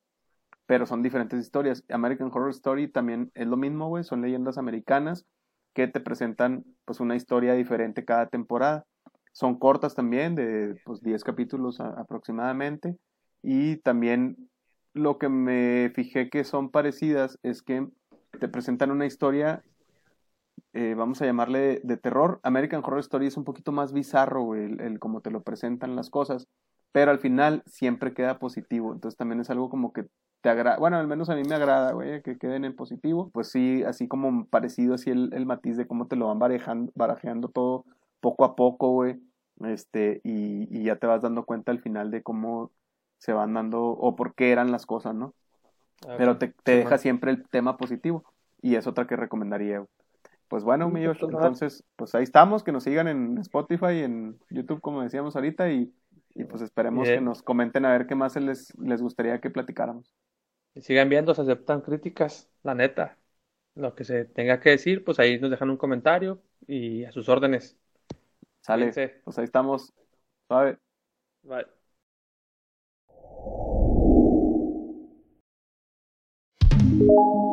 pero 0.70 0.86
son 0.86 1.02
diferentes 1.02 1.40
historias. 1.40 1.82
American 1.88 2.30
Horror 2.32 2.50
Story 2.50 2.86
también 2.86 3.32
es 3.34 3.48
lo 3.48 3.56
mismo, 3.56 3.88
güey, 3.88 4.04
son 4.04 4.22
leyendas 4.22 4.56
americanas 4.56 5.26
que 5.74 5.88
te 5.88 5.98
presentan 5.98 6.64
pues 6.84 7.00
una 7.00 7.16
historia 7.16 7.54
diferente 7.54 8.04
cada 8.04 8.28
temporada. 8.28 8.86
Son 9.32 9.58
cortas 9.58 9.96
también, 9.96 10.36
de 10.36 10.80
pues 10.84 11.00
10 11.00 11.24
capítulos 11.24 11.80
aproximadamente. 11.80 12.96
Y 13.42 13.78
también 13.78 14.48
lo 14.94 15.18
que 15.18 15.28
me 15.28 15.90
fijé 15.92 16.30
que 16.30 16.44
son 16.44 16.70
parecidas 16.70 17.36
es 17.42 17.62
que 17.62 17.88
te 18.38 18.46
presentan 18.46 18.92
una 18.92 19.06
historia, 19.06 19.64
eh, 20.72 20.94
vamos 20.96 21.20
a 21.20 21.26
llamarle 21.26 21.80
de 21.82 21.96
terror. 21.96 22.38
American 22.44 22.84
Horror 22.84 23.00
Story 23.00 23.26
es 23.26 23.36
un 23.36 23.42
poquito 23.42 23.72
más 23.72 23.92
bizarro, 23.92 24.54
el, 24.54 24.80
el 24.80 25.00
cómo 25.00 25.20
te 25.20 25.32
lo 25.32 25.42
presentan 25.42 25.96
las 25.96 26.10
cosas, 26.10 26.46
pero 26.92 27.10
al 27.10 27.18
final 27.18 27.64
siempre 27.66 28.14
queda 28.14 28.38
positivo. 28.38 28.92
Entonces 28.92 29.18
también 29.18 29.40
es 29.40 29.50
algo 29.50 29.68
como 29.68 29.92
que 29.92 30.06
te 30.40 30.48
agrada, 30.48 30.78
bueno, 30.78 30.96
al 30.96 31.06
menos 31.06 31.28
a 31.30 31.34
mí 31.34 31.42
me 31.48 31.54
agrada, 31.54 31.92
güey, 31.92 32.22
que 32.22 32.38
queden 32.38 32.64
en 32.64 32.74
positivo. 32.74 33.30
Pues 33.32 33.48
sí, 33.48 33.82
así 33.84 34.08
como 34.08 34.46
parecido 34.46 34.94
así 34.94 35.10
el, 35.10 35.32
el 35.34 35.46
matiz 35.46 35.76
de 35.76 35.86
cómo 35.86 36.06
te 36.06 36.16
lo 36.16 36.28
van 36.28 36.38
barajando, 36.38 36.92
barajeando 36.94 37.48
todo 37.48 37.84
poco 38.20 38.44
a 38.44 38.56
poco, 38.56 38.90
güey. 38.90 39.20
Este, 39.64 40.20
y, 40.24 40.68
y 40.74 40.84
ya 40.84 40.96
te 40.96 41.06
vas 41.06 41.22
dando 41.22 41.44
cuenta 41.44 41.72
al 41.72 41.80
final 41.80 42.10
de 42.10 42.22
cómo 42.22 42.70
se 43.18 43.32
van 43.32 43.52
dando 43.52 43.82
o 43.82 44.16
por 44.16 44.34
qué 44.34 44.52
eran 44.52 44.72
las 44.72 44.86
cosas, 44.86 45.14
¿no? 45.14 45.34
Pero 46.16 46.38
te, 46.38 46.54
te 46.64 46.76
deja 46.76 46.96
siempre 46.96 47.30
el 47.30 47.46
tema 47.46 47.76
positivo 47.76 48.24
y 48.62 48.76
es 48.76 48.86
otra 48.86 49.06
que 49.06 49.16
recomendaría. 49.16 49.84
Pues 50.48 50.64
bueno, 50.64 50.88
mi 50.88 51.04
entonces, 51.04 51.84
pues 51.96 52.14
ahí 52.14 52.24
estamos, 52.24 52.64
que 52.64 52.72
nos 52.72 52.84
sigan 52.84 53.06
en 53.06 53.38
Spotify, 53.38 54.00
en 54.02 54.38
YouTube, 54.48 54.80
como 54.80 55.02
decíamos 55.02 55.36
ahorita, 55.36 55.70
y, 55.70 55.92
y 56.34 56.44
pues 56.44 56.62
esperemos 56.62 57.06
que 57.06 57.20
nos 57.20 57.42
comenten 57.42 57.84
a 57.84 57.92
ver 57.92 58.06
qué 58.06 58.14
más 58.14 58.34
les, 58.36 58.76
les 58.78 59.02
gustaría 59.02 59.40
que 59.40 59.50
platicáramos. 59.50 60.12
Sigan 60.76 61.08
viendo, 61.08 61.34
se 61.34 61.42
aceptan 61.42 61.80
críticas, 61.80 62.48
la 62.62 62.74
neta. 62.74 63.18
Lo 63.74 63.94
que 63.94 64.04
se 64.04 64.24
tenga 64.24 64.60
que 64.60 64.70
decir, 64.70 65.04
pues 65.04 65.18
ahí 65.18 65.38
nos 65.38 65.50
dejan 65.50 65.70
un 65.70 65.76
comentario 65.76 66.42
y 66.66 67.04
a 67.04 67.12
sus 67.12 67.28
órdenes. 67.28 67.76
Sale. 68.60 68.92
Pues 69.24 69.38
ahí 69.38 69.44
estamos. 69.44 69.92
Suave. 70.46 70.78
Bye. 71.42 71.66
Bye. 76.92 77.49